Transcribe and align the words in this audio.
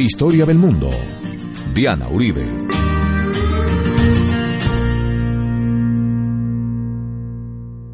Historia 0.00 0.46
del 0.46 0.58
Mundo. 0.58 0.88
Diana 1.74 2.08
Uribe. 2.08 2.46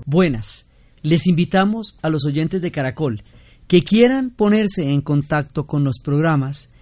Buenas. 0.05 0.71
Les 1.03 1.27
invitamos 1.27 1.99
a 2.03 2.11
los 2.11 2.27
oyentes 2.27 2.61
de 2.61 2.71
Caracol 2.71 3.23
que 3.67 3.83
quieran 3.83 4.29
ponerse 4.31 4.91
en 4.91 5.01
contacto 5.01 5.67
con 5.67 5.83
los 5.83 5.99
programas, 5.99 6.75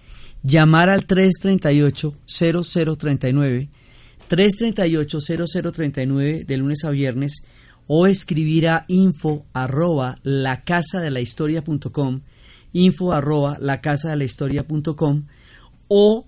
llamar 0.43 0.91
al 0.91 1.07
338-0039, 1.07 3.69
338-0039 4.29 6.47
de 6.47 6.57
lunes 6.57 6.85
a 6.85 6.91
viernes 6.91 7.47
o 7.87 8.09
escribir 8.09 8.67
a 8.69 8.85
info 8.89 9.47
arroba 9.53 10.19
la 10.25 10.63
casa 10.63 11.01
de 11.01 11.13
la 11.13 11.21
historia.com, 11.21 12.23
info 12.73 13.13
arroba 13.13 13.57
la 13.61 13.81
casa 13.81 14.11
de 14.11 14.17
la 14.17 14.25
historia.com 14.25 15.27
o 15.89 16.27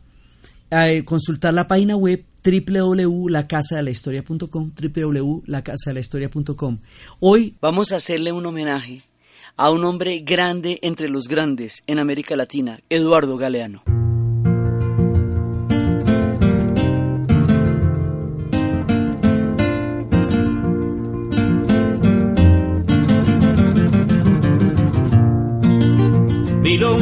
eh, 0.70 1.02
consultar 1.04 1.52
la 1.54 1.66
página 1.66 1.96
web 1.96 2.24
www.lacasadelahistoria.com 2.44 4.72
www.lacasadelahistoria.com 4.74 6.78
Hoy 7.20 7.56
vamos 7.60 7.92
a 7.92 7.96
hacerle 7.96 8.32
un 8.32 8.46
homenaje 8.46 9.02
a 9.56 9.70
un 9.70 9.84
hombre 9.84 10.18
grande 10.20 10.80
entre 10.82 11.08
los 11.08 11.28
grandes 11.28 11.84
en 11.86 12.00
América 12.00 12.34
Latina, 12.36 12.80
Eduardo 12.88 13.36
Galeano. 13.36 14.03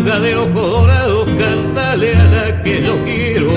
Milonga 0.02 0.20
de 0.20 0.36
ojos 0.36 0.54
dorados, 0.54 1.30
cántale 1.38 2.14
a 2.14 2.24
la 2.24 2.62
que 2.62 2.82
yo 2.82 3.04
quiero. 3.04 3.52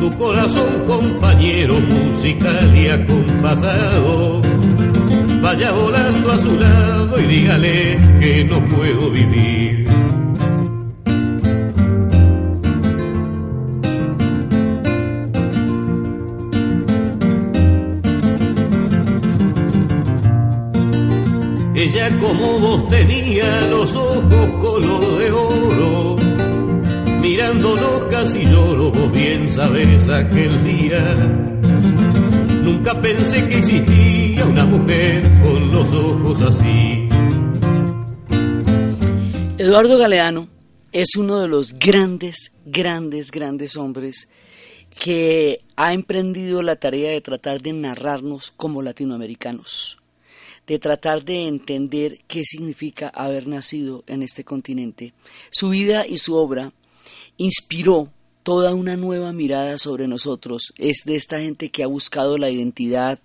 Tu 0.00 0.16
corazón 0.18 0.84
compañero 0.86 1.74
musical 1.80 2.76
y 2.76 2.88
acompasado. 2.88 4.42
Vaya 5.42 5.72
volando 5.72 6.32
a 6.32 6.38
su 6.38 6.58
lado 6.58 7.20
y 7.20 7.26
dígale 7.26 8.18
que 8.20 8.44
no 8.44 8.64
puedo 8.68 9.10
vivir. 9.10 10.03
Ella 21.94 22.18
como 22.18 22.58
vos 22.58 22.88
tenía 22.88 23.60
los 23.68 23.94
ojos 23.94 24.50
color 24.60 25.16
de 25.16 25.30
oro, 25.30 26.16
mirándonos 27.20 28.02
casi 28.10 28.42
lloro, 28.42 28.90
vos 28.90 29.12
bien 29.12 29.48
sabes 29.48 30.08
aquel 30.08 30.64
día. 30.64 31.14
Nunca 32.64 33.00
pensé 33.00 33.46
que 33.46 33.58
existía 33.58 34.44
una 34.44 34.64
mujer 34.64 35.22
con 35.40 35.70
los 35.70 35.94
ojos 35.94 36.42
así. 36.42 37.08
Eduardo 39.56 39.96
Galeano 39.96 40.48
es 40.90 41.14
uno 41.16 41.38
de 41.38 41.46
los 41.46 41.78
grandes, 41.78 42.50
grandes, 42.66 43.30
grandes 43.30 43.76
hombres 43.76 44.28
que 45.00 45.60
ha 45.76 45.94
emprendido 45.94 46.60
la 46.60 46.74
tarea 46.74 47.12
de 47.12 47.20
tratar 47.20 47.62
de 47.62 47.72
narrarnos 47.72 48.50
como 48.56 48.82
latinoamericanos 48.82 50.00
de 50.66 50.78
tratar 50.78 51.24
de 51.24 51.46
entender 51.46 52.20
qué 52.26 52.44
significa 52.44 53.08
haber 53.08 53.46
nacido 53.46 54.04
en 54.06 54.22
este 54.22 54.44
continente. 54.44 55.12
Su 55.50 55.70
vida 55.70 56.06
y 56.06 56.18
su 56.18 56.34
obra 56.34 56.72
inspiró 57.36 58.10
toda 58.44 58.74
una 58.74 58.96
nueva 58.96 59.32
mirada 59.32 59.78
sobre 59.78 60.06
nosotros. 60.06 60.72
Es 60.76 61.02
de 61.04 61.16
esta 61.16 61.40
gente 61.40 61.70
que 61.70 61.82
ha 61.82 61.86
buscado 61.86 62.36
la 62.36 62.50
identidad. 62.50 63.18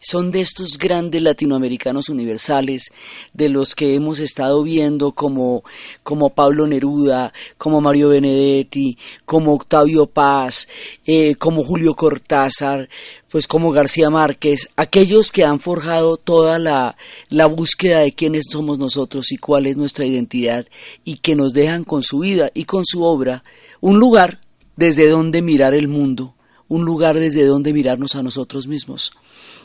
Son 0.00 0.30
de 0.30 0.42
estos 0.42 0.76
grandes 0.78 1.22
latinoamericanos 1.22 2.10
universales, 2.10 2.92
de 3.32 3.48
los 3.48 3.74
que 3.74 3.94
hemos 3.94 4.20
estado 4.20 4.62
viendo 4.62 5.12
como, 5.12 5.64
como 6.02 6.30
Pablo 6.30 6.66
Neruda, 6.66 7.32
como 7.56 7.80
Mario 7.80 8.10
Benedetti, 8.10 8.98
como 9.24 9.54
Octavio 9.54 10.06
Paz, 10.06 10.68
eh, 11.06 11.36
como 11.36 11.64
Julio 11.64 11.96
Cortázar, 11.96 12.90
pues 13.30 13.48
como 13.48 13.72
García 13.72 14.10
Márquez, 14.10 14.68
aquellos 14.76 15.32
que 15.32 15.44
han 15.44 15.58
forjado 15.58 16.18
toda 16.18 16.58
la, 16.58 16.98
la 17.30 17.46
búsqueda 17.46 18.00
de 18.00 18.12
quiénes 18.12 18.44
somos 18.50 18.78
nosotros 18.78 19.32
y 19.32 19.38
cuál 19.38 19.66
es 19.66 19.76
nuestra 19.78 20.04
identidad 20.04 20.66
y 21.02 21.16
que 21.16 21.34
nos 21.34 21.54
dejan 21.54 21.84
con 21.84 22.02
su 22.02 22.18
vida 22.20 22.50
y 22.52 22.64
con 22.64 22.84
su 22.84 23.02
obra 23.02 23.42
un 23.80 23.98
lugar 23.98 24.40
desde 24.76 25.08
donde 25.08 25.42
mirar 25.42 25.74
el 25.74 25.88
mundo, 25.88 26.34
un 26.68 26.84
lugar 26.84 27.18
desde 27.18 27.44
donde 27.44 27.72
mirarnos 27.72 28.14
a 28.14 28.22
nosotros 28.22 28.66
mismos. 28.66 29.12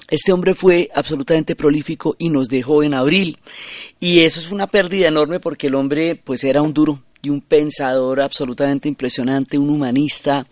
Este 0.08 0.34
hombre 0.34 0.54
fue 0.56 0.90
absolutamente 0.94 1.56
prolífico 1.56 2.16
y 2.20 2.30
nos 2.30 2.50
dejó 2.50 2.84
en 2.84 2.94
abril. 2.94 3.38
Y 4.00 4.20
eso 4.20 4.40
es 4.40 4.52
una 4.52 4.68
pérdida 4.68 5.08
enorme 5.08 5.40
porque 5.40 5.68
el 5.68 5.76
hombre 5.76 6.16
pues 6.16 6.44
era 6.44 6.62
un 6.62 6.74
duro 6.74 7.02
y 7.22 7.30
un 7.30 7.42
pensador 7.42 8.20
absolutamente 8.20 8.90
impresionante, 8.90 9.58
un 9.58 9.70
humanista, 9.70 10.48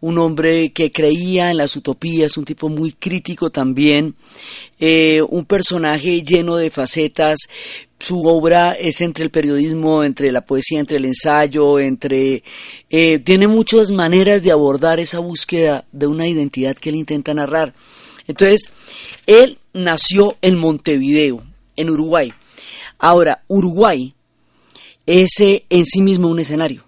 un 0.00 0.18
hombre 0.18 0.72
que 0.72 0.90
creía 0.90 1.50
en 1.50 1.56
las 1.56 1.74
utopías, 1.74 2.36
un 2.36 2.44
tipo 2.44 2.68
muy 2.68 2.92
crítico 2.92 3.50
también, 3.50 4.14
eh, 4.78 5.22
un 5.22 5.46
personaje 5.46 6.22
lleno 6.22 6.56
de 6.56 6.70
facetas, 6.70 7.40
su 8.02 8.20
obra 8.22 8.72
es 8.72 9.00
entre 9.00 9.22
el 9.22 9.30
periodismo, 9.30 10.02
entre 10.02 10.32
la 10.32 10.40
poesía, 10.40 10.80
entre 10.80 10.96
el 10.96 11.04
ensayo, 11.04 11.78
entre... 11.78 12.42
Eh, 12.90 13.20
tiene 13.20 13.46
muchas 13.46 13.92
maneras 13.92 14.42
de 14.42 14.50
abordar 14.50 14.98
esa 14.98 15.20
búsqueda 15.20 15.84
de 15.92 16.08
una 16.08 16.26
identidad 16.26 16.74
que 16.74 16.88
él 16.88 16.96
intenta 16.96 17.32
narrar. 17.32 17.74
Entonces, 18.26 18.70
él 19.24 19.58
nació 19.72 20.36
en 20.42 20.58
Montevideo, 20.58 21.44
en 21.76 21.90
Uruguay. 21.90 22.32
Ahora, 22.98 23.44
Uruguay 23.46 24.12
es 25.06 25.38
eh, 25.38 25.64
en 25.70 25.86
sí 25.86 26.02
mismo 26.02 26.28
un 26.28 26.40
escenario. 26.40 26.84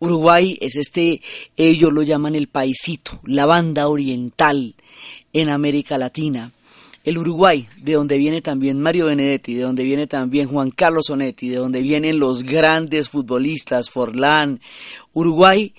Uruguay 0.00 0.58
es 0.60 0.76
este, 0.76 1.22
ellos 1.56 1.92
lo 1.94 2.02
llaman 2.02 2.34
el 2.34 2.48
paisito, 2.48 3.20
la 3.24 3.46
banda 3.46 3.88
oriental 3.88 4.74
en 5.32 5.48
América 5.48 5.96
Latina 5.96 6.52
el 7.08 7.16
Uruguay, 7.16 7.66
de 7.78 7.94
donde 7.94 8.18
viene 8.18 8.42
también 8.42 8.82
Mario 8.82 9.06
Benedetti, 9.06 9.54
de 9.54 9.62
donde 9.62 9.82
viene 9.82 10.06
también 10.06 10.46
Juan 10.46 10.70
Carlos 10.70 11.06
Sonetti, 11.06 11.48
de 11.48 11.56
donde 11.56 11.80
vienen 11.80 12.18
los 12.18 12.42
grandes 12.42 13.08
futbolistas, 13.08 13.88
Forlán, 13.88 14.60
Uruguay, 15.14 15.72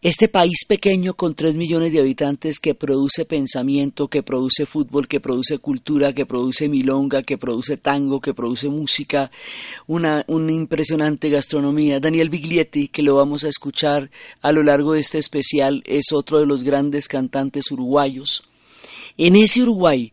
este 0.00 0.28
país 0.28 0.64
pequeño 0.64 1.14
con 1.14 1.34
tres 1.34 1.56
millones 1.56 1.92
de 1.92 1.98
habitantes 1.98 2.60
que 2.60 2.76
produce 2.76 3.24
pensamiento, 3.24 4.06
que 4.06 4.22
produce 4.22 4.64
fútbol, 4.64 5.08
que 5.08 5.18
produce 5.18 5.58
cultura, 5.58 6.12
que 6.12 6.24
produce 6.24 6.68
milonga, 6.68 7.24
que 7.24 7.36
produce 7.36 7.78
tango, 7.78 8.20
que 8.20 8.32
produce 8.32 8.68
música, 8.68 9.32
una, 9.88 10.24
una 10.28 10.52
impresionante 10.52 11.30
gastronomía. 11.30 11.98
Daniel 11.98 12.30
Biglietti, 12.30 12.86
que 12.86 13.02
lo 13.02 13.16
vamos 13.16 13.42
a 13.42 13.48
escuchar 13.48 14.08
a 14.40 14.52
lo 14.52 14.62
largo 14.62 14.92
de 14.92 15.00
este 15.00 15.18
especial, 15.18 15.82
es 15.84 16.12
otro 16.12 16.38
de 16.38 16.46
los 16.46 16.62
grandes 16.62 17.08
cantantes 17.08 17.72
uruguayos. 17.72 18.44
En 19.18 19.34
ese 19.34 19.62
Uruguay 19.62 20.12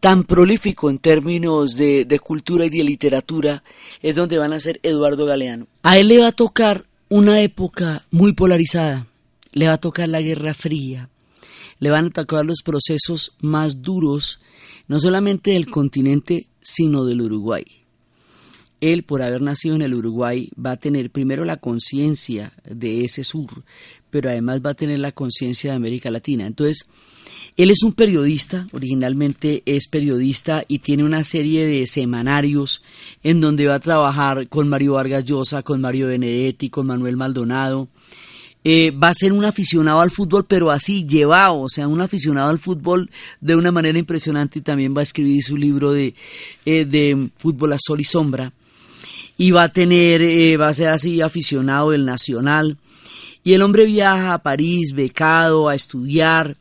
tan 0.00 0.24
prolífico 0.24 0.90
en 0.90 0.98
términos 0.98 1.76
de, 1.76 2.20
cultura 2.22 2.64
y 2.64 2.70
de 2.70 2.82
literatura, 2.82 3.62
es 4.02 4.16
donde 4.16 4.38
van 4.38 4.52
a 4.52 4.60
ser 4.60 4.80
Eduardo 4.82 5.26
Galeano. 5.26 5.66
A 5.82 5.98
él 5.98 6.08
le 6.08 6.18
va 6.18 6.28
a 6.28 6.32
tocar 6.32 6.86
una 7.08 7.40
época 7.42 8.04
muy 8.10 8.32
polarizada, 8.32 9.06
le 9.52 9.66
va 9.66 9.74
a 9.74 9.80
tocar 9.80 10.08
la 10.08 10.22
Guerra 10.22 10.54
Fría, 10.54 11.10
le 11.78 11.90
van 11.90 12.06
a 12.06 12.10
tocar 12.10 12.44
los 12.44 12.62
procesos 12.64 13.32
más 13.40 13.82
duros, 13.82 14.40
no 14.88 14.98
solamente 14.98 15.52
del 15.52 15.70
continente, 15.70 16.46
sino 16.62 17.04
del 17.04 17.20
Uruguay. 17.20 17.79
Él, 18.80 19.02
por 19.02 19.22
haber 19.22 19.42
nacido 19.42 19.76
en 19.76 19.82
el 19.82 19.94
Uruguay, 19.94 20.50
va 20.54 20.72
a 20.72 20.76
tener 20.76 21.10
primero 21.10 21.44
la 21.44 21.58
conciencia 21.58 22.52
de 22.64 23.04
ese 23.04 23.24
sur, 23.24 23.64
pero 24.10 24.30
además 24.30 24.60
va 24.64 24.70
a 24.70 24.74
tener 24.74 24.98
la 24.98 25.12
conciencia 25.12 25.70
de 25.70 25.76
América 25.76 26.10
Latina. 26.10 26.46
Entonces, 26.46 26.86
él 27.56 27.70
es 27.70 27.82
un 27.82 27.92
periodista, 27.92 28.66
originalmente 28.72 29.62
es 29.66 29.86
periodista 29.86 30.64
y 30.66 30.78
tiene 30.78 31.04
una 31.04 31.24
serie 31.24 31.66
de 31.66 31.86
semanarios 31.86 32.82
en 33.22 33.40
donde 33.40 33.66
va 33.66 33.74
a 33.74 33.80
trabajar 33.80 34.48
con 34.48 34.68
Mario 34.68 34.94
Vargas 34.94 35.24
Llosa, 35.24 35.62
con 35.62 35.80
Mario 35.80 36.06
Benedetti, 36.06 36.70
con 36.70 36.86
Manuel 36.86 37.16
Maldonado. 37.16 37.88
Eh, 38.62 38.90
va 38.90 39.08
a 39.08 39.14
ser 39.14 39.32
un 39.32 39.44
aficionado 39.44 40.00
al 40.00 40.10
fútbol, 40.10 40.44
pero 40.46 40.70
así 40.70 41.06
llevado, 41.06 41.60
o 41.60 41.68
sea, 41.68 41.88
un 41.88 42.00
aficionado 42.00 42.50
al 42.50 42.58
fútbol 42.58 43.10
de 43.40 43.56
una 43.56 43.72
manera 43.72 43.98
impresionante 43.98 44.58
y 44.58 44.62
también 44.62 44.94
va 44.94 45.00
a 45.00 45.02
escribir 45.02 45.42
su 45.42 45.56
libro 45.56 45.92
de, 45.92 46.14
eh, 46.66 46.84
de 46.84 47.30
fútbol 47.36 47.72
a 47.72 47.78
sol 47.78 48.00
y 48.00 48.04
sombra. 48.04 48.52
Y 49.40 49.52
va 49.52 49.64
a 49.64 49.72
tener, 49.72 50.20
eh, 50.20 50.58
va 50.58 50.68
a 50.68 50.74
ser 50.74 50.88
así 50.88 51.22
aficionado 51.22 51.92
del 51.92 52.04
Nacional. 52.04 52.76
Y 53.42 53.54
el 53.54 53.62
hombre 53.62 53.86
viaja 53.86 54.34
a 54.34 54.42
París, 54.42 54.92
becado, 54.94 55.70
a 55.70 55.74
estudiar 55.74 56.58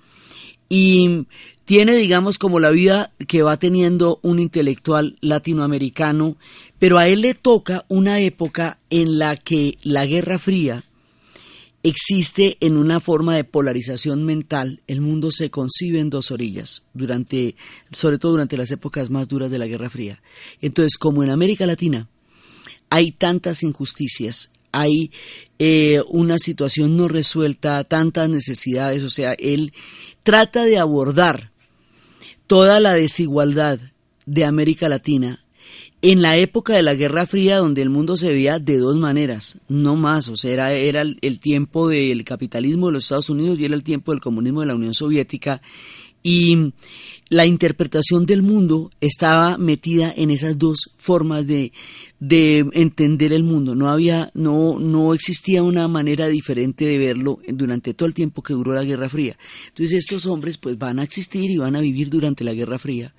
y 0.70 1.26
tiene, 1.66 1.96
digamos, 1.98 2.38
como 2.38 2.60
la 2.60 2.70
vida 2.70 3.12
que 3.28 3.42
va 3.42 3.58
teniendo 3.58 4.20
un 4.22 4.40
intelectual 4.40 5.18
latinoamericano, 5.20 6.38
pero 6.80 6.98
a 6.98 7.08
él 7.08 7.22
le 7.22 7.34
toca 7.34 7.84
una 7.90 8.22
época 8.22 8.80
en 8.90 9.20
la 9.20 9.36
que 9.36 9.78
la 9.84 10.06
Guerra 10.06 10.40
Fría 10.40 10.84
existe 11.84 12.58
en 12.60 12.78
una 12.78 13.00
forma 13.00 13.36
de 13.36 13.44
polarización 13.44 14.24
mental. 14.24 14.82
El 14.88 15.02
mundo 15.02 15.32
se 15.32 15.50
concibe 15.50 16.00
en 16.00 16.10
dos 16.10 16.32
orillas, 16.32 16.84
durante, 16.94 17.56
sobre 17.92 18.18
todo 18.18 18.32
durante 18.32 18.58
las 18.58 18.72
épocas 18.72 19.10
más 19.10 19.28
duras 19.28 19.52
de 19.52 19.60
la 19.60 19.68
Guerra 19.68 19.90
Fría. 19.90 20.22
Entonces, 20.62 20.98
como 20.98 21.24
en 21.24 21.30
América 21.30 21.66
Latina 21.66 22.08
hay 22.90 23.12
tantas 23.12 23.64
injusticias, 23.64 24.52
hay 24.72 25.12
eh, 25.58 26.02
una 26.08 26.38
situación 26.38 26.98
no 26.98 27.08
resuelta, 27.08 27.84
tantas 27.84 28.30
necesidades, 28.30 29.04
o 29.04 29.10
sea, 29.10 29.34
él 29.34 29.74
trata 30.24 30.66
de 30.66 30.80
abordar 30.80 31.52
toda 32.48 32.80
la 32.80 32.94
desigualdad 32.94 33.80
de 34.26 34.46
América 34.46 34.90
Latina 34.90 35.40
en 36.02 36.22
la 36.22 36.38
época 36.38 36.74
de 36.74 36.84
la 36.84 36.94
Guerra 36.94 37.26
Fría, 37.26 37.58
donde 37.58 37.82
el 37.82 37.90
mundo 37.90 38.16
se 38.16 38.30
veía 38.30 38.58
de 38.60 38.78
dos 38.78 38.96
maneras, 38.96 39.60
no 39.68 39.96
más, 39.96 40.30
o 40.30 40.38
sea, 40.38 40.52
era, 40.52 40.72
era 40.74 41.02
el 41.02 41.40
tiempo 41.40 41.90
del 41.90 42.24
capitalismo 42.24 42.88
de 42.88 42.94
los 42.94 43.04
Estados 43.04 43.30
Unidos 43.30 43.60
y 43.60 43.66
era 43.66 43.76
el 43.76 43.84
tiempo 43.84 44.12
del 44.12 44.22
comunismo 44.22 44.62
de 44.62 44.68
la 44.68 44.76
Unión 44.76 44.94
Soviética, 44.94 45.62
y 46.24 46.74
la 47.30 47.46
interpretación 47.46 48.26
del 48.26 48.42
mundo 48.42 48.90
estaba 49.02 49.58
metida 49.58 50.12
en 50.16 50.32
esas 50.32 50.58
dos 50.58 50.90
formas 50.98 51.46
de, 51.46 51.72
de 52.20 52.66
entender 52.74 53.34
el 53.34 53.44
mundo. 53.44 53.76
No 53.76 53.90
había, 53.90 54.32
no, 54.34 54.80
no 54.80 55.14
existía 55.14 55.62
una 55.62 55.88
manera 55.88 56.28
diferente 56.28 56.86
de 56.86 56.98
verlo 56.98 57.40
durante 57.48 57.94
todo 57.94 58.08
el 58.08 58.16
tiempo 58.16 58.42
que 58.42 58.54
duró 58.54 58.74
la 58.74 58.84
Guerra 58.84 59.10
Fría. 59.10 59.38
Entonces 59.68 60.00
estos 60.00 60.26
hombres 60.26 60.58
pues 60.58 60.78
van 60.78 60.98
a 60.98 61.04
existir 61.04 61.52
y 61.52 61.58
van 61.58 61.76
a 61.76 61.82
vivir 61.82 62.10
durante 62.10 62.44
la 62.44 62.54
Guerra 62.54 62.80
Fría 62.80 63.14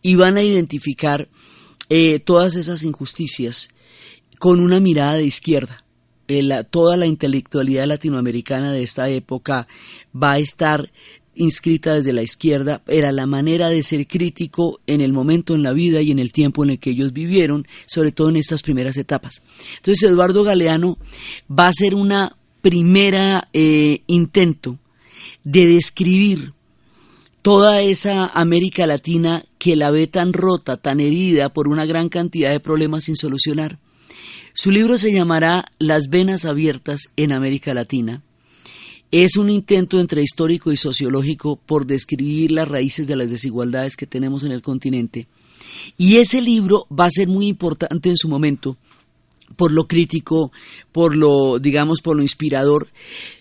y 0.00 0.14
van 0.14 0.36
a 0.36 0.42
identificar 0.42 1.28
eh, 1.88 2.20
todas 2.20 2.54
esas 2.54 2.84
injusticias 2.84 3.70
con 4.38 4.60
una 4.60 4.78
mirada 4.78 5.14
de 5.14 5.24
izquierda. 5.24 5.84
Eh, 6.28 6.48
toda 6.70 6.96
la 6.96 7.06
intelectualidad 7.06 7.86
latinoamericana 7.86 8.70
de 8.70 8.84
esta 8.84 9.08
época 9.08 9.66
va 10.14 10.32
a 10.32 10.38
estar 10.38 10.92
inscrita 11.34 11.94
desde 11.94 12.12
la 12.12 12.22
izquierda, 12.22 12.82
era 12.86 13.12
la 13.12 13.26
manera 13.26 13.68
de 13.68 13.82
ser 13.82 14.06
crítico 14.06 14.80
en 14.86 15.00
el 15.00 15.12
momento 15.12 15.54
en 15.54 15.62
la 15.62 15.72
vida 15.72 16.02
y 16.02 16.10
en 16.10 16.18
el 16.18 16.32
tiempo 16.32 16.64
en 16.64 16.70
el 16.70 16.78
que 16.78 16.90
ellos 16.90 17.12
vivieron, 17.12 17.66
sobre 17.86 18.12
todo 18.12 18.28
en 18.28 18.36
estas 18.36 18.62
primeras 18.62 18.96
etapas. 18.96 19.42
Entonces 19.76 20.08
Eduardo 20.08 20.44
Galeano 20.44 20.98
va 21.50 21.68
a 21.68 21.72
ser 21.72 21.94
una 21.94 22.36
primera 22.62 23.48
eh, 23.52 24.02
intento 24.06 24.78
de 25.44 25.66
describir 25.66 26.52
toda 27.42 27.80
esa 27.80 28.26
América 28.26 28.86
Latina 28.86 29.44
que 29.58 29.76
la 29.76 29.90
ve 29.90 30.06
tan 30.06 30.32
rota, 30.32 30.76
tan 30.76 31.00
herida 31.00 31.48
por 31.50 31.68
una 31.68 31.86
gran 31.86 32.08
cantidad 32.08 32.50
de 32.50 32.60
problemas 32.60 33.04
sin 33.04 33.16
solucionar. 33.16 33.78
Su 34.52 34.70
libro 34.70 34.98
se 34.98 35.12
llamará 35.12 35.64
Las 35.78 36.10
venas 36.10 36.44
abiertas 36.44 37.10
en 37.16 37.32
América 37.32 37.72
Latina. 37.72 38.22
Es 39.10 39.36
un 39.36 39.50
intento 39.50 39.98
entre 39.98 40.22
histórico 40.22 40.70
y 40.70 40.76
sociológico 40.76 41.56
por 41.56 41.86
describir 41.86 42.52
las 42.52 42.68
raíces 42.68 43.06
de 43.06 43.16
las 43.16 43.30
desigualdades 43.30 43.96
que 43.96 44.06
tenemos 44.06 44.44
en 44.44 44.52
el 44.52 44.62
continente. 44.62 45.26
Y 45.96 46.16
ese 46.16 46.40
libro 46.40 46.86
va 46.88 47.06
a 47.06 47.10
ser 47.10 47.28
muy 47.28 47.48
importante 47.48 48.08
en 48.08 48.16
su 48.16 48.28
momento 48.28 48.76
por 49.56 49.72
lo 49.72 49.86
crítico, 49.86 50.52
por 50.92 51.16
lo, 51.16 51.58
digamos, 51.58 52.00
por 52.00 52.16
lo 52.16 52.22
inspirador. 52.22 52.88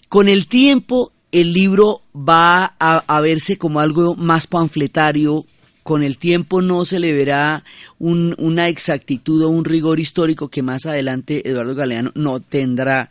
Con 0.08 0.28
el 0.28 0.48
tiempo 0.48 1.12
el 1.32 1.54
libro 1.54 2.02
va 2.16 2.76
a, 2.80 3.22
verse 3.22 3.58
como 3.58 3.80
algo 3.80 4.16
más 4.16 4.48
panfletario, 4.48 5.46
con 5.90 6.04
el 6.04 6.20
tiempo 6.20 6.62
no 6.62 6.86
se 6.86 7.00
le 7.00 7.14
verá 7.14 7.64
una 7.98 8.68
exactitud 8.68 9.44
o 9.44 9.50
un 9.50 9.66
rigor 9.66 10.00
histórico 10.00 10.48
que 10.48 10.62
más 10.62 10.86
adelante 10.86 11.50
Eduardo 11.50 11.74
Galeano 11.74 12.12
no 12.14 12.42
tendrá 12.42 13.10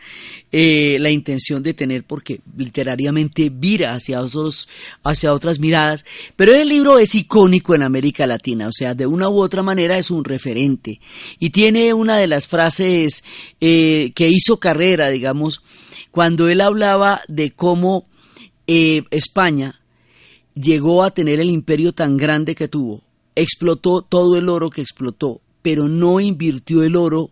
eh, 0.52 0.96
la 1.00 1.10
intención 1.10 1.60
de 1.60 1.74
tener 1.74 2.04
porque 2.04 2.38
literariamente 2.56 3.50
vira 3.52 3.94
hacia, 3.94 4.20
hacia 5.02 5.32
otras 5.32 5.58
miradas. 5.58 6.04
Pero 6.36 6.54
el 6.54 6.68
libro 6.68 7.00
es 7.00 7.16
icónico 7.16 7.74
en 7.74 7.82
América 7.82 8.28
Latina, 8.28 8.68
o 8.68 8.72
sea, 8.72 8.94
de 8.94 9.08
una 9.08 9.28
u 9.28 9.40
otra 9.40 9.64
manera 9.64 9.98
es 9.98 10.12
un 10.12 10.22
referente. 10.22 11.00
Y 11.40 11.50
tiene 11.50 11.92
una 11.94 12.16
de 12.16 12.28
las 12.28 12.46
frases 12.46 13.24
eh, 13.60 14.12
que 14.14 14.28
hizo 14.28 14.60
carrera, 14.60 15.08
digamos, 15.08 15.62
cuando 16.12 16.48
él 16.48 16.60
hablaba 16.60 17.22
de 17.26 17.50
cómo 17.50 18.06
eh, 18.68 19.02
España 19.10 19.77
llegó 20.60 21.02
a 21.02 21.10
tener 21.10 21.40
el 21.40 21.50
imperio 21.50 21.92
tan 21.92 22.16
grande 22.16 22.54
que 22.54 22.68
tuvo, 22.68 23.02
explotó 23.34 24.02
todo 24.02 24.36
el 24.36 24.48
oro 24.48 24.70
que 24.70 24.82
explotó, 24.82 25.40
pero 25.62 25.88
no 25.88 26.20
invirtió 26.20 26.82
el 26.82 26.96
oro 26.96 27.30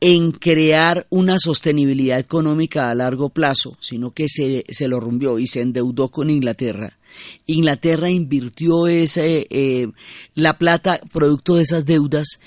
en 0.00 0.32
crear 0.32 1.06
una 1.10 1.38
sostenibilidad 1.38 2.18
económica 2.18 2.90
a 2.90 2.94
largo 2.94 3.28
plazo, 3.28 3.76
sino 3.80 4.10
que 4.10 4.28
se, 4.28 4.64
se 4.68 4.88
lo 4.88 4.98
rompió 4.98 5.38
y 5.38 5.46
se 5.46 5.60
endeudó 5.60 6.08
con 6.08 6.28
Inglaterra. 6.28 6.98
Inglaterra 7.46 8.10
invirtió 8.10 8.88
ese, 8.88 9.46
eh, 9.48 9.86
la 10.34 10.58
plata 10.58 11.00
producto 11.12 11.56
de 11.56 11.62
esas 11.62 11.86
deudas 11.86 12.40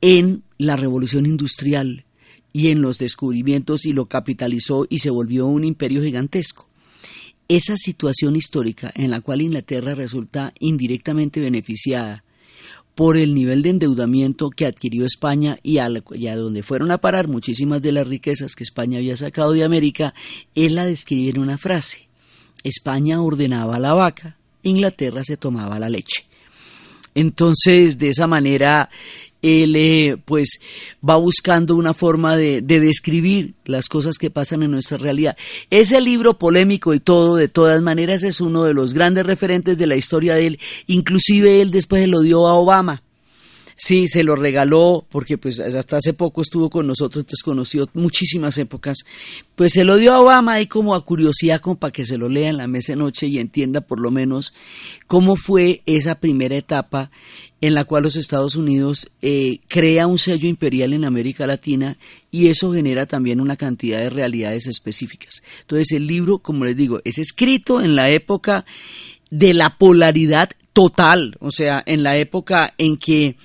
en 0.00 0.42
la 0.58 0.76
revolución 0.76 1.24
industrial 1.24 2.04
y 2.52 2.68
en 2.68 2.82
los 2.82 2.98
descubrimientos 2.98 3.86
y 3.86 3.92
lo 3.92 4.06
capitalizó 4.06 4.84
y 4.88 4.98
se 4.98 5.10
volvió 5.10 5.46
un 5.46 5.64
imperio 5.64 6.02
gigantesco. 6.02 6.67
Esa 7.48 7.78
situación 7.78 8.36
histórica 8.36 8.92
en 8.94 9.10
la 9.10 9.22
cual 9.22 9.40
Inglaterra 9.40 9.94
resulta 9.94 10.52
indirectamente 10.60 11.40
beneficiada 11.40 12.22
por 12.94 13.16
el 13.16 13.34
nivel 13.34 13.62
de 13.62 13.70
endeudamiento 13.70 14.50
que 14.50 14.66
adquirió 14.66 15.06
España 15.06 15.58
y 15.62 15.78
a, 15.78 15.88
donde 15.88 16.62
fueron 16.62 16.90
a 16.90 16.98
parar 16.98 17.26
muchísimas 17.26 17.80
de 17.80 17.92
las 17.92 18.06
riquezas 18.06 18.54
que 18.54 18.64
España 18.64 18.98
había 18.98 19.16
sacado 19.16 19.52
de 19.52 19.64
América, 19.64 20.14
él 20.54 20.74
la 20.74 20.84
describe 20.84 21.30
en 21.30 21.38
una 21.38 21.56
frase. 21.56 22.08
España 22.64 23.22
ordenaba 23.22 23.78
la 23.78 23.94
vaca, 23.94 24.36
Inglaterra 24.62 25.22
se 25.24 25.36
tomaba 25.36 25.78
la 25.78 25.88
leche. 25.88 26.26
Entonces, 27.14 27.98
de 27.98 28.10
esa 28.10 28.26
manera, 28.26 28.90
él 29.42 29.76
eh, 29.76 30.16
pues 30.24 30.58
va 31.06 31.16
buscando 31.16 31.76
una 31.76 31.94
forma 31.94 32.36
de, 32.36 32.60
de, 32.60 32.80
describir 32.80 33.54
las 33.64 33.86
cosas 33.86 34.18
que 34.18 34.30
pasan 34.30 34.62
en 34.62 34.70
nuestra 34.70 34.98
realidad. 34.98 35.36
Ese 35.70 36.00
libro 36.00 36.38
polémico 36.38 36.94
y 36.94 37.00
todo, 37.00 37.36
de 37.36 37.48
todas 37.48 37.80
maneras, 37.82 38.22
es 38.22 38.40
uno 38.40 38.64
de 38.64 38.74
los 38.74 38.94
grandes 38.94 39.26
referentes 39.26 39.78
de 39.78 39.86
la 39.86 39.96
historia 39.96 40.34
de 40.34 40.46
él. 40.46 40.60
Inclusive 40.86 41.60
él 41.60 41.70
después 41.70 42.02
se 42.02 42.08
lo 42.08 42.20
dio 42.20 42.46
a 42.46 42.54
Obama. 42.54 43.02
Sí, 43.80 44.08
se 44.08 44.24
lo 44.24 44.34
regaló 44.34 45.06
porque 45.08 45.38
pues 45.38 45.60
hasta 45.60 45.98
hace 45.98 46.12
poco 46.12 46.42
estuvo 46.42 46.68
con 46.68 46.88
nosotros, 46.88 47.22
entonces 47.22 47.44
conoció 47.44 47.88
muchísimas 47.94 48.58
épocas. 48.58 48.98
Pues 49.54 49.74
se 49.74 49.84
lo 49.84 49.96
dio 49.98 50.14
a 50.14 50.20
Obama 50.20 50.54
ahí 50.54 50.66
como 50.66 50.96
a 50.96 51.04
curiosidad, 51.04 51.60
como 51.60 51.78
para 51.78 51.92
que 51.92 52.04
se 52.04 52.18
lo 52.18 52.28
lea 52.28 52.48
en 52.48 52.56
la 52.56 52.66
mesa 52.66 52.94
de 52.94 52.96
noche 52.96 53.28
y 53.28 53.38
entienda 53.38 53.80
por 53.80 54.00
lo 54.00 54.10
menos 54.10 54.52
cómo 55.06 55.36
fue 55.36 55.82
esa 55.86 56.16
primera 56.16 56.56
etapa 56.56 57.12
en 57.60 57.74
la 57.74 57.84
cual 57.84 58.02
los 58.02 58.16
Estados 58.16 58.56
Unidos 58.56 59.12
eh, 59.22 59.60
crea 59.68 60.08
un 60.08 60.18
sello 60.18 60.48
imperial 60.48 60.92
en 60.92 61.04
América 61.04 61.46
Latina 61.46 61.98
y 62.32 62.48
eso 62.48 62.72
genera 62.72 63.06
también 63.06 63.40
una 63.40 63.56
cantidad 63.56 64.00
de 64.00 64.10
realidades 64.10 64.66
específicas. 64.66 65.40
Entonces 65.60 65.92
el 65.92 66.04
libro, 66.04 66.40
como 66.40 66.64
les 66.64 66.76
digo, 66.76 67.00
es 67.04 67.18
escrito 67.18 67.80
en 67.80 67.94
la 67.94 68.10
época 68.10 68.64
de 69.30 69.54
la 69.54 69.78
polaridad 69.78 70.50
total, 70.72 71.36
o 71.38 71.52
sea, 71.52 71.80
en 71.86 72.02
la 72.02 72.16
época 72.16 72.74
en 72.76 72.96
que 72.96 73.36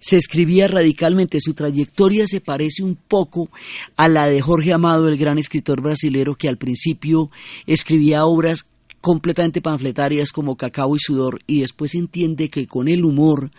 se 0.00 0.16
escribía 0.16 0.68
radicalmente. 0.68 1.40
Su 1.40 1.54
trayectoria 1.54 2.26
se 2.26 2.40
parece 2.40 2.82
un 2.82 2.96
poco 2.96 3.50
a 3.96 4.08
la 4.08 4.26
de 4.26 4.40
Jorge 4.40 4.72
Amado, 4.72 5.08
el 5.08 5.16
gran 5.16 5.38
escritor 5.38 5.80
brasilero 5.80 6.34
que 6.34 6.48
al 6.48 6.58
principio 6.58 7.30
escribía 7.66 8.24
obras 8.24 8.66
completamente 9.00 9.60
panfletarias 9.60 10.32
como 10.32 10.56
Cacao 10.56 10.96
y 10.96 10.98
Sudor 10.98 11.40
y 11.46 11.60
después 11.60 11.94
entiende 11.94 12.50
que 12.50 12.66
con 12.66 12.88
el 12.88 13.04
humor 13.04 13.50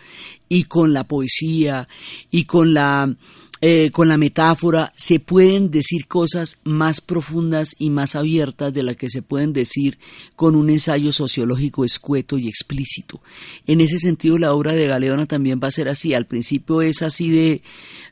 y 0.49 0.65
con 0.65 0.93
la 0.93 1.05
poesía 1.05 1.87
y 2.29 2.43
con 2.43 2.73
la 2.73 3.15
eh, 3.61 3.91
con 3.91 4.07
la 4.07 4.17
metáfora 4.17 4.93
se 4.95 5.19
pueden 5.19 5.69
decir 5.69 6.07
cosas 6.07 6.57
más 6.63 7.01
profundas 7.01 7.75
y 7.77 7.89
más 7.89 8.15
abiertas 8.15 8.73
de 8.73 8.83
las 8.83 8.95
que 8.95 9.09
se 9.09 9.21
pueden 9.21 9.51
decir 9.51 9.97
con 10.35 10.55
un 10.55 10.69
ensayo 10.69 11.11
sociológico 11.11 11.83
escueto 11.83 12.37
y 12.37 12.47
explícito. 12.47 13.21
En 13.67 13.81
ese 13.81 13.99
sentido, 13.99 14.37
la 14.37 14.53
obra 14.53 14.73
de 14.73 14.87
Galeona 14.87 15.25
también 15.25 15.59
va 15.61 15.67
a 15.67 15.71
ser 15.71 15.89
así. 15.89 16.13
Al 16.13 16.25
principio 16.25 16.81
es 16.81 17.01
así 17.01 17.29
de, 17.29 17.61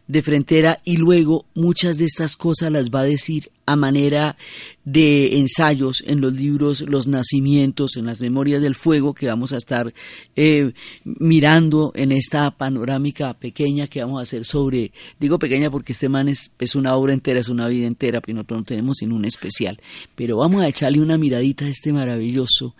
de 0.07 0.21
frontera 0.21 0.81
y 0.85 0.97
luego 0.97 1.45
muchas 1.53 1.97
de 1.97 2.05
estas 2.05 2.37
cosas 2.37 2.71
las 2.71 2.89
va 2.89 3.01
a 3.01 3.05
decir 3.05 3.51
a 3.65 3.75
manera 3.75 4.37
de 4.85 5.37
ensayos 5.37 6.03
en 6.07 6.21
los 6.21 6.33
libros 6.33 6.81
Los 6.81 7.07
Nacimientos, 7.07 7.97
en 7.97 8.05
las 8.05 8.21
Memorias 8.21 8.61
del 8.61 8.75
Fuego 8.75 9.13
que 9.13 9.27
vamos 9.27 9.51
a 9.51 9.57
estar 9.57 9.93
eh, 10.35 10.71
mirando 11.03 11.91
en 11.95 12.13
esta 12.13 12.49
panorámica 12.51 13.33
pequeña 13.33 13.87
que 13.87 14.01
vamos 14.01 14.19
a 14.19 14.23
hacer 14.23 14.45
sobre, 14.45 14.93
digo 15.19 15.37
pequeña 15.37 15.69
porque 15.69 15.91
este 15.91 16.07
man 16.07 16.29
es, 16.29 16.51
es 16.57 16.75
una 16.75 16.95
obra 16.95 17.13
entera, 17.13 17.41
es 17.41 17.49
una 17.49 17.67
vida 17.67 17.87
entera, 17.87 18.21
pero 18.21 18.35
nosotros 18.35 18.59
no 18.61 18.65
tenemos 18.65 18.97
sino 18.97 19.15
un 19.15 19.25
especial, 19.25 19.79
pero 20.15 20.37
vamos 20.37 20.63
a 20.63 20.69
echarle 20.69 21.01
una 21.01 21.17
miradita 21.17 21.65
a 21.65 21.69
este 21.69 21.91
maravilloso 21.91 22.75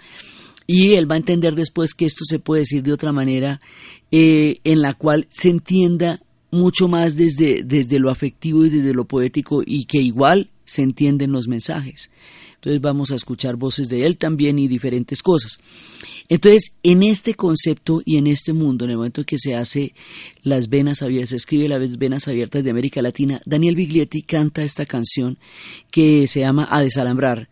y 0.68 0.96
él 0.96 1.10
va 1.10 1.16
a 1.16 1.18
entender 1.18 1.56
después 1.56 1.94
que 1.94 2.06
esto 2.06 2.26
se 2.26 2.40
puede 2.40 2.62
decir 2.62 2.84
de 2.84 2.94
otra 2.94 3.12
manera 3.12 3.62
eh, 4.12 4.60
en 4.64 4.82
la 4.82 4.94
cual 4.94 5.28
se 5.30 5.50
entienda 5.50 6.22
mucho 6.52 6.88
más 6.88 7.16
desde, 7.16 7.64
desde 7.64 8.00
lo 8.00 8.10
afectivo 8.10 8.66
y 8.66 8.70
desde 8.70 8.94
lo 8.94 9.06
poético 9.06 9.62
y 9.66 9.86
que 9.86 10.00
igual 10.00 10.50
se 10.66 10.82
entienden 10.82 11.32
los 11.32 11.48
mensajes. 11.48 12.12
Entonces 12.56 12.82
vamos 12.82 13.12
a 13.12 13.16
escuchar 13.16 13.56
voces 13.56 13.88
de 13.88 14.06
él 14.06 14.18
también 14.18 14.58
y 14.58 14.68
diferentes 14.68 15.22
cosas. 15.22 15.60
Entonces, 16.28 16.72
en 16.84 17.04
este 17.04 17.36
concepto 17.36 18.02
y 18.04 18.18
en 18.18 18.28
este 18.28 18.52
mundo, 18.52 18.84
en 18.84 18.92
el 18.92 18.98
momento 18.98 19.24
que 19.24 19.38
se 19.38 19.56
hace 19.56 19.94
las 20.42 20.68
venas 20.68 21.02
abiertas, 21.02 21.30
se 21.30 21.36
escribe 21.38 21.68
las 21.68 21.98
venas 21.98 22.28
abiertas 22.28 22.64
de 22.64 22.72
América 22.72 23.02
Latina, 23.02 23.42
Daniel 23.46 23.76
Biglietti 23.76 24.22
canta 24.24 24.64
esta 24.64 24.86
canción 24.86 25.38
que 25.92 26.28
se 26.28 26.42
llama 26.42 26.68
A 26.70 26.82
desalambrar, 26.82 27.48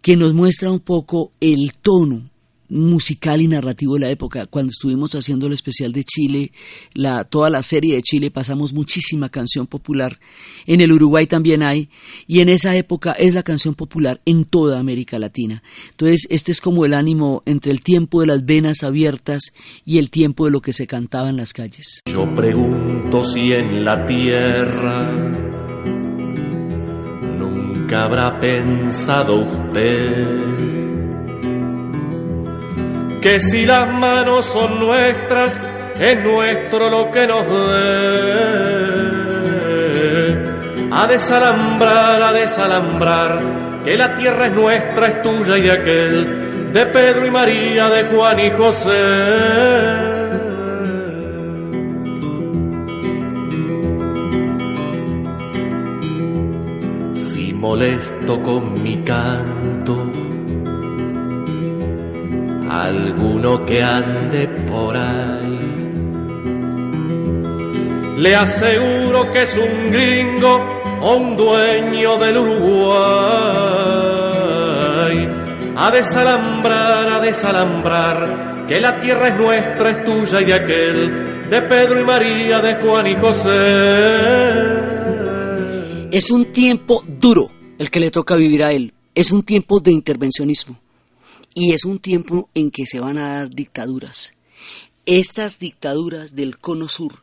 que 0.00 0.16
nos 0.16 0.34
muestra 0.34 0.72
un 0.72 0.80
poco 0.80 1.32
el 1.40 1.74
tono 1.80 2.30
musical 2.68 3.40
y 3.40 3.48
narrativo 3.48 3.94
de 3.94 4.00
la 4.00 4.10
época. 4.10 4.46
Cuando 4.46 4.70
estuvimos 4.70 5.14
haciendo 5.14 5.46
el 5.46 5.52
especial 5.52 5.92
de 5.92 6.04
Chile, 6.04 6.52
la, 6.94 7.24
toda 7.24 7.50
la 7.50 7.62
serie 7.62 7.94
de 7.94 8.02
Chile, 8.02 8.30
pasamos 8.30 8.72
muchísima 8.72 9.28
canción 9.28 9.66
popular. 9.66 10.18
En 10.66 10.80
el 10.80 10.92
Uruguay 10.92 11.26
también 11.26 11.62
hay, 11.62 11.88
y 12.26 12.40
en 12.40 12.48
esa 12.48 12.74
época 12.76 13.12
es 13.12 13.34
la 13.34 13.42
canción 13.42 13.74
popular 13.74 14.20
en 14.24 14.44
toda 14.44 14.78
América 14.78 15.18
Latina. 15.18 15.62
Entonces, 15.90 16.26
este 16.30 16.52
es 16.52 16.60
como 16.60 16.84
el 16.84 16.94
ánimo 16.94 17.42
entre 17.46 17.72
el 17.72 17.80
tiempo 17.80 18.20
de 18.20 18.26
las 18.26 18.44
venas 18.44 18.82
abiertas 18.82 19.52
y 19.84 19.98
el 19.98 20.10
tiempo 20.10 20.46
de 20.46 20.50
lo 20.50 20.60
que 20.60 20.72
se 20.72 20.86
cantaba 20.86 21.28
en 21.28 21.36
las 21.36 21.52
calles. 21.52 22.02
Yo 22.06 22.34
pregunto 22.34 23.24
si 23.24 23.52
en 23.52 23.84
la 23.84 24.04
tierra 24.06 25.12
nunca 27.38 28.04
habrá 28.04 28.40
pensado 28.40 29.44
usted 29.44 30.85
que 33.26 33.40
si 33.40 33.66
las 33.66 33.88
manos 33.88 34.46
son 34.46 34.78
nuestras, 34.78 35.60
es 35.98 36.22
nuestro 36.22 36.88
lo 36.88 37.10
que 37.10 37.26
nos 37.26 37.44
dé. 37.44 37.56
A 40.92 41.08
desalambrar, 41.08 42.22
a 42.22 42.32
desalambrar, 42.32 43.42
que 43.84 43.96
la 43.96 44.14
tierra 44.14 44.46
es 44.46 44.52
nuestra, 44.52 45.08
es 45.08 45.22
tuya 45.22 45.58
y 45.58 45.62
de 45.62 45.72
aquel, 45.72 46.72
de 46.72 46.86
Pedro 46.86 47.26
y 47.26 47.30
María, 47.32 47.88
de 47.88 48.04
Juan 48.04 48.38
y 48.38 48.50
José. 48.50 48.92
Si 57.16 57.52
molesto 57.52 58.40
con 58.40 58.80
mi 58.84 58.98
canto, 58.98 60.05
alguno 62.82 63.64
que 63.64 63.82
ande 63.82 64.48
por 64.68 64.96
ahí. 64.96 65.58
Le 68.18 68.34
aseguro 68.34 69.30
que 69.32 69.42
es 69.42 69.56
un 69.56 69.90
gringo 69.90 70.66
o 71.00 71.16
un 71.16 71.36
dueño 71.36 72.16
del 72.18 72.38
Uruguay. 72.38 72.96
A 75.76 75.90
desalambrar, 75.90 77.08
a 77.08 77.20
desalambrar, 77.20 78.64
que 78.66 78.80
la 78.80 78.98
tierra 79.00 79.28
es 79.28 79.36
nuestra, 79.36 79.90
es 79.90 80.04
tuya 80.04 80.40
y 80.40 80.44
de 80.46 80.54
aquel, 80.54 81.48
de 81.50 81.62
Pedro 81.62 82.00
y 82.00 82.04
María, 82.04 82.60
de 82.60 82.76
Juan 82.76 83.06
y 83.06 83.14
José. 83.16 83.50
Es 86.10 86.30
un 86.30 86.46
tiempo 86.52 87.04
duro 87.06 87.50
el 87.78 87.90
que 87.90 88.00
le 88.00 88.10
toca 88.10 88.34
vivir 88.36 88.62
a 88.64 88.72
él. 88.72 88.94
Es 89.14 89.30
un 89.32 89.42
tiempo 89.42 89.80
de 89.80 89.92
intervencionismo 89.92 90.85
y 91.56 91.72
es 91.72 91.86
un 91.86 92.00
tiempo 92.00 92.50
en 92.52 92.70
que 92.70 92.84
se 92.84 93.00
van 93.00 93.16
a 93.16 93.38
dar 93.38 93.50
dictaduras. 93.50 94.34
Estas 95.06 95.58
dictaduras 95.58 96.36
del 96.36 96.58
Cono 96.58 96.86
Sur, 96.86 97.22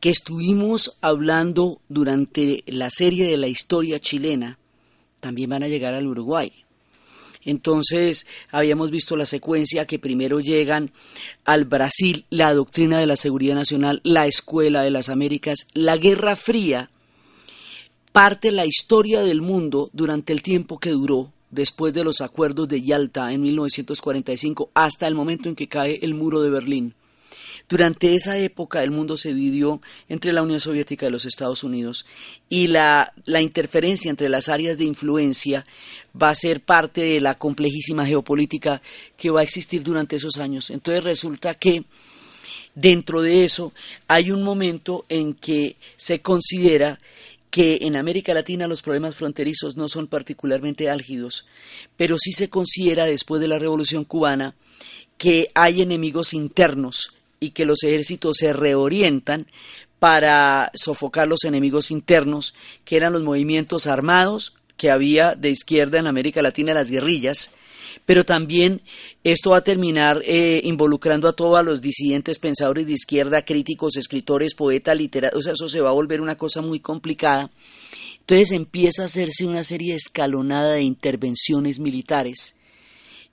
que 0.00 0.08
estuvimos 0.08 0.96
hablando 1.02 1.78
durante 1.90 2.64
la 2.66 2.88
serie 2.88 3.28
de 3.28 3.36
la 3.36 3.46
historia 3.46 3.98
chilena, 4.00 4.58
también 5.20 5.50
van 5.50 5.64
a 5.64 5.68
llegar 5.68 5.92
al 5.92 6.06
Uruguay. 6.06 6.50
Entonces, 7.44 8.26
habíamos 8.50 8.90
visto 8.90 9.18
la 9.18 9.26
secuencia 9.26 9.86
que 9.86 9.98
primero 9.98 10.40
llegan 10.40 10.90
al 11.44 11.66
Brasil 11.66 12.24
la 12.30 12.54
doctrina 12.54 12.98
de 12.98 13.06
la 13.06 13.16
seguridad 13.16 13.54
nacional, 13.54 14.00
la 14.02 14.24
escuela 14.24 14.82
de 14.82 14.90
las 14.90 15.10
Américas, 15.10 15.66
la 15.74 15.98
Guerra 15.98 16.36
Fría, 16.36 16.90
parte 18.12 18.50
la 18.50 18.64
historia 18.64 19.20
del 19.20 19.42
mundo 19.42 19.90
durante 19.92 20.32
el 20.32 20.40
tiempo 20.40 20.78
que 20.78 20.90
duró 20.90 21.34
después 21.50 21.94
de 21.94 22.04
los 22.04 22.20
acuerdos 22.20 22.68
de 22.68 22.82
Yalta 22.82 23.32
en 23.32 23.42
1945 23.42 24.70
hasta 24.74 25.06
el 25.06 25.14
momento 25.14 25.48
en 25.48 25.56
que 25.56 25.68
cae 25.68 25.98
el 26.02 26.14
muro 26.14 26.42
de 26.42 26.50
Berlín. 26.50 26.94
Durante 27.68 28.14
esa 28.14 28.38
época 28.38 28.82
el 28.82 28.90
mundo 28.90 29.18
se 29.18 29.34
dividió 29.34 29.82
entre 30.08 30.32
la 30.32 30.42
Unión 30.42 30.58
Soviética 30.58 31.06
y 31.06 31.10
los 31.10 31.26
Estados 31.26 31.62
Unidos 31.64 32.06
y 32.48 32.68
la, 32.68 33.12
la, 33.26 33.42
interferencia 33.42 34.08
entre 34.08 34.30
las 34.30 34.48
áreas 34.48 34.78
de 34.78 34.84
influencia 34.84 35.66
va 36.20 36.30
a 36.30 36.34
ser 36.34 36.62
parte 36.62 37.02
de 37.02 37.20
la 37.20 37.36
complejísima 37.36 38.06
geopolítica 38.06 38.80
que 39.18 39.30
va 39.30 39.40
a 39.40 39.42
existir 39.42 39.82
durante 39.82 40.16
esos 40.16 40.38
años. 40.38 40.70
Entonces 40.70 41.04
resulta 41.04 41.54
que 41.54 41.84
dentro 42.74 43.20
de 43.20 43.44
eso 43.44 43.72
hay 44.06 44.30
un 44.30 44.42
momento 44.42 45.04
en 45.10 45.34
que 45.34 45.76
se 45.96 46.20
considera 46.20 47.00
que 47.50 47.78
en 47.82 47.96
América 47.96 48.34
Latina 48.34 48.66
los 48.66 48.82
problemas 48.82 49.16
fronterizos 49.16 49.76
no 49.76 49.88
son 49.88 50.06
particularmente 50.06 50.90
álgidos, 50.90 51.46
pero 51.96 52.16
sí 52.18 52.32
se 52.32 52.50
considera 52.50 53.06
después 53.06 53.40
de 53.40 53.48
la 53.48 53.58
Revolución 53.58 54.04
cubana 54.04 54.54
que 55.16 55.50
hay 55.54 55.82
enemigos 55.82 56.34
internos 56.34 57.14
y 57.40 57.50
que 57.50 57.64
los 57.64 57.82
ejércitos 57.82 58.36
se 58.38 58.52
reorientan 58.52 59.46
para 59.98 60.70
sofocar 60.74 61.26
los 61.26 61.44
enemigos 61.44 61.90
internos, 61.90 62.54
que 62.84 62.96
eran 62.96 63.12
los 63.12 63.22
movimientos 63.22 63.86
armados 63.86 64.54
que 64.76 64.90
había 64.90 65.34
de 65.34 65.50
izquierda 65.50 65.98
en 65.98 66.06
América 66.06 66.40
Latina, 66.40 66.72
las 66.72 66.88
guerrillas, 66.88 67.50
pero 68.08 68.24
también 68.24 68.80
esto 69.22 69.50
va 69.50 69.58
a 69.58 69.64
terminar 69.64 70.22
eh, 70.24 70.62
involucrando 70.64 71.28
a 71.28 71.34
todos 71.34 71.62
los 71.62 71.82
disidentes 71.82 72.38
pensadores 72.38 72.86
de 72.86 72.94
izquierda, 72.94 73.44
críticos, 73.44 73.98
escritores, 73.98 74.54
poetas, 74.54 74.96
literatos, 74.96 75.40
o 75.40 75.42
sea, 75.42 75.52
eso 75.52 75.68
se 75.68 75.82
va 75.82 75.90
a 75.90 75.92
volver 75.92 76.22
una 76.22 76.38
cosa 76.38 76.62
muy 76.62 76.80
complicada. 76.80 77.50
Entonces 78.20 78.52
empieza 78.52 79.02
a 79.02 79.04
hacerse 79.04 79.44
una 79.44 79.62
serie 79.62 79.94
escalonada 79.94 80.72
de 80.72 80.84
intervenciones 80.84 81.80
militares 81.80 82.56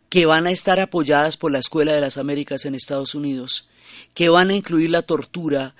que 0.09 0.25
van 0.25 0.45
a 0.45 0.51
estar 0.51 0.81
apoyadas 0.81 1.37
por 1.37 1.53
la 1.53 1.59
Escuela 1.59 1.93
de 1.93 2.01
las 2.01 2.17
Américas 2.17 2.65
en 2.65 2.75
Estados 2.75 3.15
Unidos, 3.15 3.69
que 4.13 4.27
van 4.27 4.49
a 4.49 4.55
incluir 4.55 4.89
la 4.89 5.03
tortura, 5.03 5.73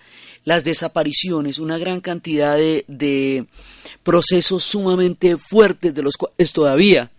las 0.45 0.63
desapariciones, 0.63 1.59
una 1.59 1.77
gran 1.77 1.99
cantidad 1.99 2.55
de, 2.55 2.85
de 2.87 3.45
procesos 4.03 4.63
sumamente 4.63 5.35
fuertes 5.35 5.93
de 5.93 6.01
los 6.01 6.15
cuales 6.15 6.53
todavía 6.53 7.11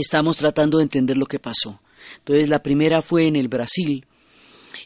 estamos 0.00 0.38
tratando 0.38 0.78
de 0.78 0.84
entender 0.84 1.16
lo 1.16 1.26
que 1.26 1.38
pasó. 1.38 1.80
Entonces, 2.18 2.48
la 2.48 2.62
primera 2.62 3.02
fue 3.02 3.26
en 3.26 3.36
el 3.36 3.48
Brasil, 3.48 4.06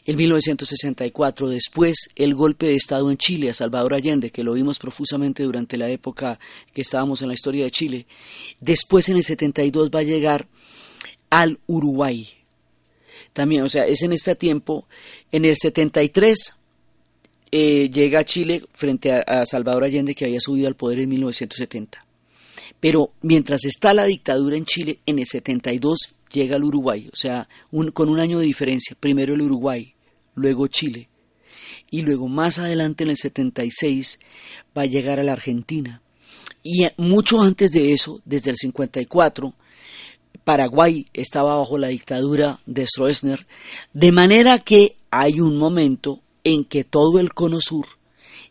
en 0.05 0.17
1964, 0.17 1.49
después 1.49 2.09
el 2.15 2.35
golpe 2.35 2.67
de 2.67 2.75
Estado 2.75 3.09
en 3.09 3.17
Chile 3.17 3.49
a 3.49 3.53
Salvador 3.53 3.93
Allende, 3.93 4.31
que 4.31 4.43
lo 4.43 4.53
vimos 4.53 4.79
profusamente 4.79 5.43
durante 5.43 5.77
la 5.77 5.89
época 5.89 6.39
que 6.73 6.81
estábamos 6.81 7.21
en 7.21 7.29
la 7.29 7.33
historia 7.33 7.63
de 7.63 7.71
Chile, 7.71 8.05
después 8.59 9.07
en 9.09 9.17
el 9.17 9.23
72 9.23 9.89
va 9.89 9.99
a 9.99 10.03
llegar 10.03 10.47
al 11.29 11.59
Uruguay. 11.67 12.27
También, 13.31 13.63
o 13.63 13.69
sea, 13.69 13.85
es 13.85 14.01
en 14.01 14.11
este 14.11 14.35
tiempo, 14.35 14.87
en 15.31 15.45
el 15.45 15.55
73 15.55 16.55
eh, 17.51 17.89
llega 17.89 18.19
a 18.19 18.25
Chile 18.25 18.63
frente 18.73 19.13
a, 19.13 19.19
a 19.19 19.45
Salvador 19.45 19.85
Allende 19.85 20.15
que 20.15 20.25
había 20.25 20.39
subido 20.39 20.67
al 20.67 20.75
poder 20.75 20.99
en 20.99 21.09
1970. 21.09 22.02
Pero 22.83 23.13
mientras 23.21 23.63
está 23.63 23.93
la 23.93 24.03
dictadura 24.03 24.57
en 24.57 24.65
Chile, 24.65 24.99
en 25.05 25.17
el 25.17 25.25
72 25.25 26.15
llega 26.29 26.57
el 26.57 26.65
Uruguay, 26.65 27.09
o 27.13 27.15
sea, 27.15 27.47
con 27.93 28.09
un 28.09 28.19
año 28.19 28.39
de 28.39 28.45
diferencia. 28.45 28.97
Primero 28.99 29.35
el 29.35 29.41
Uruguay, 29.41 29.93
luego 30.35 30.67
Chile. 30.67 31.07
Y 31.89 32.01
luego 32.01 32.27
más 32.27 32.59
adelante, 32.59 33.05
en 33.05 33.11
el 33.11 33.15
76, 33.15 34.19
va 34.77 34.81
a 34.81 34.85
llegar 34.85 35.21
a 35.21 35.23
la 35.23 35.31
Argentina. 35.31 36.01
Y 36.61 36.85
mucho 36.97 37.41
antes 37.41 37.71
de 37.71 37.93
eso, 37.93 38.19
desde 38.25 38.51
el 38.51 38.57
54, 38.57 39.53
Paraguay 40.43 41.07
estaba 41.13 41.55
bajo 41.55 41.77
la 41.77 41.87
dictadura 41.87 42.59
de 42.65 42.85
Stroessner, 42.85 43.47
de 43.93 44.11
manera 44.11 44.59
que 44.59 44.97
hay 45.09 45.39
un 45.39 45.57
momento 45.57 46.19
en 46.43 46.65
que 46.65 46.83
todo 46.83 47.21
el 47.21 47.33
cono 47.33 47.61
sur 47.61 47.85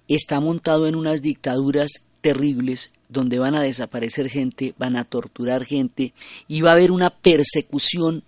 está 0.08 0.40
montado 0.40 0.86
en 0.86 0.94
unas 0.94 1.20
dictaduras 1.20 1.90
terribles 2.22 2.94
donde 3.12 3.38
van 3.38 3.54
a 3.54 3.62
desaparecer 3.62 4.28
gente, 4.28 4.74
van 4.78 4.96
a 4.96 5.04
torturar 5.04 5.64
gente 5.64 6.12
y 6.48 6.62
va 6.62 6.70
a 6.70 6.74
haber 6.74 6.90
una 6.90 7.10
persecución 7.10 8.24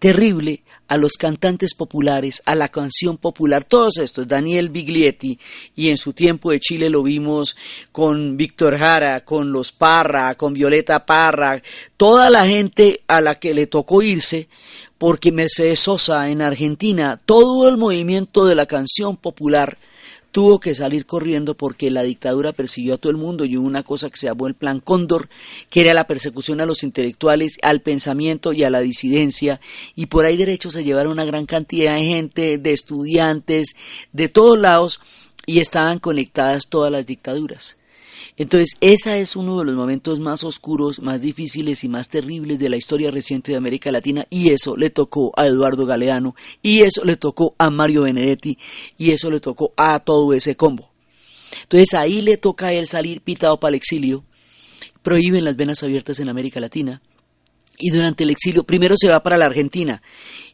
terrible 0.00 0.62
a 0.88 0.96
los 0.96 1.12
cantantes 1.12 1.74
populares, 1.74 2.42
a 2.46 2.56
la 2.56 2.68
canción 2.68 3.16
popular, 3.16 3.62
todos 3.62 3.98
estos, 3.98 4.26
Daniel 4.26 4.70
Biglietti, 4.70 5.38
y 5.76 5.90
en 5.90 5.98
su 5.98 6.12
tiempo 6.14 6.50
de 6.50 6.58
Chile 6.58 6.90
lo 6.90 7.04
vimos 7.04 7.56
con 7.92 8.36
Víctor 8.36 8.76
Jara, 8.76 9.24
con 9.24 9.52
los 9.52 9.70
Parra, 9.70 10.34
con 10.34 10.52
Violeta 10.52 11.06
Parra, 11.06 11.62
toda 11.96 12.28
la 12.28 12.44
gente 12.44 13.02
a 13.06 13.20
la 13.20 13.38
que 13.38 13.54
le 13.54 13.68
tocó 13.68 14.02
irse, 14.02 14.48
porque 14.98 15.30
Mercedes 15.30 15.80
Sosa 15.80 16.28
en 16.28 16.42
Argentina, 16.42 17.20
todo 17.24 17.68
el 17.68 17.76
movimiento 17.76 18.44
de 18.46 18.56
la 18.56 18.66
canción 18.66 19.16
popular 19.16 19.78
tuvo 20.30 20.60
que 20.60 20.74
salir 20.74 21.06
corriendo 21.06 21.54
porque 21.56 21.90
la 21.90 22.02
dictadura 22.02 22.52
persiguió 22.52 22.94
a 22.94 22.98
todo 22.98 23.10
el 23.10 23.18
mundo 23.18 23.44
y 23.44 23.56
hubo 23.56 23.66
una 23.66 23.82
cosa 23.82 24.10
que 24.10 24.16
se 24.16 24.26
llamó 24.26 24.46
el 24.46 24.54
Plan 24.54 24.80
Cóndor, 24.80 25.28
que 25.68 25.80
era 25.80 25.94
la 25.94 26.06
persecución 26.06 26.60
a 26.60 26.66
los 26.66 26.82
intelectuales, 26.82 27.58
al 27.62 27.80
pensamiento 27.80 28.52
y 28.52 28.64
a 28.64 28.70
la 28.70 28.80
disidencia, 28.80 29.60
y 29.94 30.06
por 30.06 30.24
ahí 30.24 30.36
derecho 30.36 30.70
se 30.70 30.84
llevaron 30.84 31.12
una 31.12 31.24
gran 31.24 31.46
cantidad 31.46 31.94
de 31.94 32.04
gente, 32.04 32.58
de 32.58 32.72
estudiantes, 32.72 33.74
de 34.12 34.28
todos 34.28 34.58
lados, 34.58 35.00
y 35.46 35.58
estaban 35.58 35.98
conectadas 35.98 36.68
todas 36.68 36.92
las 36.92 37.06
dictaduras. 37.06 37.79
Entonces, 38.40 38.78
ese 38.80 39.20
es 39.20 39.36
uno 39.36 39.58
de 39.58 39.66
los 39.66 39.74
momentos 39.74 40.18
más 40.18 40.44
oscuros, 40.44 41.00
más 41.00 41.20
difíciles 41.20 41.84
y 41.84 41.90
más 41.90 42.08
terribles 42.08 42.58
de 42.58 42.70
la 42.70 42.78
historia 42.78 43.10
reciente 43.10 43.52
de 43.52 43.58
América 43.58 43.92
Latina, 43.92 44.26
y 44.30 44.48
eso 44.48 44.78
le 44.78 44.88
tocó 44.88 45.30
a 45.36 45.46
Eduardo 45.46 45.84
Galeano, 45.84 46.34
y 46.62 46.80
eso 46.80 47.04
le 47.04 47.16
tocó 47.16 47.54
a 47.58 47.68
Mario 47.68 48.04
Benedetti, 48.04 48.56
y 48.96 49.10
eso 49.10 49.30
le 49.30 49.40
tocó 49.40 49.74
a 49.76 49.98
todo 49.98 50.32
ese 50.32 50.56
combo. 50.56 50.90
Entonces, 51.64 51.92
ahí 51.92 52.22
le 52.22 52.38
toca 52.38 52.68
a 52.68 52.72
él 52.72 52.86
salir 52.86 53.20
pitado 53.20 53.60
para 53.60 53.72
el 53.72 53.74
exilio, 53.74 54.24
prohíben 55.02 55.44
las 55.44 55.56
venas 55.56 55.82
abiertas 55.82 56.18
en 56.18 56.30
América 56.30 56.60
Latina, 56.60 57.02
y 57.78 57.90
durante 57.90 58.24
el 58.24 58.30
exilio, 58.30 58.64
primero 58.64 58.94
se 58.96 59.08
va 59.08 59.22
para 59.22 59.36
la 59.36 59.44
Argentina, 59.44 60.00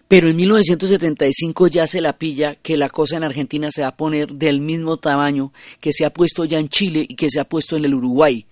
pero 0.09 0.31
en 0.31 0.37
1975 0.37 1.67
ya 1.67 1.87
se 1.87 2.01
la 2.01 2.17
pilla 2.17 2.55
que 2.55 2.77
la 2.77 2.89
cosa 2.89 3.17
en 3.17 3.25
Argentina 3.25 3.71
se 3.73 3.83
va 3.83 3.89
a 3.89 3.97
poner 3.97 4.33
del 4.33 4.61
mismo 4.61 4.99
tamaño 4.99 5.53
que 5.81 5.93
se 5.93 6.05
ha 6.05 6.11
puesto 6.11 6.45
ya 6.45 6.61
en 6.61 6.69
Chile 6.69 7.05
y 7.09 7.17
que 7.17 7.29
se 7.29 7.41
ha 7.41 7.45
puesto 7.45 7.77
en 7.77 7.85
el 7.85 7.95
Uruguay. 7.95 8.47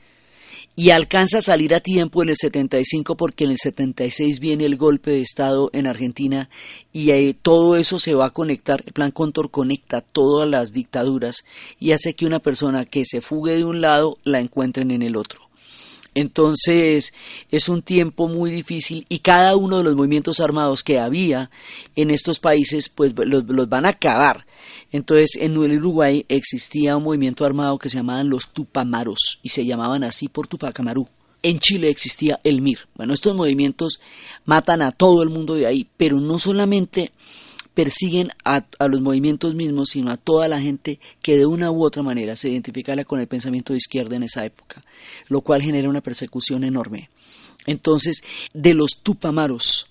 Y 0.76 0.90
alcanza 0.90 1.38
a 1.38 1.42
salir 1.42 1.73
a 1.73 1.78
tiempo 1.78 2.25
en 2.25 2.30
el 2.30 2.37
75 2.37 3.16
porque 3.16 3.44
en 3.44 3.52
el 3.52 3.58
76 3.58 4.40
viene 4.40 4.64
el 4.64 4.76
golpe 4.76 5.12
de 5.12 5.20
Estado 5.20 5.70
en 5.73 5.87
Argentina 5.87 6.50
y 6.92 7.32
todo 7.34 7.76
eso 7.76 8.00
se 8.00 8.14
va 8.14 8.26
a 8.26 8.30
conectar. 8.30 8.82
El 8.84 8.92
plan 8.92 9.12
Contor 9.12 9.52
conecta 9.52 10.00
todas 10.00 10.50
las 10.50 10.73
dictaduras 10.73 11.44
y 11.78 11.92
hace 11.92 12.14
que 12.14 12.26
una 12.26 12.40
persona 12.40 12.87
que 12.87 13.04
se 13.04 13.20
fugue 13.20 13.54
de 13.54 13.64
un 13.64 13.80
lado 13.80 14.18
la 14.25 14.40
encuentren 14.40 14.90
en 14.90 15.02
el 15.02 15.14
otro. 15.14 15.43
Entonces 16.14 17.12
es 17.50 17.68
un 17.68 17.83
tiempo 17.83 18.28
muy 18.28 18.50
difícil 18.50 19.04
y 19.09 19.18
cada 19.18 19.56
uno 19.56 19.78
de 19.78 19.85
los 19.85 19.97
movimientos 19.97 20.40
armados 20.40 20.83
que 20.83 21.00
había 21.00 21.50
en 21.97 22.11
estos 22.11 22.38
países 22.38 22.88
pues 22.88 23.14
los, 23.16 23.68
van 23.68 23.87
a 23.87 23.90
acabar. 23.90 24.47
Entonces 24.92 25.30
en 25.40 25.56
Uruguay 25.56 26.25
existía 26.28 26.97
un 26.97 27.04
movimiento 27.04 27.44
armado 27.44 27.78
que 27.78 27.88
se 27.88 27.97
llamaban 27.97 28.28
los 28.28 28.49
Tupamaros 28.52 29.40
y 29.42 29.49
se 29.49 29.66
llamaban 29.66 30.04
así 30.04 30.28
por 30.28 30.47
Tupac 30.47 30.78
Amaru. 30.80 31.09
En 31.42 31.59
Chile 31.59 31.90
existía 31.90 32.40
el 32.42 32.62
MIR. 32.62 32.78
Bueno, 32.94 33.12
estos 33.12 33.35
movimientos 33.35 34.00
matan 34.47 34.80
a 34.80 34.92
todo 34.92 35.23
el 35.23 35.28
mundo 35.28 35.54
de 35.54 35.66
ahí, 35.66 35.87
pero 35.99 36.18
no 36.18 36.38
solamente 36.38 37.12
persiguen 37.75 38.28
a, 38.44 38.64
los 38.88 39.00
movimientos 39.00 39.54
mismos, 39.54 39.90
sino 39.90 40.11
a 40.11 40.16
toda 40.16 40.49
la 40.49 40.61
gente 40.61 41.00
que 41.21 41.37
de 41.37 41.44
una 41.44 41.71
u 41.71 41.85
otra 41.85 42.02
manera 42.02 42.37
se 42.37 42.49
identificara 42.49 43.04
con 43.04 43.21
el 43.21 43.26
pensamiento 43.26 43.73
de 43.73 43.78
izquierda 43.78 44.16
en 44.16 44.23
esa 44.23 44.44
época, 44.44 44.83
lo 45.28 45.40
cual 45.40 45.62
genera 45.62 45.88
una 45.88 46.00
persecución 46.00 46.64
enorme. 46.64 47.11
Entonces, 47.66 48.23
de 48.52 48.75
los 48.75 49.00
Tupamaros 49.02 49.87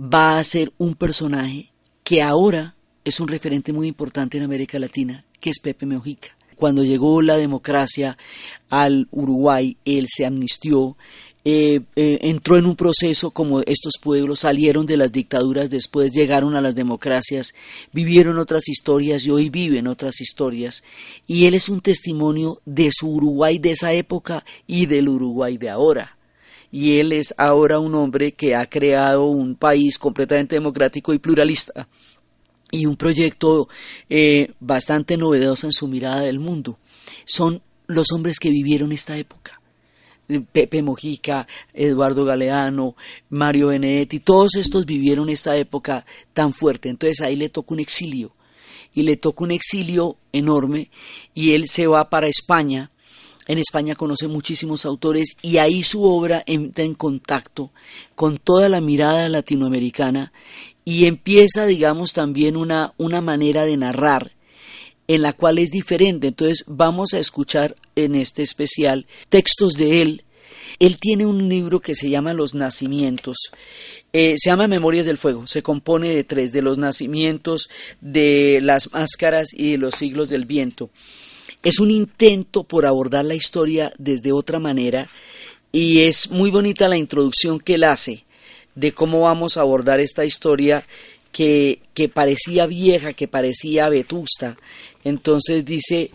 va 0.00 0.38
a 0.38 0.44
ser 0.44 0.72
un 0.78 0.94
personaje 0.94 1.70
que 2.04 2.22
ahora 2.22 2.74
es 3.04 3.20
un 3.20 3.28
referente 3.28 3.72
muy 3.72 3.86
importante 3.88 4.38
en 4.38 4.44
América 4.44 4.78
Latina, 4.78 5.24
que 5.40 5.50
es 5.50 5.58
Pepe 5.58 5.86
Meojica. 5.86 6.36
Cuando 6.56 6.84
llegó 6.84 7.22
la 7.22 7.38
democracia 7.38 8.18
al 8.68 9.08
Uruguay, 9.10 9.78
él 9.86 10.06
se 10.08 10.26
amnistió, 10.26 10.98
eh, 11.42 11.80
eh, 11.96 12.18
entró 12.22 12.58
en 12.58 12.66
un 12.66 12.76
proceso 12.76 13.30
como 13.30 13.60
estos 13.60 13.94
pueblos 14.00 14.40
salieron 14.40 14.84
de 14.84 14.98
las 14.98 15.10
dictaduras, 15.10 15.70
después 15.70 16.12
llegaron 16.12 16.54
a 16.54 16.60
las 16.60 16.74
democracias, 16.74 17.54
vivieron 17.92 18.38
otras 18.38 18.68
historias 18.68 19.24
y 19.24 19.30
hoy 19.30 19.48
viven 19.48 19.86
otras 19.86 20.20
historias. 20.20 20.82
Y 21.26 21.46
él 21.46 21.54
es 21.54 21.68
un 21.68 21.80
testimonio 21.80 22.60
de 22.66 22.90
su 22.92 23.08
Uruguay 23.08 23.58
de 23.58 23.70
esa 23.70 23.92
época 23.92 24.44
y 24.66 24.86
del 24.86 25.08
Uruguay 25.08 25.56
de 25.56 25.70
ahora. 25.70 26.16
Y 26.70 26.98
él 26.98 27.12
es 27.12 27.34
ahora 27.36 27.78
un 27.78 27.94
hombre 27.94 28.32
que 28.32 28.54
ha 28.54 28.66
creado 28.66 29.26
un 29.26 29.56
país 29.56 29.98
completamente 29.98 30.54
democrático 30.54 31.12
y 31.12 31.18
pluralista 31.18 31.88
y 32.70 32.86
un 32.86 32.96
proyecto 32.96 33.68
eh, 34.08 34.52
bastante 34.60 35.16
novedoso 35.16 35.66
en 35.66 35.72
su 35.72 35.88
mirada 35.88 36.20
del 36.20 36.38
mundo. 36.38 36.78
Son 37.24 37.62
los 37.86 38.12
hombres 38.12 38.38
que 38.38 38.50
vivieron 38.50 38.92
esta 38.92 39.16
época. 39.16 39.59
Pepe 40.52 40.82
Mojica, 40.82 41.46
Eduardo 41.74 42.24
Galeano, 42.24 42.96
Mario 43.28 43.68
Benedetti, 43.68 44.20
todos 44.20 44.54
estos 44.54 44.86
vivieron 44.86 45.28
esta 45.28 45.56
época 45.56 46.06
tan 46.32 46.52
fuerte. 46.52 46.88
Entonces 46.88 47.20
ahí 47.20 47.36
le 47.36 47.48
tocó 47.48 47.74
un 47.74 47.80
exilio 47.80 48.32
y 48.94 49.02
le 49.02 49.16
tocó 49.16 49.44
un 49.44 49.52
exilio 49.52 50.16
enorme 50.32 50.90
y 51.34 51.52
él 51.52 51.68
se 51.68 51.86
va 51.86 52.10
para 52.10 52.28
España. 52.28 52.90
En 53.46 53.58
España 53.58 53.96
conoce 53.96 54.28
muchísimos 54.28 54.84
autores 54.84 55.36
y 55.42 55.56
ahí 55.56 55.82
su 55.82 56.04
obra 56.04 56.42
entra 56.46 56.84
en 56.84 56.94
contacto 56.94 57.72
con 58.14 58.38
toda 58.38 58.68
la 58.68 58.80
mirada 58.80 59.28
latinoamericana 59.28 60.32
y 60.84 61.06
empieza, 61.06 61.66
digamos, 61.66 62.12
también 62.12 62.56
una, 62.56 62.94
una 62.96 63.20
manera 63.20 63.64
de 63.64 63.76
narrar 63.76 64.32
en 65.08 65.22
la 65.22 65.32
cual 65.32 65.58
es 65.58 65.70
diferente. 65.70 66.28
Entonces 66.28 66.64
vamos 66.68 67.14
a 67.14 67.18
escuchar 67.18 67.74
en 68.00 68.14
este 68.14 68.42
especial 68.42 69.06
textos 69.28 69.74
de 69.74 70.02
él. 70.02 70.24
Él 70.78 70.98
tiene 70.98 71.26
un 71.26 71.48
libro 71.48 71.80
que 71.80 71.94
se 71.94 72.08
llama 72.08 72.32
Los 72.32 72.54
Nacimientos. 72.54 73.36
Eh, 74.12 74.36
se 74.38 74.50
llama 74.50 74.66
Memorias 74.66 75.06
del 75.06 75.18
Fuego. 75.18 75.46
Se 75.46 75.62
compone 75.62 76.08
de 76.08 76.24
tres, 76.24 76.52
de 76.52 76.62
los 76.62 76.78
nacimientos, 76.78 77.68
de 78.00 78.60
las 78.62 78.92
máscaras 78.92 79.50
y 79.52 79.72
de 79.72 79.78
los 79.78 79.94
siglos 79.94 80.30
del 80.30 80.46
viento. 80.46 80.90
Es 81.62 81.80
un 81.80 81.90
intento 81.90 82.64
por 82.64 82.86
abordar 82.86 83.24
la 83.24 83.34
historia 83.34 83.92
desde 83.98 84.32
otra 84.32 84.58
manera 84.58 85.10
y 85.72 86.00
es 86.00 86.30
muy 86.30 86.50
bonita 86.50 86.88
la 86.88 86.96
introducción 86.96 87.60
que 87.60 87.74
él 87.74 87.84
hace 87.84 88.24
de 88.74 88.92
cómo 88.92 89.22
vamos 89.22 89.56
a 89.56 89.60
abordar 89.60 90.00
esta 90.00 90.24
historia 90.24 90.86
que, 91.32 91.80
que 91.94 92.08
parecía 92.08 92.66
vieja, 92.66 93.12
que 93.12 93.28
parecía 93.28 93.88
vetusta. 93.88 94.56
Entonces 95.04 95.64
dice, 95.64 96.10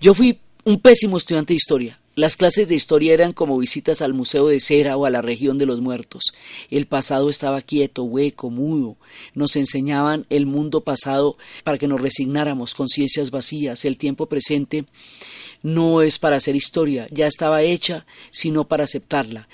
yo 0.00 0.14
fui 0.14 0.38
un 0.64 0.80
pésimo 0.80 1.18
estudiante 1.18 1.52
de 1.52 1.56
historia. 1.56 2.00
Las 2.16 2.36
clases 2.36 2.68
de 2.68 2.76
historia 2.76 3.12
eran 3.12 3.32
como 3.32 3.58
visitas 3.58 4.00
al 4.00 4.14
Museo 4.14 4.46
de 4.46 4.60
Cera 4.60 4.96
o 4.96 5.04
a 5.04 5.10
la 5.10 5.20
región 5.20 5.58
de 5.58 5.66
los 5.66 5.80
muertos. 5.80 6.22
El 6.70 6.86
pasado 6.86 7.28
estaba 7.28 7.60
quieto, 7.60 8.04
hueco, 8.04 8.50
mudo. 8.50 8.96
Nos 9.34 9.56
enseñaban 9.56 10.24
el 10.30 10.46
mundo 10.46 10.82
pasado 10.82 11.36
para 11.64 11.76
que 11.76 11.88
nos 11.88 12.00
resignáramos, 12.00 12.74
conciencias 12.74 13.30
vacías. 13.30 13.84
El 13.84 13.98
tiempo 13.98 14.26
presente 14.26 14.86
no 15.64 16.02
es 16.02 16.18
para 16.18 16.36
hacer 16.36 16.54
historia, 16.56 17.08
ya 17.10 17.26
estaba 17.26 17.62
hecha, 17.62 18.04
sino 18.30 18.68
para 18.68 18.84
aceptarla. 18.84 19.48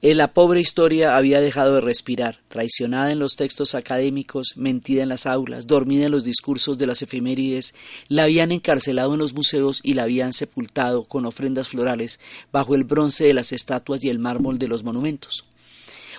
La 0.00 0.32
pobre 0.32 0.60
historia 0.60 1.16
había 1.16 1.40
dejado 1.40 1.74
de 1.74 1.80
respirar, 1.80 2.38
traicionada 2.46 3.10
en 3.10 3.18
los 3.18 3.34
textos 3.34 3.74
académicos, 3.74 4.52
mentida 4.54 5.02
en 5.02 5.08
las 5.08 5.26
aulas, 5.26 5.66
dormida 5.66 6.06
en 6.06 6.12
los 6.12 6.22
discursos 6.22 6.78
de 6.78 6.86
las 6.86 7.02
efemérides, 7.02 7.74
la 8.06 8.22
habían 8.22 8.52
encarcelado 8.52 9.14
en 9.14 9.18
los 9.18 9.34
museos 9.34 9.80
y 9.82 9.94
la 9.94 10.04
habían 10.04 10.32
sepultado 10.32 11.02
con 11.08 11.26
ofrendas 11.26 11.66
florales 11.66 12.20
bajo 12.52 12.76
el 12.76 12.84
bronce 12.84 13.24
de 13.24 13.34
las 13.34 13.50
estatuas 13.50 14.04
y 14.04 14.08
el 14.08 14.20
mármol 14.20 14.60
de 14.60 14.68
los 14.68 14.84
monumentos. 14.84 15.46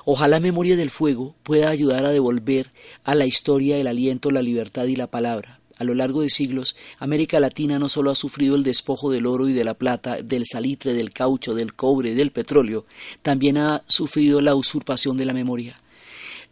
Ojalá 0.03 0.41
Memoria 0.41 0.75
del 0.75 0.89
Fuego 0.89 1.35
pueda 1.43 1.69
ayudar 1.69 2.05
a 2.05 2.11
devolver 2.11 2.71
a 3.05 3.15
la 3.15 3.25
historia 3.25 3.77
el 3.77 3.87
aliento, 3.87 4.29
la 4.29 4.41
libertad 4.41 4.85
y 4.87 4.97
la 4.97 5.07
palabra, 5.07 5.56
a 5.77 5.83
lo 5.83 5.93
largo 5.93 6.21
de 6.21 6.29
siglos, 6.29 6.75
América 6.99 7.39
Latina 7.39 7.79
no 7.79 7.89
solo 7.89 8.11
ha 8.11 8.15
sufrido 8.15 8.55
el 8.55 8.63
despojo 8.63 9.11
del 9.11 9.25
oro 9.25 9.47
y 9.47 9.53
de 9.53 9.63
la 9.63 9.75
plata, 9.75 10.21
del 10.21 10.45
salitre, 10.45 10.93
del 10.93 11.11
caucho, 11.11 11.53
del 11.53 11.73
cobre, 11.73 12.15
del 12.15 12.31
petróleo, 12.31 12.85
también 13.21 13.57
ha 13.57 13.83
sufrido 13.87 14.41
la 14.41 14.55
usurpación 14.55 15.17
de 15.17 15.25
la 15.25 15.33
memoria. 15.33 15.79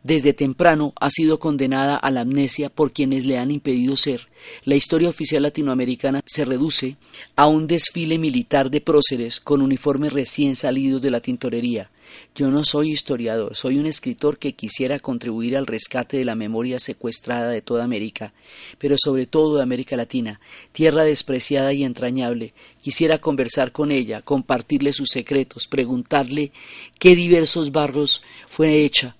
Desde 0.05 0.33
temprano 0.33 0.93
ha 1.01 1.09
sido 1.09 1.39
condenada 1.39 1.95
a 1.95 2.11
la 2.11 2.21
amnesia 2.21 2.69
por 2.69 2.91
quienes 2.91 3.25
le 3.25 3.39
han 3.39 3.49
impedido 3.49 3.95
ser. 3.95 4.27
La 4.63 4.75
historia 4.75 5.09
oficial 5.09 5.41
latinoamericana 5.41 6.21
se 6.27 6.45
reduce 6.45 6.97
a 7.35 7.47
un 7.47 7.65
desfile 7.65 8.19
militar 8.19 8.69
de 8.69 8.81
próceres 8.81 9.39
con 9.39 9.63
uniformes 9.63 10.13
recién 10.13 10.55
salidos 10.55 11.01
de 11.01 11.09
la 11.09 11.21
tintorería, 11.21 11.89
yo 12.35 12.51
no 12.51 12.65
soy 12.65 12.91
historiador, 12.91 13.55
soy 13.55 13.79
un 13.79 13.85
escritor 13.85 14.37
que 14.37 14.55
quisiera 14.55 14.99
contribuir 14.99 15.55
al 15.55 15.65
rescate 15.65 16.17
de 16.17 16.25
la 16.25 16.35
memoria 16.35 16.79
secuestrada 16.79 17.49
de 17.49 17.61
toda 17.61 17.85
América, 17.85 18.33
pero 18.77 18.97
sobre 19.01 19.25
todo 19.25 19.55
de 19.55 19.63
América 19.63 19.95
Latina, 19.95 20.41
tierra 20.73 21.03
despreciada 21.05 21.71
y 21.71 21.85
entrañable. 21.85 22.53
Quisiera 22.81 23.19
conversar 23.19 23.71
con 23.71 23.89
ella, 23.89 24.21
compartirle 24.21 24.91
sus 24.91 25.07
secretos, 25.13 25.67
preguntarle 25.67 26.51
qué 26.99 27.15
diversos 27.15 27.71
barros 27.71 28.21
fue 28.49 28.83
hecha, 28.83 29.15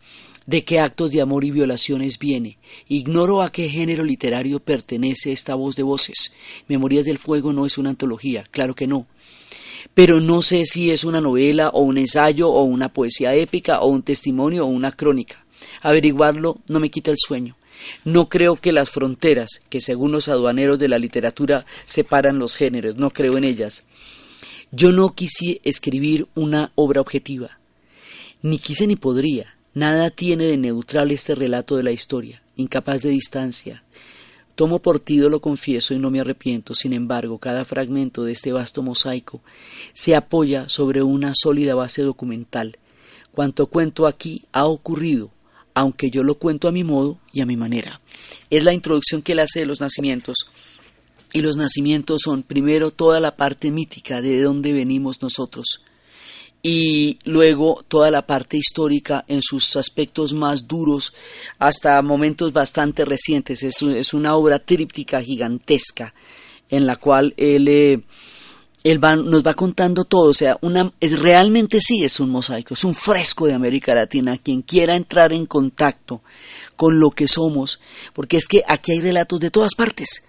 de 0.46 0.66
qué 0.66 0.80
actos 0.80 1.12
de 1.12 1.22
amor 1.22 1.46
y 1.46 1.52
violaciones 1.52 2.20
viene. 2.20 2.58
Ignoro 2.90 3.42
a 3.42 3.52
qué 3.52 3.70
género 3.70 4.04
literario 4.04 4.60
pertenece 4.60 5.32
esta 5.32 5.56
voz 5.56 5.78
de 5.78 5.84
voces. 5.84 6.34
Memorias 6.68 7.06
del 7.06 7.18
Fuego 7.18 7.54
no 7.54 7.66
es 7.66 7.78
una 7.78 7.92
antología, 7.92 8.44
claro 8.52 8.76
que 8.76 8.88
no 8.88 9.08
pero 9.96 10.20
no 10.20 10.42
sé 10.42 10.66
si 10.66 10.92
es 10.92 11.06
una 11.06 11.22
novela 11.22 11.70
o 11.70 11.82
un 11.82 11.98
ensayo 11.98 12.50
o 12.50 12.64
una 12.64 12.90
poesía 12.90 13.34
épica 13.34 13.80
o 13.80 13.88
un 13.88 14.04
testimonio 14.04 14.66
o 14.66 14.70
una 14.70 14.92
crónica. 14.92 15.44
Averiguarlo 15.82 16.58
no 16.68 16.80
me 16.82 16.92
quita 16.92 17.12
el 17.12 17.18
sueño. 17.18 17.56
No 18.04 18.28
creo 18.28 18.58
que 18.58 18.74
las 18.74 18.90
fronteras, 18.90 19.62
que 19.70 19.80
según 19.80 20.12
los 20.12 20.28
aduaneros 20.28 20.80
de 20.80 20.90
la 20.90 21.00
literatura 21.00 21.66
separan 21.86 22.40
los 22.40 22.56
géneros, 22.56 22.98
no 22.98 23.10
creo 23.12 23.38
en 23.38 23.46
ellas. 23.46 23.86
Yo 24.72 24.92
no 24.92 25.16
quise 25.16 25.62
escribir 25.64 26.28
una 26.36 26.72
obra 26.76 27.00
objetiva, 27.00 27.58
ni 28.42 28.58
quise 28.60 28.88
ni 28.88 28.98
podría. 28.98 29.56
Nada 29.74 30.10
tiene 30.10 30.46
de 30.46 30.58
neutral 30.58 31.12
este 31.12 31.36
relato 31.36 31.78
de 31.78 31.84
la 31.84 31.92
historia, 31.92 32.42
incapaz 32.58 33.02
de 33.02 33.10
distancia. 33.10 33.84
Tomo 34.56 34.80
por 34.80 35.00
ti, 35.00 35.18
lo 35.18 35.42
confieso 35.42 35.94
y 35.94 36.00
no 36.00 36.10
me 36.10 36.22
arrepiento, 36.22 36.76
sin 36.76 36.94
embargo, 36.94 37.40
cada 37.40 37.66
fragmento 37.66 38.24
de 38.24 38.32
este 38.32 38.54
vasto 38.54 38.82
mosaico 38.82 39.42
se 39.94 40.16
apoya 40.16 40.70
sobre 40.70 41.04
una 41.04 41.34
sólida 41.36 41.76
base 41.76 42.02
documental. 42.02 42.78
Cuanto 43.32 43.68
cuento 43.68 44.08
aquí 44.08 44.46
ha 44.54 44.66
ocurrido, 44.66 45.32
aunque 45.74 46.10
yo 46.10 46.24
lo 46.24 46.36
cuento 46.36 46.70
a 46.70 46.72
mi 46.72 46.86
modo 46.86 47.20
y 47.34 47.42
a 47.42 47.46
mi 47.46 47.58
manera. 47.58 48.00
Es 48.50 48.64
la 48.64 48.74
introducción 48.74 49.22
que 49.22 49.34
él 49.34 49.40
hace 49.40 49.60
de 49.60 49.66
los 49.66 49.82
nacimientos. 49.82 50.36
Y 51.34 51.42
los 51.42 51.58
nacimientos 51.58 52.22
son 52.24 52.44
primero 52.44 52.92
toda 52.92 53.20
la 53.20 53.36
parte 53.36 53.72
mítica 53.72 54.22
de 54.22 54.42
dónde 54.42 54.72
venimos 54.72 55.22
nosotros 55.22 55.85
y 56.68 57.20
luego 57.26 57.86
toda 57.88 58.10
la 58.10 58.26
parte 58.26 58.58
histórica 58.58 59.24
en 59.28 59.44
sus 59.44 59.76
aspectos 59.76 60.34
más 60.34 60.68
duros 60.68 61.14
hasta 61.60 62.02
momentos 62.02 62.54
bastante 62.54 63.06
recientes. 63.06 63.62
Es, 63.62 63.84
es 63.84 64.16
una 64.16 64.36
obra 64.36 64.58
tríptica 64.58 65.22
gigantesca 65.22 66.16
en 66.72 66.88
la 66.88 66.96
cual 66.96 67.36
él 67.38 67.68
eh, 67.68 68.02
él 68.84 69.00
nos 69.00 69.46
va 69.46 69.54
contando 69.54 70.06
todo, 70.06 70.32
o 70.32 70.34
sea, 70.34 70.58
una, 70.62 70.92
es, 71.00 71.20
realmente 71.20 71.80
sí 71.80 72.04
es 72.04 72.20
un 72.20 72.32
mosaico, 72.32 72.74
es 72.74 72.84
un 72.84 72.96
fresco 72.96 73.46
de 73.46 73.54
América 73.54 73.94
Latina. 73.94 74.40
Quien 74.40 74.64
quiera 74.64 74.96
entrar 74.96 75.34
en 75.34 75.46
contacto 75.46 76.24
con 76.76 77.00
lo 77.00 77.12
que 77.12 77.28
somos, 77.28 77.80
porque 78.14 78.38
es 78.38 78.48
que 78.48 78.64
aquí 78.68 78.94
hay 78.94 79.02
relatos 79.02 79.40
de 79.40 79.52
todas 79.52 79.76
partes 79.76 80.24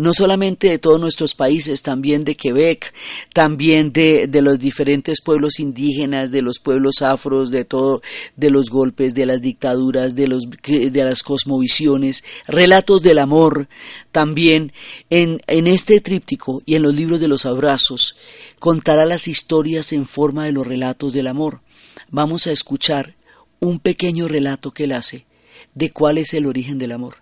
no 0.00 0.14
solamente 0.14 0.68
de 0.68 0.78
todos 0.78 0.98
nuestros 0.98 1.34
países, 1.34 1.82
también 1.82 2.24
de 2.24 2.34
Quebec, 2.34 2.94
también 3.34 3.92
de, 3.92 4.28
de 4.28 4.40
los 4.40 4.58
diferentes 4.58 5.20
pueblos 5.20 5.60
indígenas, 5.60 6.30
de 6.30 6.40
los 6.40 6.58
pueblos 6.58 7.02
afros, 7.02 7.50
de 7.50 7.66
todo, 7.66 8.00
de 8.34 8.48
los 8.48 8.70
golpes, 8.70 9.12
de 9.12 9.26
las 9.26 9.42
dictaduras, 9.42 10.14
de 10.14 10.26
los 10.26 10.44
de 10.48 11.04
las 11.04 11.22
cosmovisiones, 11.22 12.24
relatos 12.46 13.02
del 13.02 13.18
amor, 13.18 13.68
también 14.10 14.72
en, 15.10 15.42
en 15.46 15.66
este 15.66 16.00
tríptico 16.00 16.62
y 16.64 16.76
en 16.76 16.82
los 16.82 16.94
libros 16.94 17.20
de 17.20 17.28
los 17.28 17.44
abrazos, 17.44 18.16
contará 18.58 19.04
las 19.04 19.28
historias 19.28 19.92
en 19.92 20.06
forma 20.06 20.46
de 20.46 20.52
los 20.52 20.66
relatos 20.66 21.12
del 21.12 21.26
amor. 21.26 21.60
Vamos 22.08 22.46
a 22.46 22.52
escuchar 22.52 23.16
un 23.58 23.78
pequeño 23.78 24.28
relato 24.28 24.70
que 24.70 24.84
él 24.84 24.92
hace 24.92 25.26
de 25.74 25.90
cuál 25.90 26.16
es 26.16 26.32
el 26.32 26.46
origen 26.46 26.78
del 26.78 26.92
amor. 26.92 27.16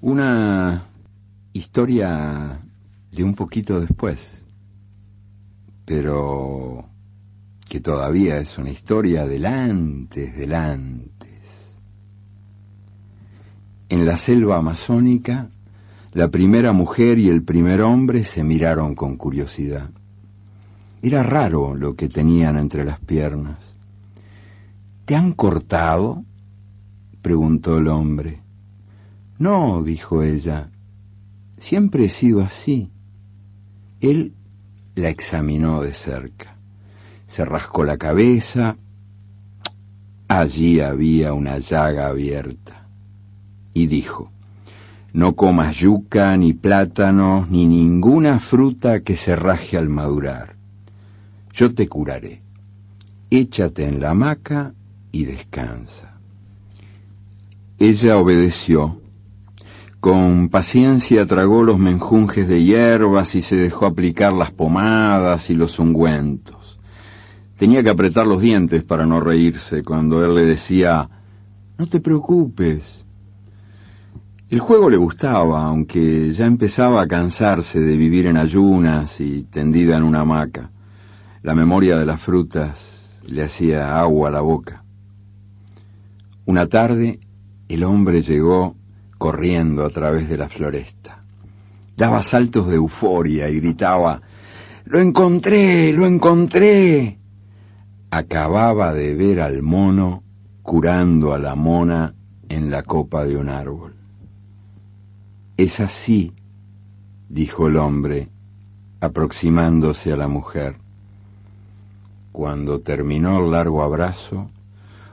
Una 0.00 0.95
historia 1.56 2.60
de 3.10 3.24
un 3.24 3.34
poquito 3.34 3.80
después, 3.80 4.46
pero 5.84 6.84
que 7.68 7.80
todavía 7.80 8.38
es 8.38 8.58
una 8.58 8.70
historia 8.70 9.26
del 9.26 9.46
antes, 9.46 10.36
del 10.36 10.54
antes. 10.54 11.76
En 13.88 14.04
la 14.04 14.16
selva 14.16 14.58
amazónica, 14.58 15.48
la 16.12 16.28
primera 16.28 16.72
mujer 16.72 17.18
y 17.18 17.28
el 17.28 17.42
primer 17.42 17.80
hombre 17.80 18.24
se 18.24 18.44
miraron 18.44 18.94
con 18.94 19.16
curiosidad. 19.16 19.90
Era 21.02 21.22
raro 21.22 21.74
lo 21.74 21.94
que 21.94 22.08
tenían 22.08 22.56
entre 22.56 22.84
las 22.84 23.00
piernas. 23.00 23.76
¿Te 25.04 25.16
han 25.16 25.32
cortado? 25.32 26.24
preguntó 27.22 27.78
el 27.78 27.88
hombre. 27.88 28.40
No, 29.38 29.82
dijo 29.82 30.22
ella, 30.22 30.70
Siempre 31.58 32.06
he 32.06 32.08
sido 32.08 32.42
así. 32.42 32.90
Él 34.00 34.34
la 34.94 35.08
examinó 35.08 35.82
de 35.82 35.92
cerca. 35.92 36.56
Se 37.26 37.44
rascó 37.44 37.84
la 37.84 37.96
cabeza. 37.96 38.76
Allí 40.28 40.80
había 40.80 41.32
una 41.32 41.58
llaga 41.58 42.08
abierta. 42.08 42.88
Y 43.72 43.86
dijo, 43.86 44.30
no 45.12 45.34
comas 45.34 45.76
yuca, 45.76 46.36
ni 46.36 46.52
plátanos, 46.52 47.48
ni 47.48 47.66
ninguna 47.66 48.38
fruta 48.38 49.00
que 49.00 49.16
se 49.16 49.34
raje 49.34 49.78
al 49.78 49.88
madurar. 49.88 50.56
Yo 51.52 51.74
te 51.74 51.88
curaré. 51.88 52.42
Échate 53.30 53.86
en 53.86 54.00
la 54.00 54.10
hamaca 54.10 54.74
y 55.12 55.24
descansa. 55.24 56.18
Ella 57.78 58.18
obedeció 58.18 59.00
con 60.06 60.50
paciencia 60.50 61.26
tragó 61.26 61.64
los 61.64 61.80
menjunjes 61.80 62.46
de 62.46 62.62
hierbas 62.62 63.34
y 63.34 63.42
se 63.42 63.56
dejó 63.56 63.86
aplicar 63.86 64.32
las 64.32 64.52
pomadas 64.52 65.50
y 65.50 65.56
los 65.56 65.80
ungüentos. 65.80 66.78
Tenía 67.58 67.82
que 67.82 67.90
apretar 67.90 68.24
los 68.24 68.40
dientes 68.40 68.84
para 68.84 69.04
no 69.04 69.18
reírse 69.18 69.82
cuando 69.82 70.24
él 70.24 70.36
le 70.36 70.44
decía, 70.44 71.10
no 71.76 71.88
te 71.88 71.98
preocupes. 71.98 73.04
El 74.48 74.60
juego 74.60 74.90
le 74.90 74.96
gustaba, 74.96 75.64
aunque 75.64 76.32
ya 76.32 76.46
empezaba 76.46 77.02
a 77.02 77.08
cansarse 77.08 77.80
de 77.80 77.96
vivir 77.96 78.28
en 78.28 78.36
ayunas 78.36 79.20
y 79.20 79.42
tendida 79.42 79.96
en 79.96 80.04
una 80.04 80.20
hamaca. 80.20 80.70
La 81.42 81.56
memoria 81.56 81.98
de 81.98 82.06
las 82.06 82.22
frutas 82.22 83.18
le 83.26 83.42
hacía 83.42 83.98
agua 83.98 84.28
a 84.28 84.32
la 84.32 84.40
boca. 84.40 84.84
Una 86.44 86.68
tarde 86.68 87.18
el 87.68 87.82
hombre 87.82 88.22
llegó 88.22 88.76
corriendo 89.18 89.84
a 89.84 89.90
través 89.90 90.28
de 90.28 90.36
la 90.36 90.48
floresta. 90.48 91.20
Daba 91.96 92.22
saltos 92.22 92.68
de 92.68 92.76
euforia 92.76 93.48
y 93.48 93.60
gritaba, 93.60 94.20
¡Lo 94.84 95.00
encontré! 95.00 95.92
¡Lo 95.92 96.06
encontré! 96.06 97.18
Acababa 98.10 98.92
de 98.92 99.14
ver 99.14 99.40
al 99.40 99.62
mono 99.62 100.22
curando 100.62 101.32
a 101.32 101.38
la 101.38 101.54
mona 101.54 102.14
en 102.48 102.70
la 102.70 102.82
copa 102.82 103.24
de 103.24 103.36
un 103.36 103.48
árbol. 103.48 103.94
Es 105.56 105.80
así, 105.80 106.32
dijo 107.28 107.68
el 107.68 107.76
hombre, 107.76 108.28
aproximándose 109.00 110.12
a 110.12 110.16
la 110.16 110.28
mujer. 110.28 110.76
Cuando 112.32 112.80
terminó 112.80 113.38
el 113.38 113.52
largo 113.52 113.82
abrazo, 113.82 114.50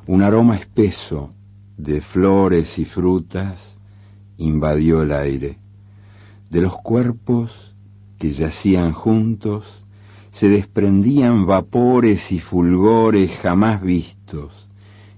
un 0.07 0.21
aroma 0.21 0.55
espeso 0.57 1.31
de 1.77 2.01
flores 2.01 2.77
y 2.77 2.85
frutas 2.85 3.72
invadió 4.37 5.03
el 5.03 5.11
aire. 5.11 5.57
De 6.49 6.61
los 6.61 6.75
cuerpos 6.77 7.73
que 8.19 8.31
yacían 8.31 8.93
juntos 8.93 9.85
se 10.31 10.49
desprendían 10.49 11.45
vapores 11.45 12.31
y 12.31 12.39
fulgores 12.39 13.31
jamás 13.41 13.81
vistos, 13.81 14.69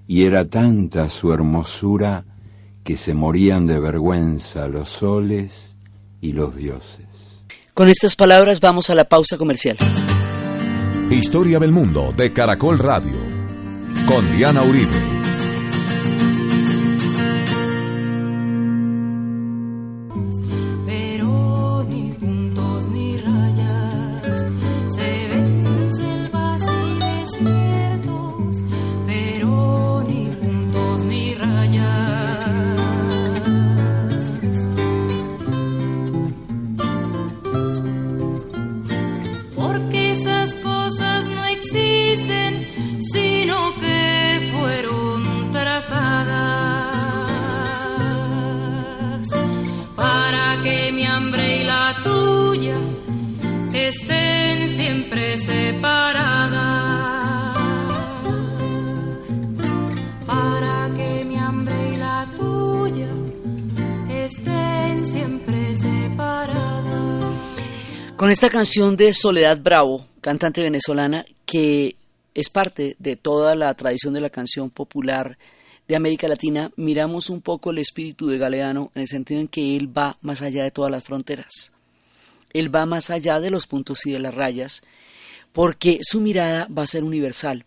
y 0.07 0.23
era 0.23 0.45
tanta 0.45 1.09
su 1.09 1.31
hermosura 1.31 2.25
que 2.83 2.97
se 2.97 3.13
morían 3.13 3.65
de 3.65 3.79
vergüenza 3.79 4.67
los 4.67 4.89
soles 4.89 5.75
y 6.21 6.33
los 6.33 6.55
dioses. 6.55 7.05
Con 7.73 7.87
estas 7.87 8.15
palabras 8.15 8.59
vamos 8.61 8.89
a 8.89 8.95
la 8.95 9.05
pausa 9.05 9.37
comercial. 9.37 9.77
Historia 11.09 11.59
del 11.59 11.71
mundo 11.71 12.13
de 12.15 12.33
Caracol 12.33 12.79
Radio 12.79 13.35
con 14.07 14.37
Diana 14.37 14.61
Uribe. 14.63 15.34
Esta 68.35 68.49
canción 68.49 68.97
de 68.97 69.13
Soledad 69.13 69.61
Bravo, 69.61 70.09
cantante 70.19 70.61
venezolana, 70.61 71.25
que 71.45 71.95
es 72.33 72.49
parte 72.49 72.97
de 72.99 73.15
toda 73.15 73.55
la 73.55 73.73
tradición 73.75 74.13
de 74.13 74.19
la 74.19 74.29
canción 74.29 74.69
popular 74.69 75.37
de 75.87 75.95
América 75.95 76.27
Latina, 76.27 76.69
miramos 76.75 77.29
un 77.29 77.39
poco 77.39 77.71
el 77.71 77.77
espíritu 77.77 78.27
de 78.27 78.37
Galeano 78.37 78.91
en 78.93 79.03
el 79.03 79.07
sentido 79.07 79.39
en 79.39 79.47
que 79.47 79.77
él 79.77 79.97
va 79.97 80.17
más 80.19 80.41
allá 80.41 80.65
de 80.65 80.71
todas 80.71 80.91
las 80.91 81.01
fronteras. 81.01 81.71
Él 82.51 82.75
va 82.75 82.85
más 82.85 83.09
allá 83.09 83.39
de 83.39 83.51
los 83.51 83.67
puntos 83.67 84.05
y 84.05 84.11
de 84.11 84.19
las 84.19 84.33
rayas, 84.33 84.83
porque 85.53 85.99
su 86.01 86.19
mirada 86.19 86.67
va 86.67 86.83
a 86.83 86.87
ser 86.87 87.05
universal 87.05 87.63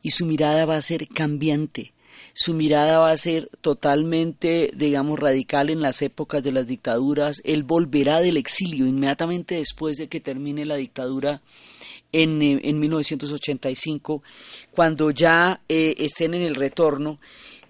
y 0.00 0.12
su 0.12 0.26
mirada 0.26 0.64
va 0.64 0.76
a 0.76 0.82
ser 0.82 1.08
cambiante. 1.08 1.92
Su 2.34 2.52
mirada 2.52 2.98
va 2.98 3.12
a 3.12 3.16
ser 3.16 3.48
totalmente, 3.60 4.72
digamos, 4.74 5.18
radical 5.20 5.70
en 5.70 5.80
las 5.80 6.02
épocas 6.02 6.42
de 6.42 6.50
las 6.52 6.66
dictaduras. 6.66 7.40
Él 7.44 7.62
volverá 7.62 8.20
del 8.20 8.36
exilio 8.36 8.86
inmediatamente 8.86 9.54
después 9.54 9.98
de 9.98 10.08
que 10.08 10.20
termine 10.20 10.66
la 10.66 10.74
dictadura 10.74 11.42
en, 12.10 12.42
eh, 12.42 12.60
en 12.64 12.80
1985, 12.80 14.22
cuando 14.72 15.10
ya 15.10 15.60
eh, 15.68 15.94
estén 15.98 16.34
en 16.34 16.42
el 16.42 16.54
retorno, 16.54 17.18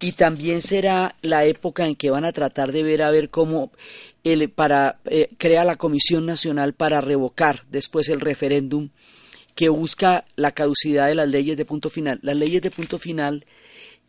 y 0.00 0.12
también 0.12 0.60
será 0.60 1.14
la 1.22 1.44
época 1.44 1.86
en 1.86 1.96
que 1.96 2.10
van 2.10 2.24
a 2.24 2.32
tratar 2.32 2.72
de 2.72 2.82
ver 2.82 3.02
a 3.02 3.10
ver 3.10 3.30
cómo 3.30 3.70
el, 4.22 4.50
para, 4.50 4.98
eh, 5.06 5.30
crea 5.38 5.64
la 5.64 5.76
Comisión 5.76 6.26
Nacional 6.26 6.74
para 6.74 7.00
revocar 7.00 7.64
después 7.70 8.08
el 8.08 8.20
referéndum 8.20 8.90
que 9.54 9.68
busca 9.68 10.24
la 10.36 10.52
caducidad 10.52 11.06
de 11.06 11.14
las 11.14 11.28
leyes 11.28 11.56
de 11.56 11.64
punto 11.64 11.88
final. 11.88 12.18
Las 12.22 12.36
leyes 12.36 12.60
de 12.60 12.70
punto 12.70 12.98
final, 12.98 13.46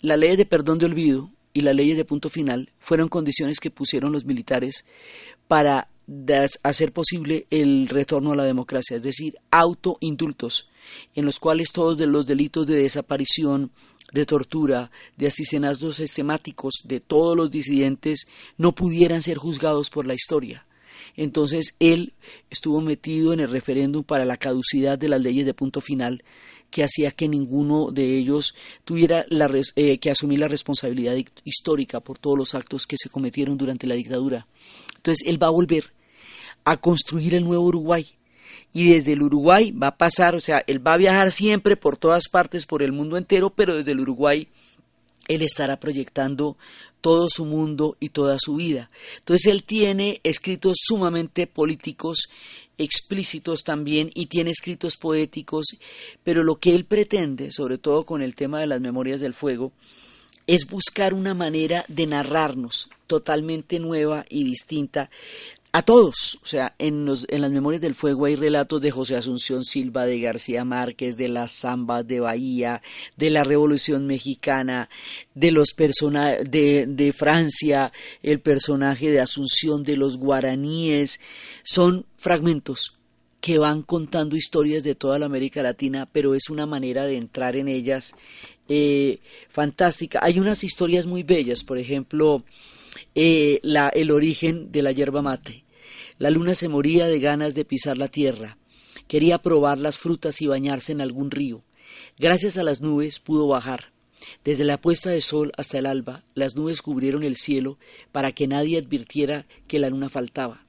las 0.06 0.20
leyes 0.20 0.38
de 0.38 0.46
perdón 0.46 0.78
de 0.78 0.86
olvido 0.86 1.32
y 1.54 1.62
las 1.62 1.76
leyes 1.76 1.98
de 1.98 2.06
punto 2.06 2.30
final 2.30 2.70
fueron 2.80 3.08
condiciones 3.08 3.60
que 3.60 3.72
pusieron 3.72 4.12
los 4.12 4.26
militares 4.26 4.86
para 5.48 5.88
hacer 6.63 6.91
posible 6.91 7.48
el 7.50 7.88
retorno 7.88 8.34
a 8.34 8.36
la 8.36 8.44
democracia, 8.44 8.98
es 8.98 9.04
decir, 9.04 9.38
autoindultos, 9.52 10.70
en 11.15 11.26
los 11.26 11.39
cuales 11.39 11.72
todos 11.72 12.00
los 12.00 12.28
delitos 12.28 12.68
de 12.68 12.76
desaparición, 12.76 13.72
de 14.13 14.26
tortura, 14.26 14.91
de 15.18 15.28
asesinatos 15.28 15.96
sistemáticos 15.96 16.82
de 16.84 17.00
todos 17.00 17.36
los 17.36 17.50
disidentes 17.50 18.28
no 18.58 18.74
pudieran 18.74 19.24
ser 19.24 19.38
juzgados 19.38 19.89
por 19.89 20.06
la 20.06 20.13
historia. 20.13 20.65
Entonces 21.15 21.76
él 21.80 22.13
estuvo 22.50 22.82
metido 22.82 23.34
en 23.34 23.39
el 23.39 23.50
referéndum 23.50 24.04
para 24.04 24.26
la 24.26 24.38
caducidad 24.38 25.00
de 25.00 25.10
las 25.10 25.22
leyes 25.22 25.46
de 25.46 25.54
punto 25.54 25.82
final 25.82 26.24
que 26.69 26.84
hacía 26.84 27.12
que 27.12 27.28
ninguno 27.28 27.91
de 27.91 28.17
ellos 28.17 28.56
tuviera 28.84 29.25
eh, 29.75 29.97
que 29.99 30.12
asumir 30.12 30.39
la 30.39 30.47
responsabilidad 30.47 31.15
histórica 31.43 31.99
por 31.99 32.17
todos 32.17 32.38
los 32.38 32.56
actos 32.56 32.86
que 32.86 32.97
se 32.97 33.10
cometieron 33.10 33.58
durante 33.58 33.88
la 33.88 33.95
dictadura. 33.95 34.47
Entonces 34.95 35.25
él 35.28 35.41
va 35.41 35.47
a 35.47 35.51
volver 35.51 35.93
a 36.65 36.78
construir 36.78 37.36
el 37.36 37.43
nuevo 37.43 37.65
Uruguay. 37.65 38.06
Y 38.73 38.89
desde 38.89 39.13
el 39.13 39.21
Uruguay 39.21 39.71
va 39.71 39.88
a 39.88 39.97
pasar, 39.97 40.36
o 40.36 40.39
sea, 40.41 40.63
él 40.67 40.86
va 40.86 40.93
a 40.93 40.97
viajar 40.97 41.32
siempre 41.32 41.78
por 41.78 41.95
todas 41.95 42.28
partes, 42.30 42.65
por 42.65 42.84
el 42.84 42.91
mundo 42.91 43.15
entero, 43.15 43.51
pero 43.51 43.78
desde 43.78 43.91
el 43.91 44.01
Uruguay 44.01 44.49
él 45.28 45.41
estará 45.41 45.80
proyectando 45.80 46.58
todo 47.01 47.30
su 47.30 47.45
mundo 47.45 47.97
y 47.99 48.10
toda 48.10 48.38
su 48.39 48.56
vida. 48.56 48.89
Entonces 49.19 49.51
él 49.51 49.63
tiene 49.63 50.21
escritos 50.23 50.78
sumamente 50.80 51.47
políticos, 51.47 52.30
explícitos 52.78 53.64
también, 53.64 54.12
y 54.14 54.28
tiene 54.28 54.52
escritos 54.52 54.98
poéticos, 54.98 55.66
pero 56.24 56.44
lo 56.44 56.58
que 56.58 56.76
él 56.76 56.86
pretende, 56.86 57.52
sobre 57.52 57.78
todo 57.78 58.06
con 58.06 58.22
el 58.22 58.36
tema 58.36 58.60
de 58.60 58.68
las 58.68 58.82
memorias 58.82 59.20
del 59.20 59.34
fuego, 59.34 59.72
es 60.48 60.68
buscar 60.68 61.14
una 61.14 61.34
manera 61.34 61.86
de 61.88 62.06
narrarnos 62.06 62.90
totalmente 63.08 63.80
nueva 63.80 64.26
y 64.30 64.44
distinta 64.44 65.10
a 65.76 65.82
todos. 65.82 66.40
O 66.42 66.46
sea, 66.46 66.74
en, 66.80 67.06
en, 67.28 67.42
las 67.42 67.52
Memorias 67.52 67.82
del 67.82 67.96
Fuego 67.96 68.28
hay 68.28 68.38
relatos 68.38 68.80
de 68.80 68.92
José 68.92 69.18
Asunción 69.18 69.66
Silva, 69.66 70.06
de 70.06 70.22
García 70.22 70.64
Márquez, 70.64 71.18
de 71.18 71.28
las 71.28 71.52
zambas 71.52 72.08
de 72.08 72.22
Bahía, 72.22 72.82
de 73.18 73.30
la 73.30 73.44
Revolución 73.44 74.08
Mexicana, 74.08 74.90
de 75.34 75.52
los 75.52 75.74
personajes 75.74 76.50
de, 76.50 76.86
de 76.88 77.12
Francia, 77.12 77.92
el 78.24 78.40
personaje 78.40 79.12
de 79.12 79.20
Asunción, 79.20 79.84
de 79.84 79.98
los 79.98 80.18
guaraníes. 80.18 81.20
Son 81.66 82.06
fragmentos 82.16 82.98
que 83.42 83.58
van 83.58 83.82
contando 83.82 84.38
historias 84.38 84.82
de 84.82 84.96
toda 84.96 85.20
la 85.20 85.26
América 85.26 85.62
Latina, 85.62 86.08
pero 86.10 86.36
es 86.36 86.50
una 86.50 86.66
manera 86.66 87.06
de 87.06 87.18
entrar 87.18 87.58
en 87.58 87.68
ellas 87.68 88.16
eh, 88.70 89.20
fantástica. 89.50 90.20
Hay 90.22 90.40
unas 90.40 90.64
historias 90.64 91.06
muy 91.06 91.24
bellas, 91.24 91.66
por 91.66 91.78
ejemplo, 91.78 92.46
eh, 93.14 93.60
la, 93.62 93.90
el 93.90 94.12
origen 94.12 94.72
de 94.72 94.82
la 94.82 94.94
yerba 94.94 95.22
mate. 95.22 95.64
La 96.17 96.30
luna 96.30 96.56
se 96.56 96.69
moría 96.69 97.08
de 97.08 97.19
ganas 97.19 97.56
de 97.56 97.65
pisar 97.65 97.97
la 97.97 98.08
tierra. 98.08 98.58
Quería 99.08 99.39
probar 99.39 99.78
las 99.78 99.97
frutas 99.97 100.41
y 100.41 100.47
bañarse 100.47 100.93
en 100.93 101.01
algún 101.01 101.30
río. 101.30 101.63
Gracias 102.17 102.58
a 102.58 102.63
las 102.63 102.80
nubes 102.80 103.19
pudo 103.19 103.47
bajar. 103.47 103.91
Desde 104.43 104.63
la 104.63 104.80
puesta 104.80 105.10
de 105.10 105.19
sol 105.19 105.51
hasta 105.58 105.78
el 105.78 105.86
alba, 105.86 106.23
las 106.34 106.56
nubes 106.56 106.82
cubrieron 106.82 107.23
el 107.23 107.36
cielo 107.36 107.78
para 108.13 108.32
que 108.32 108.47
nadie 108.47 108.78
advirtiera 108.78 109.45
que 109.67 109.78
la 109.78 109.89
luna 109.89 110.10
faltaba. 110.10 110.65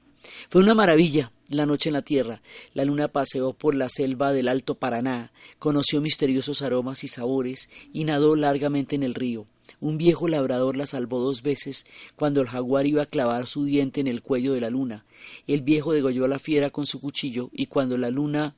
Fue 0.49 0.61
una 0.61 0.75
maravilla 0.75 1.31
la 1.49 1.65
noche 1.65 1.89
en 1.89 1.93
la 1.93 2.01
tierra. 2.01 2.41
La 2.73 2.85
luna 2.85 3.07
paseó 3.07 3.53
por 3.53 3.75
la 3.75 3.89
selva 3.89 4.33
del 4.33 4.47
Alto 4.47 4.75
Paraná, 4.75 5.31
conoció 5.59 6.01
misteriosos 6.01 6.61
aromas 6.61 7.03
y 7.03 7.07
sabores 7.07 7.69
y 7.93 8.03
nadó 8.03 8.35
largamente 8.35 8.95
en 8.95 9.03
el 9.03 9.13
río. 9.13 9.45
Un 9.79 9.97
viejo 9.97 10.27
labrador 10.27 10.75
la 10.77 10.85
salvó 10.85 11.19
dos 11.19 11.43
veces 11.43 11.85
cuando 12.15 12.41
el 12.41 12.47
jaguar 12.47 12.87
iba 12.87 13.03
a 13.03 13.07
clavar 13.07 13.47
su 13.47 13.65
diente 13.65 14.01
en 14.01 14.07
el 14.07 14.21
cuello 14.21 14.53
de 14.53 14.61
la 14.61 14.69
luna. 14.69 15.05
El 15.45 15.61
viejo 15.61 15.93
degolló 15.93 16.25
a 16.25 16.29
la 16.29 16.39
fiera 16.39 16.69
con 16.69 16.87
su 16.87 16.99
cuchillo 16.99 17.49
y 17.53 17.67
cuando 17.67 17.97
la 17.97 18.09
luna 18.09 18.55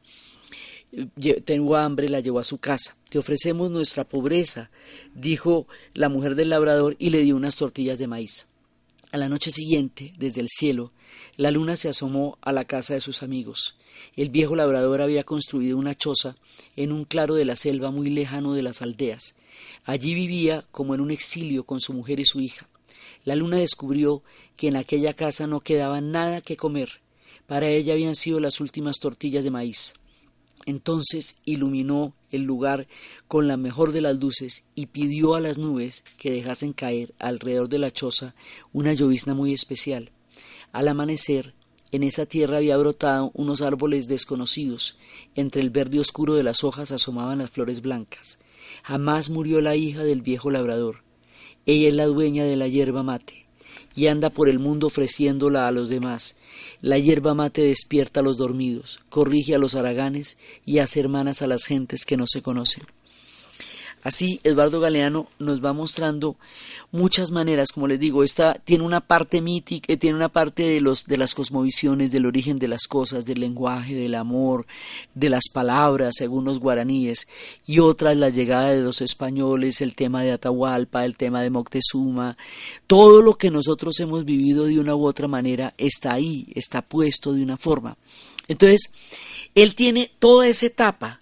eh, 0.91 1.41
tengo 1.41 1.75
hambre, 1.75 2.10
la 2.10 2.19
llevó 2.19 2.39
a 2.39 2.43
su 2.43 2.58
casa. 2.58 2.95
Te 3.10 3.19
ofrecemos 3.19 3.69
nuestra 3.71 4.04
pobreza, 4.04 4.71
dijo 5.13 5.67
la 5.93 6.10
mujer 6.10 6.36
del 6.36 6.49
labrador 6.49 6.95
y 6.99 7.10
le 7.10 7.19
dio 7.19 7.36
unas 7.36 7.58
tortillas 7.58 7.99
de 7.99 8.08
maíz. 8.08 8.47
A 9.12 9.17
la 9.17 9.28
noche 9.28 9.52
siguiente, 9.52 10.13
desde 10.17 10.41
el 10.41 10.47
cielo, 10.49 10.91
la 11.38 11.52
luna 11.52 11.76
se 11.76 11.89
asomó 11.89 12.38
a 12.41 12.52
la 12.52 12.65
casa 12.65 12.93
de 12.93 13.00
sus 13.00 13.24
amigos. 13.24 13.78
El 14.15 14.30
viejo 14.30 14.56
labrador 14.56 15.02
había 15.02 15.24
construido 15.24 15.78
una 15.78 15.95
choza 15.95 16.36
en 16.76 16.91
un 16.91 17.06
claro 17.06 17.36
de 17.36 17.45
la 17.45 17.56
selva 17.56 17.91
muy 17.91 18.10
lejano 18.10 18.54
de 18.54 18.62
las 18.62 18.82
aldeas. 18.82 19.36
Allí 19.86 20.13
vivía 20.13 20.65
como 20.72 20.95
en 20.95 21.02
un 21.02 21.12
exilio 21.12 21.63
con 21.63 21.80
su 21.80 21.93
mujer 21.93 22.19
y 22.19 22.26
su 22.26 22.39
hija. 22.39 22.67
La 23.26 23.36
luna 23.36 23.58
descubrió 23.58 24.24
que 24.56 24.67
en 24.67 24.76
aquella 24.76 25.13
casa 25.13 25.48
no 25.48 25.62
quedaba 25.62 26.02
nada 26.02 26.41
que 26.41 26.58
comer. 26.58 27.02
Para 27.48 27.69
ella 27.69 27.93
habían 27.93 28.15
sido 28.15 28.39
las 28.39 28.60
últimas 28.60 29.00
tortillas 29.00 29.43
de 29.43 29.52
maíz. 29.52 29.93
Entonces 30.65 31.38
iluminó 31.45 32.13
el 32.32 32.43
lugar 32.43 32.88
con 33.28 33.48
la 33.48 33.58
mejor 33.58 33.91
de 33.91 34.02
las 34.02 34.17
luces 34.17 34.65
y 34.76 34.88
pidió 34.88 35.36
a 35.36 35.39
las 35.39 35.58
nubes 35.58 36.04
que 36.17 36.32
dejasen 36.32 36.74
caer 36.74 37.13
alrededor 37.17 37.69
de 37.69 37.80
la 37.80 37.91
choza 37.91 38.36
una 38.72 38.93
llovizna 38.93 39.34
muy 39.34 39.54
especial. 39.54 40.12
Al 40.71 40.88
amanecer, 40.88 41.53
en 41.91 42.03
esa 42.03 42.25
tierra 42.25 42.58
había 42.58 42.77
brotado 42.77 43.32
unos 43.34 43.62
árboles 43.62 44.08
desconocidos. 44.08 44.97
Entre 45.36 45.62
el 45.62 45.69
verde 45.69 45.99
oscuro 45.99 46.36
de 46.36 46.43
las 46.43 46.63
hojas 46.63 46.91
asomaban 46.91 47.39
las 47.39 47.49
flores 47.49 47.82
blancas. 47.82 48.38
Jamás 48.84 49.29
murió 49.29 49.62
la 49.62 49.75
hija 49.75 50.03
del 50.03 50.21
viejo 50.21 50.51
labrador. 50.51 51.03
Ella 51.65 51.88
es 51.88 51.93
la 51.93 52.05
dueña 52.05 52.43
de 52.43 52.55
la 52.55 52.67
hierba 52.67 53.03
mate 53.03 53.49
y 53.95 54.08
anda 54.08 54.29
por 54.29 54.49
el 54.49 54.60
mundo 54.60 54.88
ofreciéndola 54.88 55.67
a 55.67 55.71
los 55.71 55.89
demás. 55.89 56.38
La 56.82 56.97
hierba 56.97 57.34
mate 57.34 57.62
despierta 57.62 58.19
a 58.19 58.23
los 58.23 58.38
dormidos, 58.38 59.01
corrige 59.10 59.55
a 59.55 59.60
los 59.60 59.75
haraganes 59.75 60.38
y 60.65 60.79
hace 60.79 60.99
hermanas 60.99 61.41
a 61.41 61.47
las 61.47 61.65
gentes 61.65 62.05
que 62.05 62.17
no 62.17 62.25
se 62.27 62.41
conocen. 62.41 62.84
Así, 64.02 64.40
Eduardo 64.44 64.80
Galeano 64.80 65.28
nos 65.40 65.64
va 65.64 65.74
mostrando 65.74 66.38
muchas 66.92 67.32
maneras, 67.32 67.70
como 67.74 67.88
les 67.88 68.00
digo, 68.00 68.24
esta 68.24 68.54
tiene 68.54 68.86
una 68.86 69.02
parte 69.02 69.42
mítica, 69.42 69.96
tiene 69.98 70.16
una 70.16 70.30
parte 70.30 70.64
de 70.64 70.80
los 70.80 71.06
de 71.06 71.18
las 71.18 71.36
cosmovisiones, 71.36 72.12
del 72.12 72.26
origen 72.26 72.60
de 72.60 72.70
las 72.70 72.88
cosas, 72.88 73.26
del 73.26 73.42
lenguaje, 73.42 73.96
del 73.96 74.16
amor, 74.16 74.66
de 75.14 75.30
las 75.30 75.50
palabras, 75.52 76.16
según 76.18 76.46
los 76.46 76.60
guaraníes, 76.60 77.28
y 77.66 77.80
otra 77.80 78.16
la 78.16 78.30
llegada 78.30 78.70
de 78.70 78.82
los 78.82 79.02
españoles, 79.02 79.82
el 79.82 79.96
tema 79.96 80.24
de 80.24 80.32
Atahualpa, 80.32 81.04
el 81.04 81.18
tema 81.18 81.42
de 81.42 81.50
Moctezuma, 81.50 82.38
todo 82.88 83.22
lo 83.22 83.38
que 83.38 83.52
nosotros 83.52 84.00
hemos 84.00 84.24
vivido 84.24 84.66
de 84.66 84.80
una 84.80 84.96
u 84.96 85.06
otra 85.06 85.28
manera 85.28 85.74
está 85.78 86.14
ahí, 86.14 86.48
está 86.56 86.82
puesto 86.82 87.34
de 87.34 87.44
una 87.44 87.58
forma. 87.58 87.98
Entonces, 88.48 88.92
él 89.56 89.76
tiene 89.76 90.10
toda 90.20 90.48
esa 90.48 90.68
etapa 90.68 91.20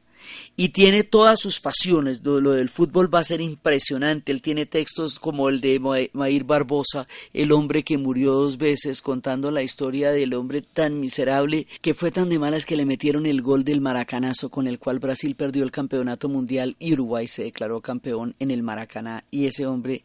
y 0.59 0.69
tiene 0.69 1.03
todas 1.03 1.39
sus 1.39 1.59
pasiones. 1.59 2.21
Lo, 2.23 2.51
del 2.51 2.67
fútbol 2.67 3.13
va 3.13 3.19
a 3.19 3.23
ser 3.23 3.41
impresionante. 3.41 4.31
Él 4.31 4.41
tiene 4.41 4.65
textos 4.65 5.19
como 5.19 5.49
el 5.49 5.61
de 5.61 6.09
Maír 6.13 6.43
Barbosa, 6.43 7.07
el 7.31 7.51
hombre 7.51 7.83
que 7.83 7.99
murió 7.99 8.33
dos 8.33 8.57
veces, 8.57 9.01
contando 9.01 9.51
la 9.51 9.61
historia 9.61 10.11
del 10.11 10.33
hombre 10.33 10.63
tan 10.63 10.99
miserable 10.99 11.67
que 11.81 11.93
fue 11.93 12.09
tan 12.11 12.29
de 12.29 12.39
malas 12.39 12.65
que 12.65 12.75
le 12.75 12.85
metieron 12.85 13.27
el 13.27 13.43
gol 13.43 13.63
del 13.63 13.81
maracanazo 13.81 14.49
con 14.49 14.65
el 14.65 14.79
cual 14.79 14.97
Brasil 14.97 15.35
perdió 15.35 15.63
el 15.63 15.71
campeonato 15.71 16.27
mundial 16.27 16.75
y 16.79 16.93
Uruguay 16.93 17.27
se 17.27 17.43
declaró 17.43 17.79
campeón 17.79 18.35
en 18.39 18.49
el 18.49 18.63
Maracaná. 18.63 19.25
Y 19.29 19.45
ese 19.45 19.67
hombre 19.67 20.03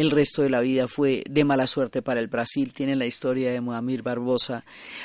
el 0.00 0.10
resto 0.10 0.42
de 0.42 0.50
la 0.50 0.60
vida 0.60 0.88
fue 0.88 1.22
de 1.28 1.44
mala 1.44 1.66
suerte 1.66 2.00
para 2.00 2.20
el 2.20 2.28
Brasil. 2.28 2.72
Tiene 2.72 2.96
la 2.96 3.06
historia 3.06 3.52
de 3.52 3.60
Moamir 3.60 4.02
Barbosa. 4.02 4.64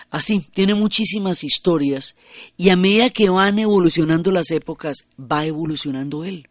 Así, 0.09 0.47
tiene 0.53 0.73
muchísimas 0.73 1.43
historias 1.43 2.15
y 2.57 2.69
a 2.69 2.75
medida 2.75 3.09
que 3.09 3.29
van 3.29 3.59
evolucionando 3.59 4.31
las 4.31 4.51
épocas, 4.51 5.07
va 5.19 5.45
evolucionando 5.45 6.23
él. 6.23 6.47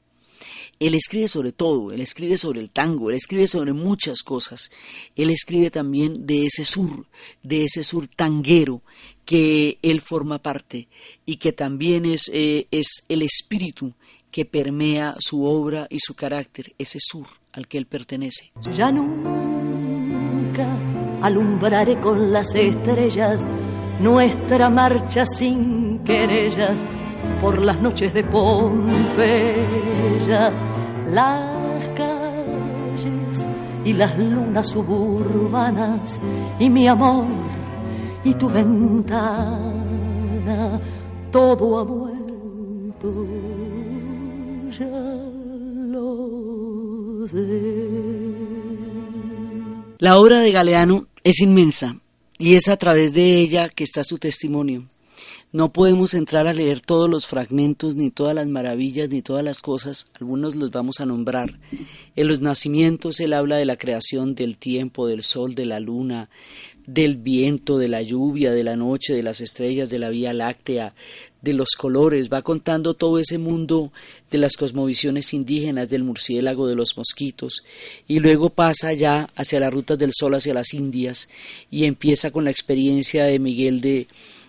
Él 0.81 0.95
escribe 0.95 1.29
sobre 1.29 1.53
todo, 1.53 1.93
él 1.93 2.01
escribe 2.01 2.37
sobre 2.37 2.61
el 2.61 2.69
tango, 2.69 3.09
él 3.09 3.17
escribe 3.17 3.47
sobre 3.47 3.73
muchas 3.73 4.23
cosas. 4.23 4.71
Él 5.17 5.31
escribe 5.31 5.71
también 5.71 6.27
de 6.27 6.47
ese 6.47 6.65
sur, 6.65 7.07
de 7.43 7.65
ese 7.65 7.85
sur 7.85 8.09
tanguero 8.09 8.83
que 9.25 9.79
él 9.81 10.01
forma 10.03 10.41
parte 10.41 10.89
y 11.25 11.37
que 11.37 11.53
también 11.53 12.05
es, 12.05 12.29
eh, 12.33 12.67
es 12.71 13.05
el 13.09 13.23
espíritu 13.23 13.95
que 14.31 14.45
permea 14.45 15.15
su 15.19 15.45
obra 15.45 15.87
y 15.89 16.01
su 16.01 16.15
carácter, 16.15 16.75
ese 16.77 16.99
sur 17.01 17.44
al 17.55 17.67
que 17.69 17.79
él 17.79 17.87
pertenece. 17.87 18.53
Ya 18.73 18.91
nunca 18.91 20.67
alumbraré 21.23 22.01
con 22.01 22.33
las 22.33 22.55
estrellas 22.55 23.49
nuestra 24.01 24.69
marcha 24.69 25.25
sin 25.27 26.01
querellas 26.01 26.85
por 27.41 27.59
las 27.63 27.81
noches 27.81 28.13
de 28.13 28.25
Pompeya, 28.25 28.93
las 31.11 31.87
calles 31.97 33.47
y 33.85 33.93
las 33.93 34.19
lunas 34.19 34.67
suburbanas 34.69 36.21
y 36.59 36.69
mi 36.69 36.89
amor 36.89 37.27
y 38.25 38.35
tu 38.35 38.49
ventana, 38.49 39.61
todo 41.31 41.79
ha 41.79 41.85
vuelto, 41.85 43.27
La 49.99 50.19
obra 50.19 50.41
de 50.41 50.53
Galeano 50.53 51.07
es 51.23 51.41
inmensa 51.41 51.99
y 52.39 52.55
es 52.55 52.69
a 52.69 52.77
través 52.77 53.15
de 53.15 53.39
ella 53.39 53.69
que 53.69 53.85
está 53.85 54.05
su 54.05 54.19
testimonio. 54.19 54.89
No 55.53 55.73
podemos 55.73 56.15
entrar 56.15 56.49
a 56.49 56.53
leer 56.53 56.81
todos 56.81 57.09
los 57.09 57.29
fragmentos, 57.29 57.95
ni 57.95 58.11
todas 58.11 58.35
las 58.35 58.49
maravillas, 58.49 59.09
ni 59.09 59.23
todas 59.23 59.45
las 59.45 59.61
cosas, 59.61 60.07
algunos 60.21 60.57
los 60.57 60.73
vamos 60.73 60.99
a 60.99 61.07
nombrar. 61.07 61.61
En 62.17 62.27
los 62.27 62.41
nacimientos 62.41 63.21
él 63.21 63.33
habla 63.33 63.57
de 63.57 63.65
la 63.65 63.77
creación 63.77 64.35
del 64.35 64.57
tiempo, 64.57 65.07
del 65.07 65.23
sol, 65.23 65.55
de 65.55 65.65
la 65.65 65.79
luna, 65.79 66.29
del 66.87 67.17
viento, 67.17 67.79
de 67.79 67.89
la 67.89 68.03
lluvia, 68.03 68.53
de 68.53 68.65
la 68.65 68.77
noche, 68.77 69.15
de 69.15 69.23
las 69.23 69.41
estrellas, 69.41 69.91
de 69.91 69.99
la 69.99 70.11
Vía 70.11 70.33
Láctea, 70.33 70.95
de 71.41 71.53
los 71.53 71.71
colores, 71.77 72.31
va 72.33 72.43
contando 72.43 72.95
todo 72.95 73.19
ese 73.19 73.39
mundo 73.39 73.93
de 74.31 74.39
las 74.39 74.55
cosmovisiones 74.57 75.35
indígenas, 75.35 75.89
del 75.89 76.03
murciélago, 76.03 76.67
de 76.67 76.75
los 76.75 76.97
mosquitos, 76.97 77.65
y 78.09 78.19
luego 78.19 78.51
pasa 78.51 78.93
ya 78.95 79.29
hacia 79.37 79.61
las 79.61 79.73
rutas 79.73 79.99
del 79.99 80.13
sol, 80.15 80.35
hacia 80.35 80.55
las 80.55 80.73
Indias, 80.73 81.29
y 81.71 81.85
empieza 81.85 82.31
con 82.31 82.45
la 82.45 82.51
experiencia 82.51 83.25
de 83.25 83.39
Miguel 83.39 83.81
de 83.81 84.07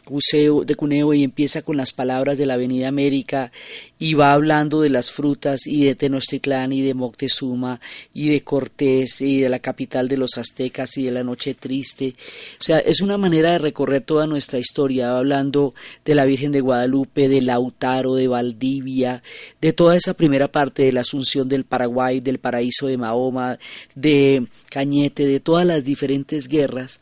de 0.08 0.76
Cuneo 0.76 1.14
y 1.14 1.24
empieza 1.24 1.64
con 1.64 1.78
las 1.78 1.92
palabras 1.92 2.38
de 2.38 2.46
la 2.46 2.54
Avenida 2.54 2.88
América 2.88 3.52
y 3.98 4.14
va 4.14 4.34
hablando 4.34 4.82
de 4.82 4.90
las 4.90 5.12
frutas 5.12 5.66
y 5.66 5.86
de 5.86 5.96
Tenochtitlán 5.96 6.72
y 6.74 6.82
de 6.82 6.94
Moctezuma 6.94 7.80
y 8.14 8.30
de 8.30 8.44
Cortés 8.44 9.22
y 9.22 9.42
de 9.42 9.50
la 9.50 9.60
capital 9.60 10.08
de 10.08 10.18
los 10.18 10.38
aztecas 10.38 10.98
y 10.98 11.06
de 11.06 11.12
la 11.12 11.24
noche 11.24 11.56
triste. 11.56 12.16
O 12.60 12.64
sea, 12.64 12.80
es 12.80 13.02
una 13.02 13.18
manera 13.18 13.54
de 13.54 13.60
recorrer 13.60 14.04
toda 14.04 14.28
nuestra 14.28 14.60
historia, 14.60 15.18
hablando 15.18 15.74
de 16.04 16.16
la 16.16 16.26
Virgen 16.26 16.52
de 16.52 16.62
Guadalupe, 16.62 17.28
de 17.28 17.42
Lautaro, 17.42 18.16
de 18.16 18.28
Valdivia, 18.28 19.24
de 19.60 19.74
toda 19.74 19.96
esa 19.96 20.14
primera 20.14 20.50
parte 20.50 20.84
de 20.84 20.92
la 20.92 21.02
Asunción 21.02 21.50
del 21.50 21.64
Paraguay, 21.64 22.20
del 22.20 22.40
paraíso 22.40 22.88
de 22.88 22.98
Mahoma, 22.98 23.58
de 23.96 24.48
Cañete, 24.70 25.26
de 25.26 25.40
todas 25.40 25.66
las 25.66 25.84
diferentes 25.84 26.48
guerras 26.48 27.00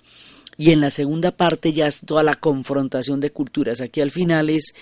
y 0.58 0.72
en 0.72 0.82
la 0.82 0.90
segunda 0.90 1.32
parte 1.32 1.74
ya 1.74 1.88
es 1.88 2.02
toda 2.02 2.24
la 2.24 2.36
confrontación 2.36 3.20
de 3.20 3.32
culturas. 3.32 3.82
Aquí 3.82 4.02
al 4.02 4.12
final 4.12 4.50
es 4.50 4.74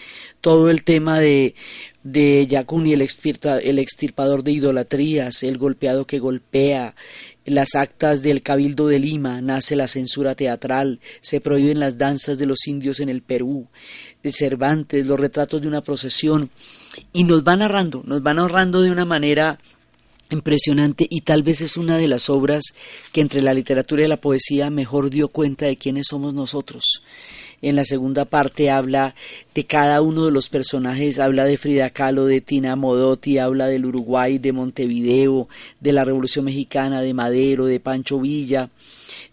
todo 0.41 0.69
el 0.69 0.83
tema 0.83 1.19
de, 1.19 1.55
de 2.03 2.45
Yacuni, 2.47 2.93
el, 2.93 3.01
el 3.01 3.79
extirpador 3.79 4.43
de 4.43 4.51
idolatrías, 4.51 5.43
el 5.43 5.57
golpeado 5.57 6.05
que 6.05 6.19
golpea, 6.19 6.95
las 7.45 7.75
actas 7.75 8.21
del 8.21 8.43
Cabildo 8.43 8.87
de 8.87 8.99
Lima, 8.99 9.41
nace 9.41 9.75
la 9.75 9.87
censura 9.87 10.35
teatral, 10.35 10.99
se 11.21 11.41
prohíben 11.41 11.79
las 11.79 11.97
danzas 11.97 12.37
de 12.37 12.45
los 12.45 12.67
indios 12.67 12.99
en 12.99 13.09
el 13.09 13.21
Perú, 13.21 13.67
de 14.21 14.31
Cervantes, 14.31 15.07
los 15.07 15.19
retratos 15.19 15.61
de 15.61 15.67
una 15.67 15.81
procesión, 15.81 16.51
y 17.13 17.23
nos 17.23 17.43
van 17.43 17.59
narrando, 17.59 18.03
nos 18.05 18.21
van 18.21 18.37
narrando 18.37 18.81
de 18.81 18.91
una 18.91 19.05
manera 19.05 19.59
impresionante 20.31 21.05
y 21.09 21.21
tal 21.21 21.43
vez 21.43 21.61
es 21.61 21.77
una 21.77 21.97
de 21.97 22.07
las 22.07 22.29
obras 22.29 22.63
que 23.11 23.21
entre 23.21 23.41
la 23.41 23.53
literatura 23.53 24.03
y 24.03 24.07
la 24.07 24.17
poesía 24.17 24.69
mejor 24.69 25.09
dio 25.09 25.27
cuenta 25.27 25.65
de 25.65 25.77
quiénes 25.77 26.07
somos 26.09 26.33
nosotros. 26.33 27.03
En 27.61 27.75
la 27.75 27.85
segunda 27.85 28.25
parte 28.25 28.71
habla 28.71 29.13
de 29.53 29.65
cada 29.65 30.01
uno 30.01 30.25
de 30.25 30.31
los 30.31 30.49
personajes, 30.49 31.19
habla 31.19 31.45
de 31.45 31.57
Frida 31.57 31.91
Kahlo, 31.91 32.25
de 32.25 32.41
Tina 32.41 32.75
Modotti, 32.75 33.37
habla 33.37 33.67
del 33.67 33.85
Uruguay, 33.85 34.39
de 34.39 34.51
Montevideo, 34.51 35.47
de 35.79 35.93
la 35.93 36.03
Revolución 36.03 36.45
Mexicana, 36.45 37.01
de 37.01 37.13
Madero, 37.13 37.65
de 37.65 37.79
Pancho 37.79 38.19
Villa, 38.19 38.71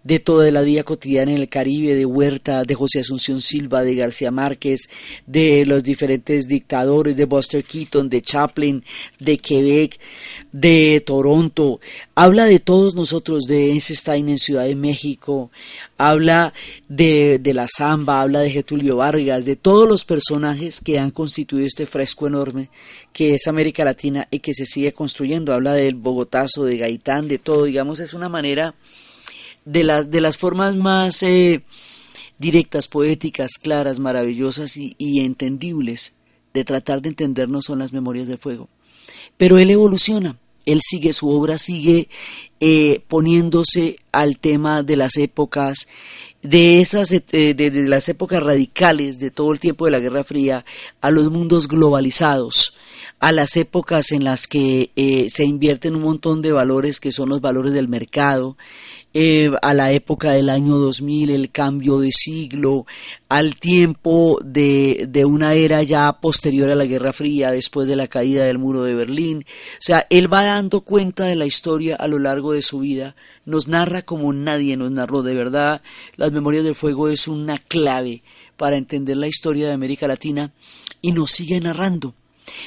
de 0.04 0.18
toda 0.20 0.50
la 0.50 0.62
vida 0.62 0.84
cotidiana 0.84 1.32
en 1.32 1.38
el 1.38 1.48
Caribe, 1.48 1.94
de 1.94 2.06
Huerta, 2.06 2.62
de 2.62 2.74
José 2.74 3.00
Asunción 3.00 3.40
Silva, 3.40 3.82
de 3.82 3.94
García 3.94 4.30
Márquez, 4.30 4.88
de 5.26 5.66
los 5.66 5.82
diferentes 5.82 6.48
dictadores, 6.48 7.16
de 7.16 7.24
Buster 7.24 7.64
Keaton, 7.64 8.08
de 8.08 8.22
Chaplin, 8.22 8.84
de 9.18 9.38
Quebec, 9.38 9.98
de 10.52 11.02
Toronto, 11.04 11.80
habla 12.14 12.46
de 12.46 12.60
todos 12.60 12.94
nosotros, 12.94 13.44
de 13.44 13.72
Einstein 13.72 14.28
en 14.28 14.38
Ciudad 14.38 14.64
de 14.64 14.76
México, 14.76 15.50
habla 15.96 16.54
de, 16.88 17.38
de 17.38 17.54
la 17.54 17.66
samba, 17.68 18.20
habla 18.20 18.40
de 18.40 18.50
Getulio 18.50 18.96
Vargas, 18.96 19.44
de 19.44 19.56
todos 19.56 19.88
los 19.88 20.04
personajes 20.04 20.80
que 20.80 20.98
han 20.98 21.10
constituido 21.10 21.66
este 21.66 21.86
fresco 21.86 22.26
enorme 22.26 22.70
que 23.12 23.34
es 23.34 23.48
América 23.48 23.84
Latina 23.84 24.28
y 24.30 24.38
que 24.38 24.54
se 24.54 24.64
sigue 24.64 24.92
construyendo, 24.92 25.52
habla 25.52 25.72
del 25.72 25.96
Bogotazo, 25.96 26.64
de 26.64 26.76
Gaitán, 26.76 27.26
de 27.26 27.38
todo, 27.38 27.64
digamos, 27.64 28.00
es 28.00 28.14
una 28.14 28.28
manera 28.28 28.74
de 29.68 29.84
las, 29.84 30.10
de 30.10 30.20
las 30.22 30.38
formas 30.38 30.74
más 30.76 31.22
eh, 31.22 31.62
directas, 32.38 32.88
poéticas, 32.88 33.52
claras, 33.60 33.98
maravillosas 33.98 34.76
y, 34.76 35.20
entendibles 35.20 36.14
de 36.54 36.64
tratar 36.64 37.02
de 37.02 37.10
entendernos 37.10 37.66
son 37.66 37.80
las 37.80 37.92
memorias 37.92 38.26
de 38.26 38.38
fuego. 38.38 38.68
Pero 39.36 39.58
él 39.58 39.70
evoluciona, 39.70 40.36
él 40.64 40.80
sigue, 40.82 41.12
su 41.12 41.28
obra 41.28 41.58
sigue 41.58 42.08
eh, 42.60 43.02
poniéndose 43.08 43.98
al 44.10 44.38
tema 44.38 44.82
de 44.82 44.96
las 44.96 45.18
épocas, 45.18 45.88
de 46.42 46.80
esas, 46.80 47.12
eh, 47.12 47.22
de, 47.54 47.70
las 47.88 48.08
épocas 48.08 48.42
radicales 48.42 49.18
de 49.18 49.30
todo 49.30 49.52
el 49.52 49.60
tiempo 49.60 49.84
de 49.84 49.90
la 49.90 50.00
Guerra 50.00 50.24
Fría, 50.24 50.64
a 51.02 51.10
los 51.10 51.30
mundos 51.30 51.68
globalizados, 51.68 52.78
a 53.18 53.32
las 53.32 53.56
épocas 53.56 54.12
en 54.12 54.24
las 54.24 54.46
que 54.46 54.90
se 55.28 55.44
invierten 55.44 55.94
un 55.94 56.02
montón 56.02 56.40
de 56.40 56.52
valores 56.52 57.00
que 57.00 57.12
son 57.12 57.28
los 57.28 57.40
valores 57.40 57.72
del 57.74 57.88
mercado, 57.88 58.56
eh, 59.14 59.50
a 59.62 59.72
la 59.72 59.90
época 59.92 60.32
del 60.32 60.50
año 60.50 60.76
2000, 60.76 61.30
el 61.30 61.50
cambio 61.50 61.98
de 61.98 62.12
siglo, 62.12 62.86
al 63.28 63.56
tiempo 63.56 64.38
de, 64.44 65.06
de, 65.08 65.24
una 65.24 65.54
era 65.54 65.82
ya 65.82 66.12
posterior 66.20 66.68
a 66.68 66.74
la 66.74 66.84
Guerra 66.84 67.12
Fría, 67.12 67.50
después 67.50 67.88
de 67.88 67.96
la 67.96 68.08
caída 68.08 68.44
del 68.44 68.58
muro 68.58 68.82
de 68.82 68.94
Berlín. 68.94 69.46
O 69.46 69.80
sea, 69.80 70.06
él 70.10 70.32
va 70.32 70.44
dando 70.44 70.82
cuenta 70.82 71.24
de 71.24 71.36
la 71.36 71.46
historia 71.46 71.96
a 71.96 72.06
lo 72.06 72.18
largo 72.18 72.52
de 72.52 72.62
su 72.62 72.80
vida, 72.80 73.16
nos 73.46 73.66
narra 73.66 74.02
como 74.02 74.32
nadie 74.32 74.76
nos 74.76 74.90
narró. 74.90 75.22
De 75.22 75.34
verdad, 75.34 75.80
Las 76.16 76.30
Memorias 76.30 76.64
del 76.64 76.74
Fuego 76.74 77.08
es 77.08 77.28
una 77.28 77.58
clave 77.58 78.22
para 78.58 78.76
entender 78.76 79.16
la 79.16 79.28
historia 79.28 79.68
de 79.68 79.72
América 79.72 80.06
Latina 80.06 80.52
y 81.00 81.12
nos 81.12 81.30
sigue 81.30 81.58
narrando. 81.60 82.14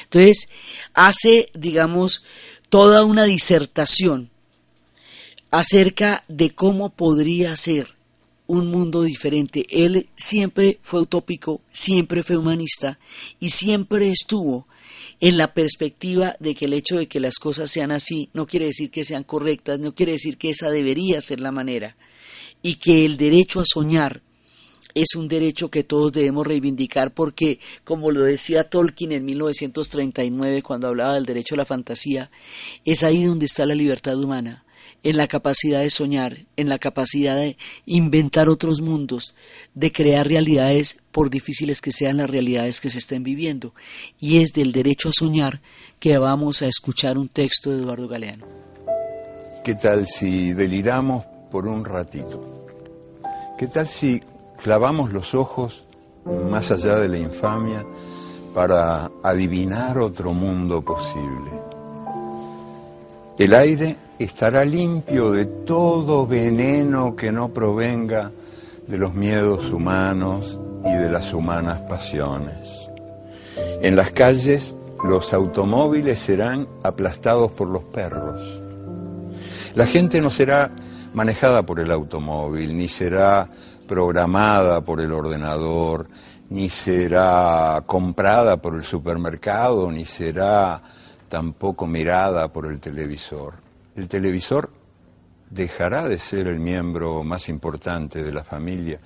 Entonces, 0.04 0.48
hace, 0.92 1.50
digamos, 1.54 2.24
toda 2.68 3.04
una 3.04 3.24
disertación 3.24 4.31
acerca 5.52 6.24
de 6.28 6.50
cómo 6.50 6.88
podría 6.88 7.54
ser 7.56 7.94
un 8.46 8.68
mundo 8.68 9.02
diferente. 9.02 9.66
Él 9.70 10.08
siempre 10.16 10.78
fue 10.82 11.02
utópico, 11.02 11.60
siempre 11.70 12.22
fue 12.22 12.38
humanista 12.38 12.98
y 13.38 13.50
siempre 13.50 14.10
estuvo 14.10 14.66
en 15.20 15.36
la 15.36 15.52
perspectiva 15.52 16.34
de 16.40 16.54
que 16.54 16.64
el 16.64 16.72
hecho 16.72 16.96
de 16.96 17.06
que 17.06 17.20
las 17.20 17.36
cosas 17.38 17.70
sean 17.70 17.92
así 17.92 18.30
no 18.32 18.46
quiere 18.46 18.66
decir 18.66 18.90
que 18.90 19.04
sean 19.04 19.24
correctas, 19.24 19.78
no 19.78 19.94
quiere 19.94 20.12
decir 20.12 20.38
que 20.38 20.50
esa 20.50 20.70
debería 20.70 21.20
ser 21.20 21.38
la 21.38 21.52
manera 21.52 21.96
y 22.62 22.76
que 22.76 23.04
el 23.04 23.18
derecho 23.18 23.60
a 23.60 23.64
soñar 23.66 24.22
es 24.94 25.14
un 25.14 25.28
derecho 25.28 25.70
que 25.70 25.84
todos 25.84 26.12
debemos 26.12 26.46
reivindicar 26.46 27.12
porque, 27.12 27.60
como 27.84 28.10
lo 28.10 28.24
decía 28.24 28.64
Tolkien 28.64 29.12
en 29.12 29.26
1939 29.26 30.62
cuando 30.62 30.88
hablaba 30.88 31.14
del 31.14 31.26
derecho 31.26 31.54
a 31.54 31.58
la 31.58 31.64
fantasía, 31.66 32.30
es 32.86 33.02
ahí 33.04 33.24
donde 33.24 33.46
está 33.46 33.66
la 33.66 33.74
libertad 33.74 34.18
humana 34.18 34.64
en 35.02 35.16
la 35.16 35.26
capacidad 35.26 35.80
de 35.80 35.90
soñar, 35.90 36.38
en 36.56 36.68
la 36.68 36.78
capacidad 36.78 37.36
de 37.36 37.56
inventar 37.86 38.48
otros 38.48 38.80
mundos, 38.80 39.34
de 39.74 39.90
crear 39.90 40.28
realidades 40.28 41.00
por 41.10 41.28
difíciles 41.28 41.80
que 41.80 41.92
sean 41.92 42.18
las 42.18 42.30
realidades 42.30 42.80
que 42.80 42.90
se 42.90 42.98
estén 42.98 43.22
viviendo. 43.22 43.74
Y 44.18 44.40
es 44.40 44.52
del 44.52 44.72
derecho 44.72 45.08
a 45.08 45.12
soñar 45.12 45.60
que 45.98 46.16
vamos 46.18 46.62
a 46.62 46.66
escuchar 46.66 47.18
un 47.18 47.28
texto 47.28 47.70
de 47.70 47.82
Eduardo 47.82 48.08
Galeano. 48.08 48.46
¿Qué 49.64 49.74
tal 49.74 50.06
si 50.06 50.52
deliramos 50.52 51.24
por 51.50 51.66
un 51.66 51.84
ratito? 51.84 52.66
¿Qué 53.58 53.66
tal 53.66 53.88
si 53.88 54.20
clavamos 54.62 55.12
los 55.12 55.34
ojos 55.34 55.84
más 56.24 56.70
allá 56.70 56.98
de 56.98 57.08
la 57.08 57.18
infamia 57.18 57.84
para 58.54 59.10
adivinar 59.22 59.98
otro 59.98 60.32
mundo 60.32 60.82
posible? 60.82 61.50
El 63.38 63.54
aire 63.54 63.96
estará 64.24 64.64
limpio 64.64 65.30
de 65.30 65.46
todo 65.46 66.26
veneno 66.26 67.16
que 67.16 67.32
no 67.32 67.52
provenga 67.52 68.30
de 68.86 68.98
los 68.98 69.14
miedos 69.14 69.70
humanos 69.70 70.58
y 70.84 70.92
de 70.92 71.10
las 71.10 71.32
humanas 71.32 71.80
pasiones. 71.88 72.88
En 73.80 73.96
las 73.96 74.12
calles 74.12 74.76
los 75.04 75.32
automóviles 75.32 76.18
serán 76.18 76.66
aplastados 76.82 77.50
por 77.52 77.68
los 77.68 77.84
perros. 77.84 78.40
La 79.74 79.86
gente 79.86 80.20
no 80.20 80.30
será 80.30 80.70
manejada 81.14 81.64
por 81.64 81.80
el 81.80 81.90
automóvil, 81.90 82.76
ni 82.76 82.88
será 82.88 83.48
programada 83.88 84.80
por 84.82 85.00
el 85.00 85.12
ordenador, 85.12 86.06
ni 86.50 86.68
será 86.68 87.82
comprada 87.86 88.58
por 88.58 88.74
el 88.74 88.84
supermercado, 88.84 89.90
ni 89.90 90.04
será 90.04 90.82
tampoco 91.28 91.86
mirada 91.86 92.48
por 92.48 92.66
el 92.66 92.78
televisor. 92.78 93.61
El 93.94 94.08
televisor 94.08 94.70
dejará 95.50 96.08
de 96.08 96.18
ser 96.18 96.46
el 96.46 96.60
miembro 96.60 97.22
más 97.22 97.48
importante 97.48 98.22
de 98.22 98.32
la 98.32 98.42
familia 98.42 99.00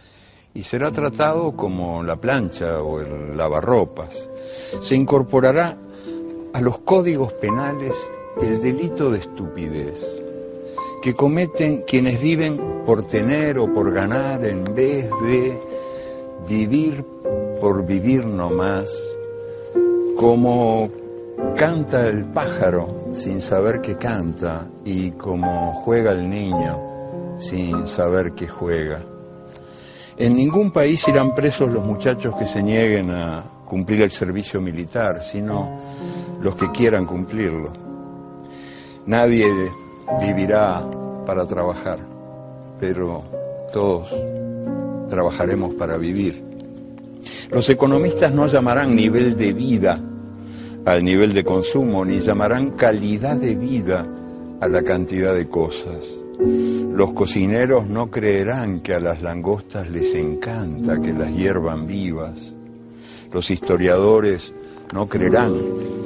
y 0.54 0.62
será 0.62 0.92
tratado 0.92 1.56
como 1.56 2.02
la 2.02 2.16
plancha 2.16 2.80
o 2.82 3.00
el 3.00 3.36
lavarropas. 3.36 4.28
Se 4.80 4.94
incorporará 4.94 5.76
a 6.52 6.60
los 6.60 6.78
códigos 6.78 7.32
penales 7.34 7.94
el 8.40 8.60
delito 8.60 9.10
de 9.10 9.18
estupidez 9.18 10.22
que 11.02 11.14
cometen 11.14 11.82
quienes 11.82 12.20
viven 12.20 12.82
por 12.84 13.04
tener 13.04 13.58
o 13.58 13.72
por 13.72 13.92
ganar 13.92 14.44
en 14.44 14.64
vez 14.74 15.10
de 15.26 15.60
vivir 16.48 17.04
por 17.60 17.84
vivir 17.86 18.24
nomás, 18.26 18.86
como 20.16 20.90
canta 21.56 22.06
el 22.06 22.24
pájaro 22.26 22.95
sin 23.12 23.40
saber 23.40 23.80
que 23.80 23.96
canta 23.96 24.66
y 24.84 25.12
como 25.12 25.72
juega 25.84 26.12
el 26.12 26.28
niño 26.28 27.36
sin 27.38 27.86
saber 27.86 28.32
que 28.32 28.48
juega. 28.48 29.00
En 30.16 30.34
ningún 30.34 30.70
país 30.70 31.06
irán 31.08 31.34
presos 31.34 31.72
los 31.72 31.84
muchachos 31.84 32.34
que 32.36 32.46
se 32.46 32.62
nieguen 32.62 33.10
a 33.10 33.44
cumplir 33.66 34.02
el 34.02 34.10
servicio 34.10 34.60
militar, 34.60 35.22
sino 35.22 35.76
los 36.40 36.56
que 36.56 36.70
quieran 36.70 37.04
cumplirlo. 37.04 37.72
Nadie 39.06 39.46
vivirá 40.20 40.84
para 41.26 41.46
trabajar, 41.46 41.98
pero 42.80 43.22
todos 43.72 44.08
trabajaremos 45.08 45.74
para 45.74 45.98
vivir. 45.98 46.42
Los 47.50 47.68
economistas 47.68 48.32
no 48.32 48.46
llamarán 48.46 48.96
nivel 48.96 49.36
de 49.36 49.52
vida 49.52 50.00
al 50.86 51.02
nivel 51.04 51.34
de 51.34 51.42
consumo, 51.42 52.04
ni 52.04 52.20
llamarán 52.20 52.70
calidad 52.70 53.36
de 53.36 53.56
vida 53.56 54.06
a 54.60 54.68
la 54.68 54.82
cantidad 54.82 55.34
de 55.34 55.48
cosas. 55.48 55.98
Los 56.38 57.12
cocineros 57.12 57.88
no 57.88 58.08
creerán 58.08 58.80
que 58.80 58.94
a 58.94 59.00
las 59.00 59.20
langostas 59.20 59.90
les 59.90 60.14
encanta 60.14 61.00
que 61.00 61.12
las 61.12 61.34
hiervan 61.34 61.88
vivas. 61.88 62.54
Los 63.32 63.50
historiadores 63.50 64.54
no 64.94 65.08
creerán 65.08 65.54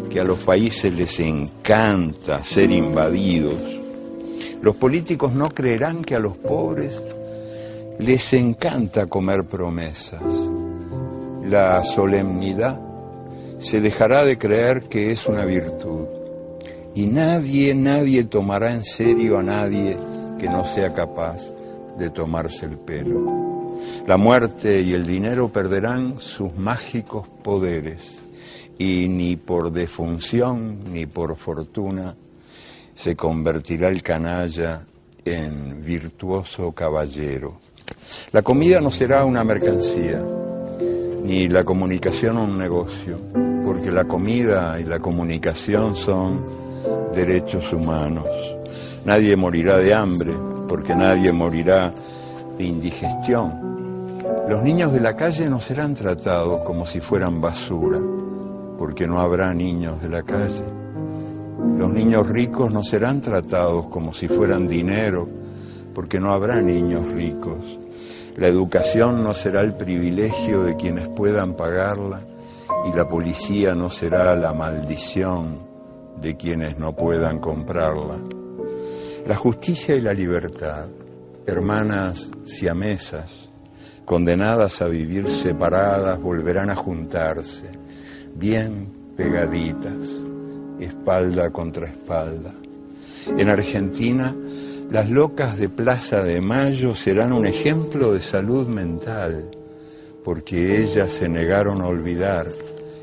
que 0.08 0.18
a 0.18 0.24
los 0.24 0.42
países 0.42 0.92
les 0.94 1.20
encanta 1.20 2.42
ser 2.42 2.70
invadidos. 2.70 3.78
Los 4.62 4.76
políticos 4.76 5.34
no 5.34 5.50
creerán 5.50 6.02
que 6.02 6.14
a 6.14 6.18
los 6.18 6.38
pobres 6.38 7.04
les 7.98 8.32
encanta 8.32 9.06
comer 9.06 9.44
promesas. 9.44 10.22
La 11.44 11.84
solemnidad 11.84 12.89
se 13.60 13.80
dejará 13.80 14.24
de 14.24 14.38
creer 14.38 14.84
que 14.84 15.12
es 15.12 15.26
una 15.26 15.44
virtud. 15.44 16.06
Y 16.94 17.06
nadie, 17.06 17.74
nadie 17.74 18.24
tomará 18.24 18.72
en 18.72 18.82
serio 18.82 19.38
a 19.38 19.42
nadie 19.42 19.96
que 20.38 20.48
no 20.48 20.64
sea 20.64 20.92
capaz 20.92 21.52
de 21.98 22.10
tomarse 22.10 22.66
el 22.66 22.78
pelo. 22.78 23.78
La 24.06 24.16
muerte 24.16 24.80
y 24.80 24.92
el 24.92 25.06
dinero 25.06 25.48
perderán 25.48 26.20
sus 26.20 26.54
mágicos 26.56 27.28
poderes 27.42 28.20
y 28.78 29.06
ni 29.08 29.36
por 29.36 29.70
defunción 29.70 30.92
ni 30.92 31.06
por 31.06 31.36
fortuna 31.36 32.16
se 32.94 33.14
convertirá 33.14 33.88
el 33.88 34.02
canalla 34.02 34.84
en 35.24 35.84
virtuoso 35.84 36.72
caballero. 36.72 37.60
La 38.32 38.42
comida 38.42 38.80
no 38.80 38.90
será 38.90 39.24
una 39.24 39.44
mercancía, 39.44 40.22
ni 41.22 41.48
la 41.48 41.64
comunicación 41.64 42.38
un 42.38 42.58
negocio, 42.58 43.18
porque 43.72 43.92
la 43.92 44.04
comida 44.04 44.80
y 44.80 44.82
la 44.82 44.98
comunicación 44.98 45.94
son 45.94 46.44
derechos 47.14 47.72
humanos. 47.72 48.26
Nadie 49.04 49.36
morirá 49.36 49.76
de 49.76 49.94
hambre, 49.94 50.32
porque 50.66 50.92
nadie 50.92 51.30
morirá 51.30 51.94
de 52.58 52.64
indigestión. 52.64 54.18
Los 54.48 54.60
niños 54.64 54.92
de 54.92 54.98
la 54.98 55.14
calle 55.14 55.48
no 55.48 55.60
serán 55.60 55.94
tratados 55.94 56.62
como 56.62 56.84
si 56.84 56.98
fueran 56.98 57.40
basura 57.40 58.00
porque 58.76 59.06
no 59.06 59.20
habrá 59.20 59.54
niños 59.54 60.02
de 60.02 60.08
la 60.08 60.24
calle. 60.24 60.64
Los 61.78 61.92
niños 61.92 62.28
ricos 62.28 62.72
no 62.72 62.82
serán 62.82 63.20
tratados 63.20 63.86
como 63.86 64.12
si 64.12 64.26
fueran 64.26 64.66
dinero, 64.66 65.28
porque 65.94 66.18
no 66.18 66.32
habrá 66.32 66.60
niños 66.60 67.06
ricos. 67.12 67.78
La 68.36 68.48
educación 68.48 69.22
no 69.22 69.32
será 69.32 69.60
el 69.60 69.74
privilegio 69.74 70.64
de 70.64 70.74
quienes 70.74 71.08
puedan 71.08 71.54
pagarla 71.54 72.22
y 72.84 72.96
la 72.96 73.08
policía 73.08 73.74
no 73.74 73.90
será 73.90 74.34
la 74.36 74.52
maldición 74.52 75.68
de 76.20 76.36
quienes 76.36 76.78
no 76.78 76.94
puedan 76.94 77.38
comprarla. 77.38 78.18
La 79.26 79.36
justicia 79.36 79.94
y 79.94 80.00
la 80.00 80.14
libertad, 80.14 80.86
hermanas 81.46 82.30
siamesas, 82.44 83.50
condenadas 84.04 84.82
a 84.82 84.88
vivir 84.88 85.28
separadas, 85.28 86.20
volverán 86.20 86.70
a 86.70 86.76
juntarse 86.76 87.70
bien 88.34 88.88
pegaditas, 89.16 90.26
espalda 90.78 91.50
contra 91.50 91.88
espalda. 91.88 92.54
En 93.26 93.48
Argentina, 93.48 94.34
las 94.90 95.08
locas 95.08 95.58
de 95.58 95.68
Plaza 95.68 96.22
de 96.22 96.40
Mayo 96.40 96.94
serán 96.94 97.32
un 97.32 97.46
ejemplo 97.46 98.12
de 98.12 98.20
salud 98.20 98.66
mental, 98.66 99.50
porque 100.24 100.82
ellas 100.82 101.10
se 101.12 101.28
negaron 101.28 101.80
a 101.80 101.86
olvidar 101.86 102.46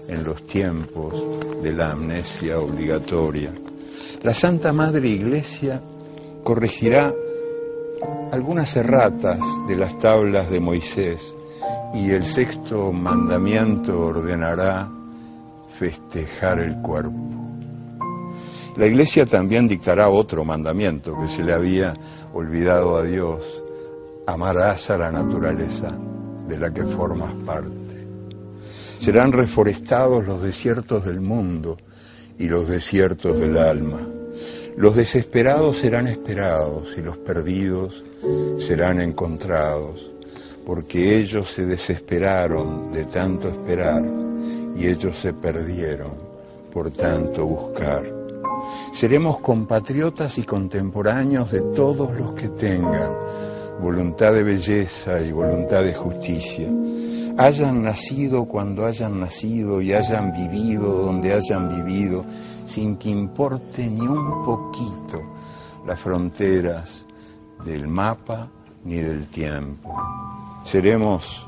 en 0.07 0.23
los 0.23 0.45
tiempos 0.47 1.13
de 1.61 1.73
la 1.73 1.91
amnesia 1.91 2.59
obligatoria. 2.59 3.51
La 4.23 4.33
Santa 4.33 4.71
Madre 4.71 5.07
Iglesia 5.07 5.81
corregirá 6.43 7.13
algunas 8.31 8.75
erratas 8.75 9.39
de 9.67 9.75
las 9.75 9.97
tablas 9.97 10.49
de 10.49 10.59
Moisés 10.59 11.35
y 11.93 12.11
el 12.11 12.23
sexto 12.23 12.91
mandamiento 12.91 13.99
ordenará 13.99 14.89
festejar 15.77 16.59
el 16.59 16.81
cuerpo. 16.81 17.13
La 18.75 18.85
iglesia 18.85 19.25
también 19.25 19.67
dictará 19.67 20.09
otro 20.09 20.45
mandamiento 20.45 21.17
que 21.19 21.27
se 21.27 21.43
le 21.43 21.53
había 21.53 21.95
olvidado 22.33 22.97
a 22.97 23.03
Dios. 23.03 23.41
Amarás 24.27 24.89
a 24.91 24.97
la 24.99 25.11
naturaleza 25.11 25.97
de 26.47 26.57
la 26.57 26.73
que 26.73 26.83
formas 26.83 27.33
parte. 27.45 28.07
Serán 28.99 29.31
reforestados 29.31 30.25
los 30.25 30.41
desiertos 30.41 31.05
del 31.05 31.21
mundo 31.21 31.77
y 32.39 32.47
los 32.47 32.67
desiertos 32.67 33.39
del 33.39 33.57
alma. 33.57 34.07
Los 34.75 34.95
desesperados 34.95 35.77
serán 35.77 36.07
esperados 36.07 36.95
y 36.97 37.01
los 37.01 37.17
perdidos 37.17 38.03
serán 38.57 39.01
encontrados, 39.01 40.11
porque 40.65 41.17
ellos 41.17 41.51
se 41.51 41.65
desesperaron 41.65 42.91
de 42.91 43.05
tanto 43.05 43.49
esperar 43.49 44.03
y 44.75 44.87
ellos 44.87 45.17
se 45.17 45.33
perdieron 45.33 46.11
por 46.71 46.91
tanto 46.91 47.45
buscar. 47.45 48.03
Seremos 48.93 49.39
compatriotas 49.39 50.37
y 50.37 50.43
contemporáneos 50.43 51.51
de 51.51 51.61
todos 51.61 52.15
los 52.17 52.33
que 52.33 52.49
tengan 52.49 53.11
voluntad 53.81 54.33
de 54.33 54.43
belleza 54.43 55.21
y 55.21 55.31
voluntad 55.31 55.83
de 55.83 55.93
justicia. 55.93 56.67
Hayan 57.37 57.83
nacido 57.83 58.45
cuando 58.45 58.85
hayan 58.85 59.19
nacido 59.19 59.81
y 59.81 59.93
hayan 59.93 60.31
vivido 60.33 61.03
donde 61.03 61.33
hayan 61.33 61.69
vivido, 61.69 62.25
sin 62.65 62.97
que 62.97 63.09
importe 63.09 63.87
ni 63.87 64.01
un 64.01 64.43
poquito 64.43 65.21
las 65.85 65.99
fronteras 65.99 67.05
del 67.63 67.87
mapa 67.87 68.49
ni 68.83 68.95
del 68.95 69.27
tiempo. 69.27 69.95
Seremos 70.63 71.45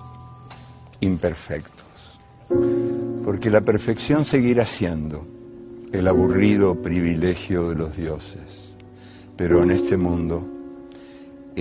imperfectos 1.00 1.80
porque 3.24 3.50
la 3.50 3.62
perfección 3.62 4.26
seguirá 4.26 4.66
siendo 4.66 5.26
el 5.92 6.08
aburrido 6.08 6.82
privilegio 6.82 7.70
de 7.70 7.76
los 7.76 7.96
dioses. 7.96 8.76
Pero 9.36 9.64
en 9.64 9.72
este 9.72 9.98
mundo, 9.98 10.59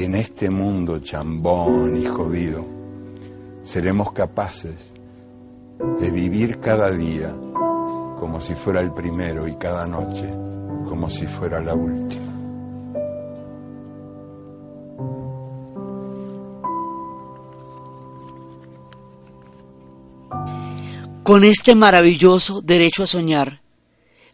en 0.04 0.14
este 0.14 0.48
mundo 0.48 1.00
chambón 1.00 2.00
y 2.00 2.06
jodido, 2.06 2.64
seremos 3.62 4.12
capaces 4.12 4.92
de 5.98 6.10
vivir 6.10 6.60
cada 6.60 6.90
día 6.90 7.34
como 8.18 8.40
si 8.40 8.54
fuera 8.54 8.80
el 8.80 8.92
primero 8.92 9.48
y 9.48 9.56
cada 9.56 9.86
noche 9.86 10.32
como 10.88 11.10
si 11.10 11.26
fuera 11.26 11.60
la 11.60 11.74
última. 11.74 12.24
Con 21.24 21.44
este 21.44 21.74
maravilloso 21.74 22.62
derecho 22.62 23.02
a 23.02 23.06
soñar, 23.06 23.60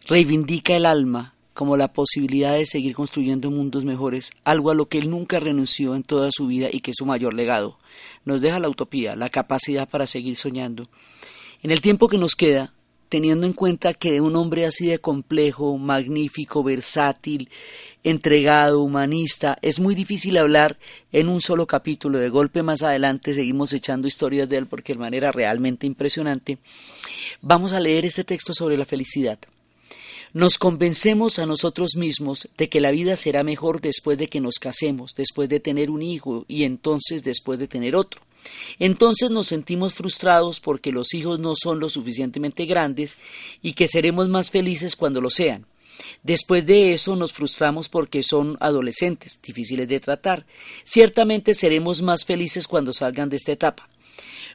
reivindica 0.07 0.75
el 0.75 0.85
alma 0.85 1.34
como 1.55 1.77
la 1.77 1.93
posibilidad 1.93 2.53
de 2.53 2.65
seguir 2.65 2.93
construyendo 2.93 3.49
mundos 3.49 3.85
mejores, 3.85 4.31
algo 4.43 4.69
a 4.69 4.75
lo 4.75 4.87
que 4.87 4.97
él 4.99 5.09
nunca 5.09 5.39
renunció 5.39 5.95
en 5.95 6.03
toda 6.03 6.29
su 6.31 6.47
vida 6.47 6.67
y 6.71 6.81
que 6.81 6.91
es 6.91 6.97
su 6.97 7.05
mayor 7.05 7.33
legado. 7.33 7.79
Nos 8.25 8.41
deja 8.41 8.59
la 8.59 8.69
utopía, 8.69 9.15
la 9.15 9.29
capacidad 9.29 9.87
para 9.87 10.05
seguir 10.05 10.35
soñando. 10.35 10.89
En 11.63 11.71
el 11.71 11.81
tiempo 11.81 12.09
que 12.09 12.17
nos 12.17 12.35
queda, 12.35 12.73
teniendo 13.07 13.47
en 13.47 13.53
cuenta 13.53 13.93
que 13.93 14.11
de 14.11 14.19
un 14.19 14.35
hombre 14.35 14.65
así 14.65 14.87
de 14.87 14.99
complejo, 14.99 15.77
magnífico, 15.77 16.61
versátil, 16.61 17.49
entregado, 18.03 18.81
humanista, 18.81 19.57
es 19.61 19.79
muy 19.79 19.95
difícil 19.95 20.37
hablar 20.37 20.77
en 21.13 21.29
un 21.29 21.39
solo 21.39 21.67
capítulo. 21.67 22.19
De 22.19 22.27
golpe 22.27 22.63
más 22.63 22.83
adelante 22.83 23.33
seguimos 23.33 23.71
echando 23.71 24.09
historias 24.09 24.49
de 24.49 24.57
él 24.57 24.67
porque 24.67 24.91
de 24.91 24.99
manera 24.99 25.31
realmente 25.31 25.87
impresionante. 25.87 26.57
Vamos 27.41 27.71
a 27.71 27.79
leer 27.79 28.05
este 28.05 28.25
texto 28.25 28.53
sobre 28.53 28.75
la 28.75 28.85
felicidad. 28.85 29.39
Nos 30.35 30.57
convencemos 30.57 31.39
a 31.39 31.45
nosotros 31.45 31.95
mismos 31.95 32.49
de 32.57 32.67
que 32.67 32.81
la 32.81 32.91
vida 32.91 33.15
será 33.15 33.41
mejor 33.45 33.79
después 33.79 34.17
de 34.17 34.27
que 34.27 34.41
nos 34.41 34.55
casemos, 34.55 35.15
después 35.15 35.47
de 35.47 35.61
tener 35.61 35.89
un 35.89 36.01
hijo 36.01 36.43
y 36.49 36.65
entonces 36.65 37.23
después 37.23 37.57
de 37.57 37.69
tener 37.69 37.95
otro. 37.95 38.19
Entonces 38.77 39.31
nos 39.31 39.47
sentimos 39.47 39.93
frustrados 39.93 40.59
porque 40.59 40.91
los 40.91 41.13
hijos 41.13 41.39
no 41.39 41.55
son 41.55 41.79
lo 41.79 41.87
suficientemente 41.87 42.65
grandes 42.65 43.15
y 43.61 43.75
que 43.75 43.87
seremos 43.87 44.27
más 44.27 44.51
felices 44.51 44.97
cuando 44.97 45.21
lo 45.21 45.29
sean. 45.29 45.67
Después 46.21 46.65
de 46.65 46.93
eso 46.93 47.15
nos 47.15 47.31
frustramos 47.31 47.87
porque 47.87 48.21
son 48.21 48.57
adolescentes, 48.59 49.39
difíciles 49.41 49.87
de 49.87 50.01
tratar. 50.01 50.45
Ciertamente 50.83 51.53
seremos 51.53 52.01
más 52.01 52.25
felices 52.25 52.67
cuando 52.67 52.91
salgan 52.91 53.29
de 53.29 53.37
esta 53.37 53.53
etapa. 53.53 53.87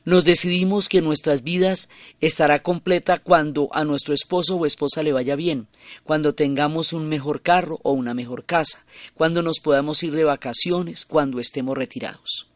Nos 0.04 0.24
decidimos 0.24 0.88
que 0.88 1.02
nuestras 1.02 1.42
vidas 1.42 1.90
estará 2.20 2.62
completa 2.62 3.18
cuando 3.18 3.68
a 3.72 3.84
nuestro 3.84 4.14
esposo 4.14 4.56
o 4.56 4.64
esposa 4.64 5.02
le 5.02 5.12
vaya 5.12 5.36
bien, 5.36 5.68
cuando 6.04 6.34
tengamos 6.34 6.92
un 6.92 7.08
mejor 7.08 7.42
carro 7.42 7.80
o 7.82 7.92
una 7.92 8.14
mejor 8.14 8.44
casa, 8.44 8.86
cuando 9.14 9.42
nos 9.42 9.60
podamos 9.60 10.02
ir 10.02 10.12
de 10.12 10.24
vacaciones, 10.24 11.04
cuando 11.04 11.38
estemos 11.38 11.76
retirados. 11.76 12.48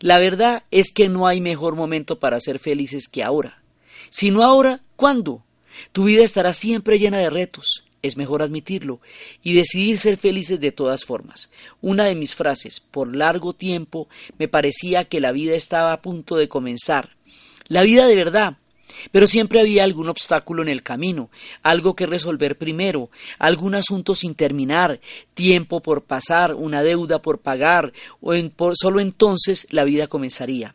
La 0.00 0.18
verdad 0.18 0.64
es 0.70 0.92
que 0.92 1.08
no 1.08 1.26
hay 1.26 1.40
mejor 1.40 1.76
momento 1.76 2.18
para 2.18 2.40
ser 2.40 2.58
felices 2.58 3.08
que 3.08 3.22
ahora. 3.22 3.62
Si 4.10 4.30
no 4.30 4.42
ahora, 4.42 4.82
¿cuándo? 4.96 5.44
Tu 5.92 6.04
vida 6.04 6.22
estará 6.22 6.52
siempre 6.52 6.98
llena 6.98 7.18
de 7.18 7.30
retos, 7.30 7.84
es 8.02 8.16
mejor 8.16 8.42
admitirlo, 8.42 9.00
y 9.42 9.54
decidir 9.54 9.98
ser 9.98 10.16
felices 10.16 10.60
de 10.60 10.72
todas 10.72 11.04
formas. 11.04 11.50
Una 11.80 12.04
de 12.04 12.14
mis 12.14 12.34
frases, 12.34 12.80
por 12.80 13.14
largo 13.14 13.54
tiempo, 13.54 14.08
me 14.38 14.48
parecía 14.48 15.04
que 15.04 15.20
la 15.20 15.32
vida 15.32 15.54
estaba 15.54 15.92
a 15.92 16.02
punto 16.02 16.36
de 16.36 16.48
comenzar. 16.48 17.16
La 17.68 17.82
vida 17.82 18.06
de 18.06 18.16
verdad, 18.16 18.58
pero 19.10 19.26
siempre 19.26 19.60
había 19.60 19.84
algún 19.84 20.08
obstáculo 20.08 20.62
en 20.62 20.68
el 20.68 20.82
camino, 20.82 21.30
algo 21.62 21.94
que 21.94 22.06
resolver 22.06 22.58
primero, 22.58 23.10
algún 23.38 23.74
asunto 23.74 24.14
sin 24.14 24.34
terminar, 24.34 25.00
tiempo 25.34 25.80
por 25.80 26.04
pasar, 26.04 26.54
una 26.54 26.82
deuda 26.82 27.22
por 27.22 27.38
pagar, 27.38 27.92
o 28.20 28.34
solo 28.74 29.00
entonces 29.00 29.66
la 29.70 29.84
vida 29.84 30.06
comenzaría. 30.06 30.74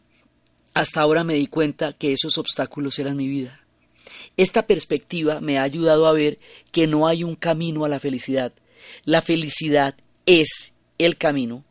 Hasta 0.73 1.01
ahora 1.01 1.23
me 1.23 1.33
di 1.33 1.47
cuenta 1.47 1.93
que 1.93 2.13
esos 2.13 2.37
obstáculos 2.37 2.99
eran 2.99 3.17
mi 3.17 3.27
vida. 3.27 3.66
Esta 4.37 4.67
perspectiva 4.67 5.41
me 5.41 5.57
ha 5.57 5.63
ayudado 5.63 6.07
a 6.07 6.13
ver 6.13 6.39
que 6.71 6.85
no 6.85 7.07
hay 7.07 7.23
un 7.23 7.35
camino 7.35 7.85
a 7.85 7.89
la 7.89 7.99
felicidad. 7.99 8.53
La 9.03 9.21
felicidad 9.21 9.95
es 10.27 10.73
el 10.99 11.17
camino. 11.17 11.65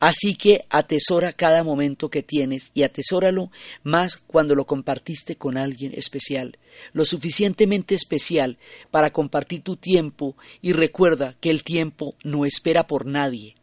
Así 0.00 0.34
que 0.34 0.64
atesora 0.68 1.32
cada 1.32 1.64
momento 1.64 2.10
que 2.10 2.22
tienes 2.22 2.72
y 2.74 2.82
atesóralo 2.82 3.50
más 3.82 4.16
cuando 4.16 4.54
lo 4.54 4.66
compartiste 4.66 5.36
con 5.36 5.56
alguien 5.56 5.92
especial, 5.94 6.58
lo 6.92 7.04
suficientemente 7.04 7.94
especial 7.94 8.58
para 8.90 9.12
compartir 9.12 9.62
tu 9.62 9.76
tiempo 9.76 10.36
y 10.60 10.72
recuerda 10.72 11.36
que 11.40 11.50
el 11.50 11.62
tiempo 11.62 12.16
no 12.24 12.44
espera 12.44 12.86
por 12.86 13.06
nadie. 13.06 13.54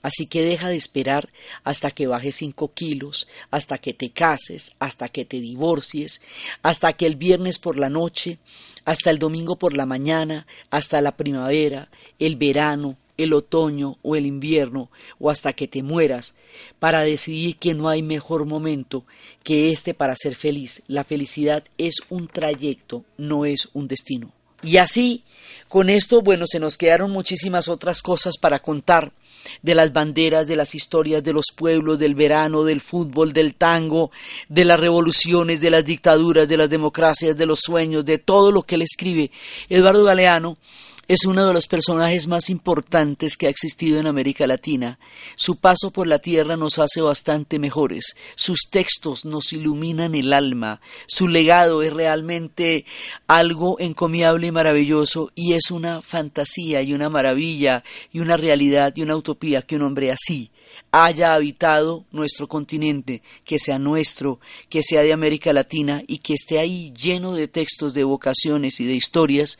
Así 0.00 0.26
que 0.26 0.42
deja 0.42 0.68
de 0.68 0.76
esperar 0.76 1.28
hasta 1.64 1.90
que 1.90 2.06
bajes 2.06 2.36
cinco 2.36 2.72
kilos, 2.72 3.28
hasta 3.50 3.78
que 3.78 3.92
te 3.92 4.10
cases, 4.10 4.74
hasta 4.78 5.08
que 5.08 5.24
te 5.24 5.40
divorcies, 5.40 6.22
hasta 6.62 6.92
que 6.94 7.06
el 7.06 7.16
viernes 7.16 7.58
por 7.58 7.78
la 7.78 7.90
noche, 7.90 8.38
hasta 8.84 9.10
el 9.10 9.18
domingo 9.18 9.56
por 9.56 9.74
la 9.74 9.86
mañana, 9.86 10.46
hasta 10.70 11.00
la 11.00 11.16
primavera, 11.16 11.88
el 12.18 12.36
verano, 12.36 12.96
el 13.16 13.32
otoño 13.32 13.98
o 14.02 14.16
el 14.16 14.26
invierno, 14.26 14.90
o 15.18 15.30
hasta 15.30 15.52
que 15.52 15.68
te 15.68 15.82
mueras, 15.82 16.34
para 16.78 17.02
decidir 17.02 17.56
que 17.56 17.74
no 17.74 17.88
hay 17.88 18.02
mejor 18.02 18.46
momento 18.46 19.04
que 19.42 19.70
este 19.70 19.94
para 19.94 20.16
ser 20.16 20.34
feliz. 20.34 20.82
La 20.88 21.04
felicidad 21.04 21.64
es 21.78 21.96
un 22.08 22.28
trayecto, 22.28 23.04
no 23.16 23.44
es 23.44 23.68
un 23.74 23.88
destino. 23.88 24.32
Y 24.62 24.76
así, 24.76 25.24
con 25.68 25.90
esto, 25.90 26.22
bueno, 26.22 26.46
se 26.46 26.60
nos 26.60 26.76
quedaron 26.76 27.10
muchísimas 27.10 27.68
otras 27.68 28.02
cosas 28.02 28.36
para 28.38 28.60
contar 28.60 29.12
de 29.62 29.74
las 29.74 29.92
banderas, 29.92 30.46
de 30.46 30.56
las 30.56 30.74
historias 30.74 31.24
de 31.24 31.32
los 31.32 31.46
pueblos, 31.54 31.98
del 31.98 32.14
verano, 32.14 32.64
del 32.64 32.80
fútbol, 32.80 33.32
del 33.32 33.54
tango, 33.54 34.10
de 34.48 34.64
las 34.64 34.78
revoluciones, 34.78 35.60
de 35.60 35.70
las 35.70 35.84
dictaduras, 35.84 36.48
de 36.48 36.56
las 36.56 36.70
democracias, 36.70 37.36
de 37.36 37.46
los 37.46 37.60
sueños, 37.60 38.04
de 38.04 38.18
todo 38.18 38.52
lo 38.52 38.62
que 38.62 38.76
él 38.76 38.82
escribe. 38.82 39.30
Eduardo 39.68 40.04
Galeano 40.04 40.58
es 41.08 41.24
uno 41.26 41.46
de 41.46 41.52
los 41.52 41.66
personajes 41.66 42.28
más 42.28 42.48
importantes 42.48 43.36
que 43.36 43.46
ha 43.46 43.50
existido 43.50 43.98
en 43.98 44.06
América 44.06 44.46
Latina. 44.46 44.98
Su 45.34 45.56
paso 45.56 45.90
por 45.90 46.06
la 46.06 46.20
tierra 46.20 46.56
nos 46.56 46.78
hace 46.78 47.00
bastante 47.00 47.58
mejores. 47.58 48.14
Sus 48.36 48.68
textos 48.70 49.24
nos 49.24 49.52
iluminan 49.52 50.14
el 50.14 50.32
alma. 50.32 50.80
Su 51.08 51.26
legado 51.26 51.82
es 51.82 51.92
realmente 51.92 52.84
algo 53.26 53.80
encomiable 53.80 54.46
y 54.46 54.52
maravilloso 54.52 55.32
y 55.34 55.54
es 55.54 55.72
una 55.72 56.02
fantasía 56.02 56.82
y 56.82 56.94
una 56.94 57.08
maravilla 57.08 57.82
y 58.12 58.20
una 58.20 58.36
realidad 58.36 58.92
y 58.94 59.02
una 59.02 59.16
utopía 59.16 59.62
que 59.62 59.76
un 59.76 59.82
hombre 59.82 60.12
así 60.12 60.51
haya 60.90 61.34
habitado 61.34 62.04
nuestro 62.12 62.48
continente, 62.48 63.22
que 63.44 63.58
sea 63.58 63.78
nuestro, 63.78 64.40
que 64.68 64.82
sea 64.82 65.02
de 65.02 65.12
América 65.12 65.52
Latina 65.52 66.02
y 66.06 66.18
que 66.18 66.34
esté 66.34 66.58
ahí 66.58 66.92
lleno 66.92 67.32
de 67.34 67.48
textos, 67.48 67.94
de 67.94 68.04
vocaciones 68.04 68.78
y 68.78 68.84
de 68.84 68.94
historias 68.94 69.58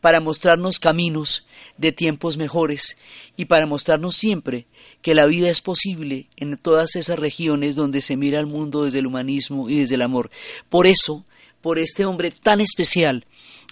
para 0.00 0.20
mostrarnos 0.20 0.80
caminos 0.80 1.46
de 1.78 1.92
tiempos 1.92 2.36
mejores 2.36 2.98
y 3.36 3.44
para 3.44 3.66
mostrarnos 3.66 4.16
siempre 4.16 4.66
que 5.02 5.14
la 5.14 5.26
vida 5.26 5.50
es 5.50 5.60
posible 5.60 6.28
en 6.36 6.56
todas 6.56 6.96
esas 6.96 7.18
regiones 7.18 7.76
donde 7.76 8.00
se 8.00 8.16
mira 8.16 8.40
al 8.40 8.46
mundo 8.46 8.84
desde 8.84 8.98
el 8.98 9.06
humanismo 9.06 9.70
y 9.70 9.80
desde 9.80 9.94
el 9.94 10.02
amor. 10.02 10.30
Por 10.68 10.88
eso, 10.88 11.24
por 11.60 11.78
este 11.78 12.04
hombre 12.06 12.32
tan 12.32 12.60
especial, 12.60 13.26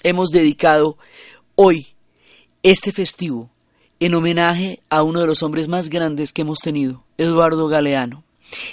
hemos 0.04 0.30
dedicado 0.30 0.96
hoy 1.56 1.94
este 2.62 2.92
festivo 2.92 3.50
en 4.00 4.14
homenaje 4.14 4.80
a 4.88 5.02
uno 5.02 5.20
de 5.20 5.26
los 5.26 5.42
hombres 5.42 5.68
más 5.68 5.90
grandes 5.90 6.32
que 6.32 6.42
hemos 6.42 6.58
tenido, 6.58 7.04
Eduardo 7.18 7.68
Galeano. 7.68 8.24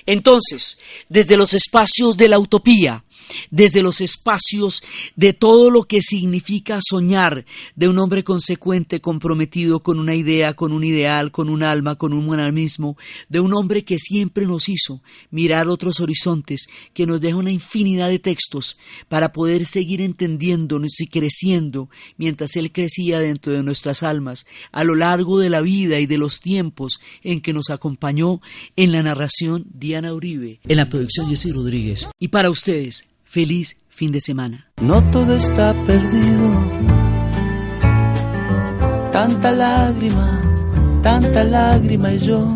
Entonces, 0.06 0.80
desde 1.10 1.38
los 1.38 1.54
espacios 1.54 2.18
de 2.18 2.30
la 2.30 2.40
utopía, 2.40 3.04
desde 3.52 3.82
los 3.82 4.02
espacios 4.02 4.84
de 5.16 5.34
todo 5.34 5.70
lo 5.70 5.84
que 5.84 6.02
significa 6.02 6.80
soñar 6.82 7.46
de 7.76 7.90
un 7.90 8.00
hombre 8.00 8.24
consecuente, 8.24 9.02
comprometido 9.02 9.80
con 9.80 10.00
una 10.00 10.16
idea, 10.16 10.54
con 10.54 10.72
un 10.74 10.84
ideal, 10.84 11.32
con 11.32 11.50
un 11.50 11.64
alma, 11.64 11.96
con 11.96 12.14
un 12.14 12.28
humanismo, 12.28 12.98
de 13.30 13.40
un 13.40 13.54
hombre 13.54 13.84
que 13.84 14.00
siempre 14.00 14.46
nos 14.46 14.70
hizo 14.70 15.02
mirar 15.32 15.68
otros 15.68 16.00
horizontes, 16.00 16.68
que 16.94 17.06
nos 17.06 17.22
deja 17.22 17.38
una 17.38 17.52
infinidad 17.52 18.10
de 18.10 18.20
textos 18.20 18.78
para 19.08 19.32
poder 19.32 19.66
seguir 19.66 20.02
entendiéndonos 20.02 21.00
y 21.00 21.08
creciendo 21.08 21.90
mientras 22.18 22.56
él 22.56 22.72
crecía 22.72 23.20
dentro 23.20 23.54
de 23.54 23.64
nuestras 23.64 24.04
almas 24.04 24.46
a 24.72 24.84
lo 24.84 24.96
largo 24.96 25.40
de 25.40 25.50
la 25.50 25.62
vida 25.62 26.00
y 26.00 26.06
de 26.06 26.18
los 26.18 26.40
tiempos 26.40 27.00
en 27.24 27.42
que 27.42 27.54
nos 27.54 27.70
acompañó 27.70 28.42
en 28.76 28.92
la 28.92 29.04
narración 29.04 29.66
Diana 29.74 30.14
Uribe, 30.14 30.60
en 30.64 30.78
la 30.78 30.90
producción 30.90 31.30
Jesse 31.30 31.54
Rodríguez. 31.54 32.10
Y 32.20 32.30
para 32.30 32.50
ustedes, 32.50 33.10
Feliz 33.28 33.76
fin 33.90 34.10
de 34.10 34.22
semana. 34.22 34.72
No 34.82 35.04
todo 35.12 35.36
está 35.36 35.74
perdido. 35.86 36.48
Tanta 39.12 39.52
lágrima, 39.52 40.42
tanta 41.04 41.44
lágrima 41.44 42.14
y 42.14 42.20
yo 42.20 42.56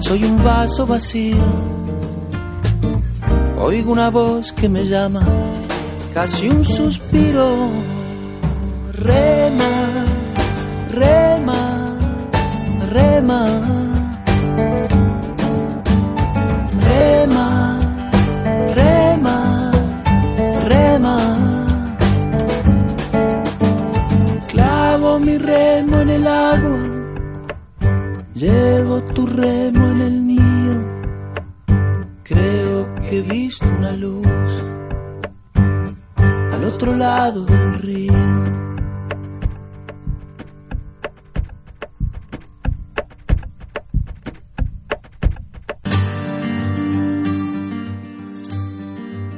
soy 0.00 0.24
un 0.24 0.42
vaso 0.42 0.86
vacío. 0.86 1.36
Oigo 3.60 3.92
una 3.92 4.10
voz 4.10 4.52
que 4.52 4.68
me 4.68 4.84
llama, 4.86 5.24
casi 6.12 6.48
un 6.48 6.64
suspiro. 6.64 7.70
Rema, 8.92 10.04
rema, 10.90 11.96
rema. 12.90 13.91
Una 33.82 33.96
luz 33.96 34.62
al 36.52 36.64
otro 36.64 36.96
lado 36.96 37.44
del 37.44 37.74
río. 37.74 38.12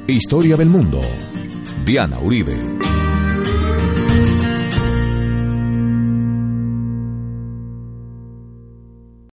Historia 0.07 0.59
del 0.59 0.69
mundo. 0.69 1.01
Diana 1.87 2.19
Uribe. 2.19 2.55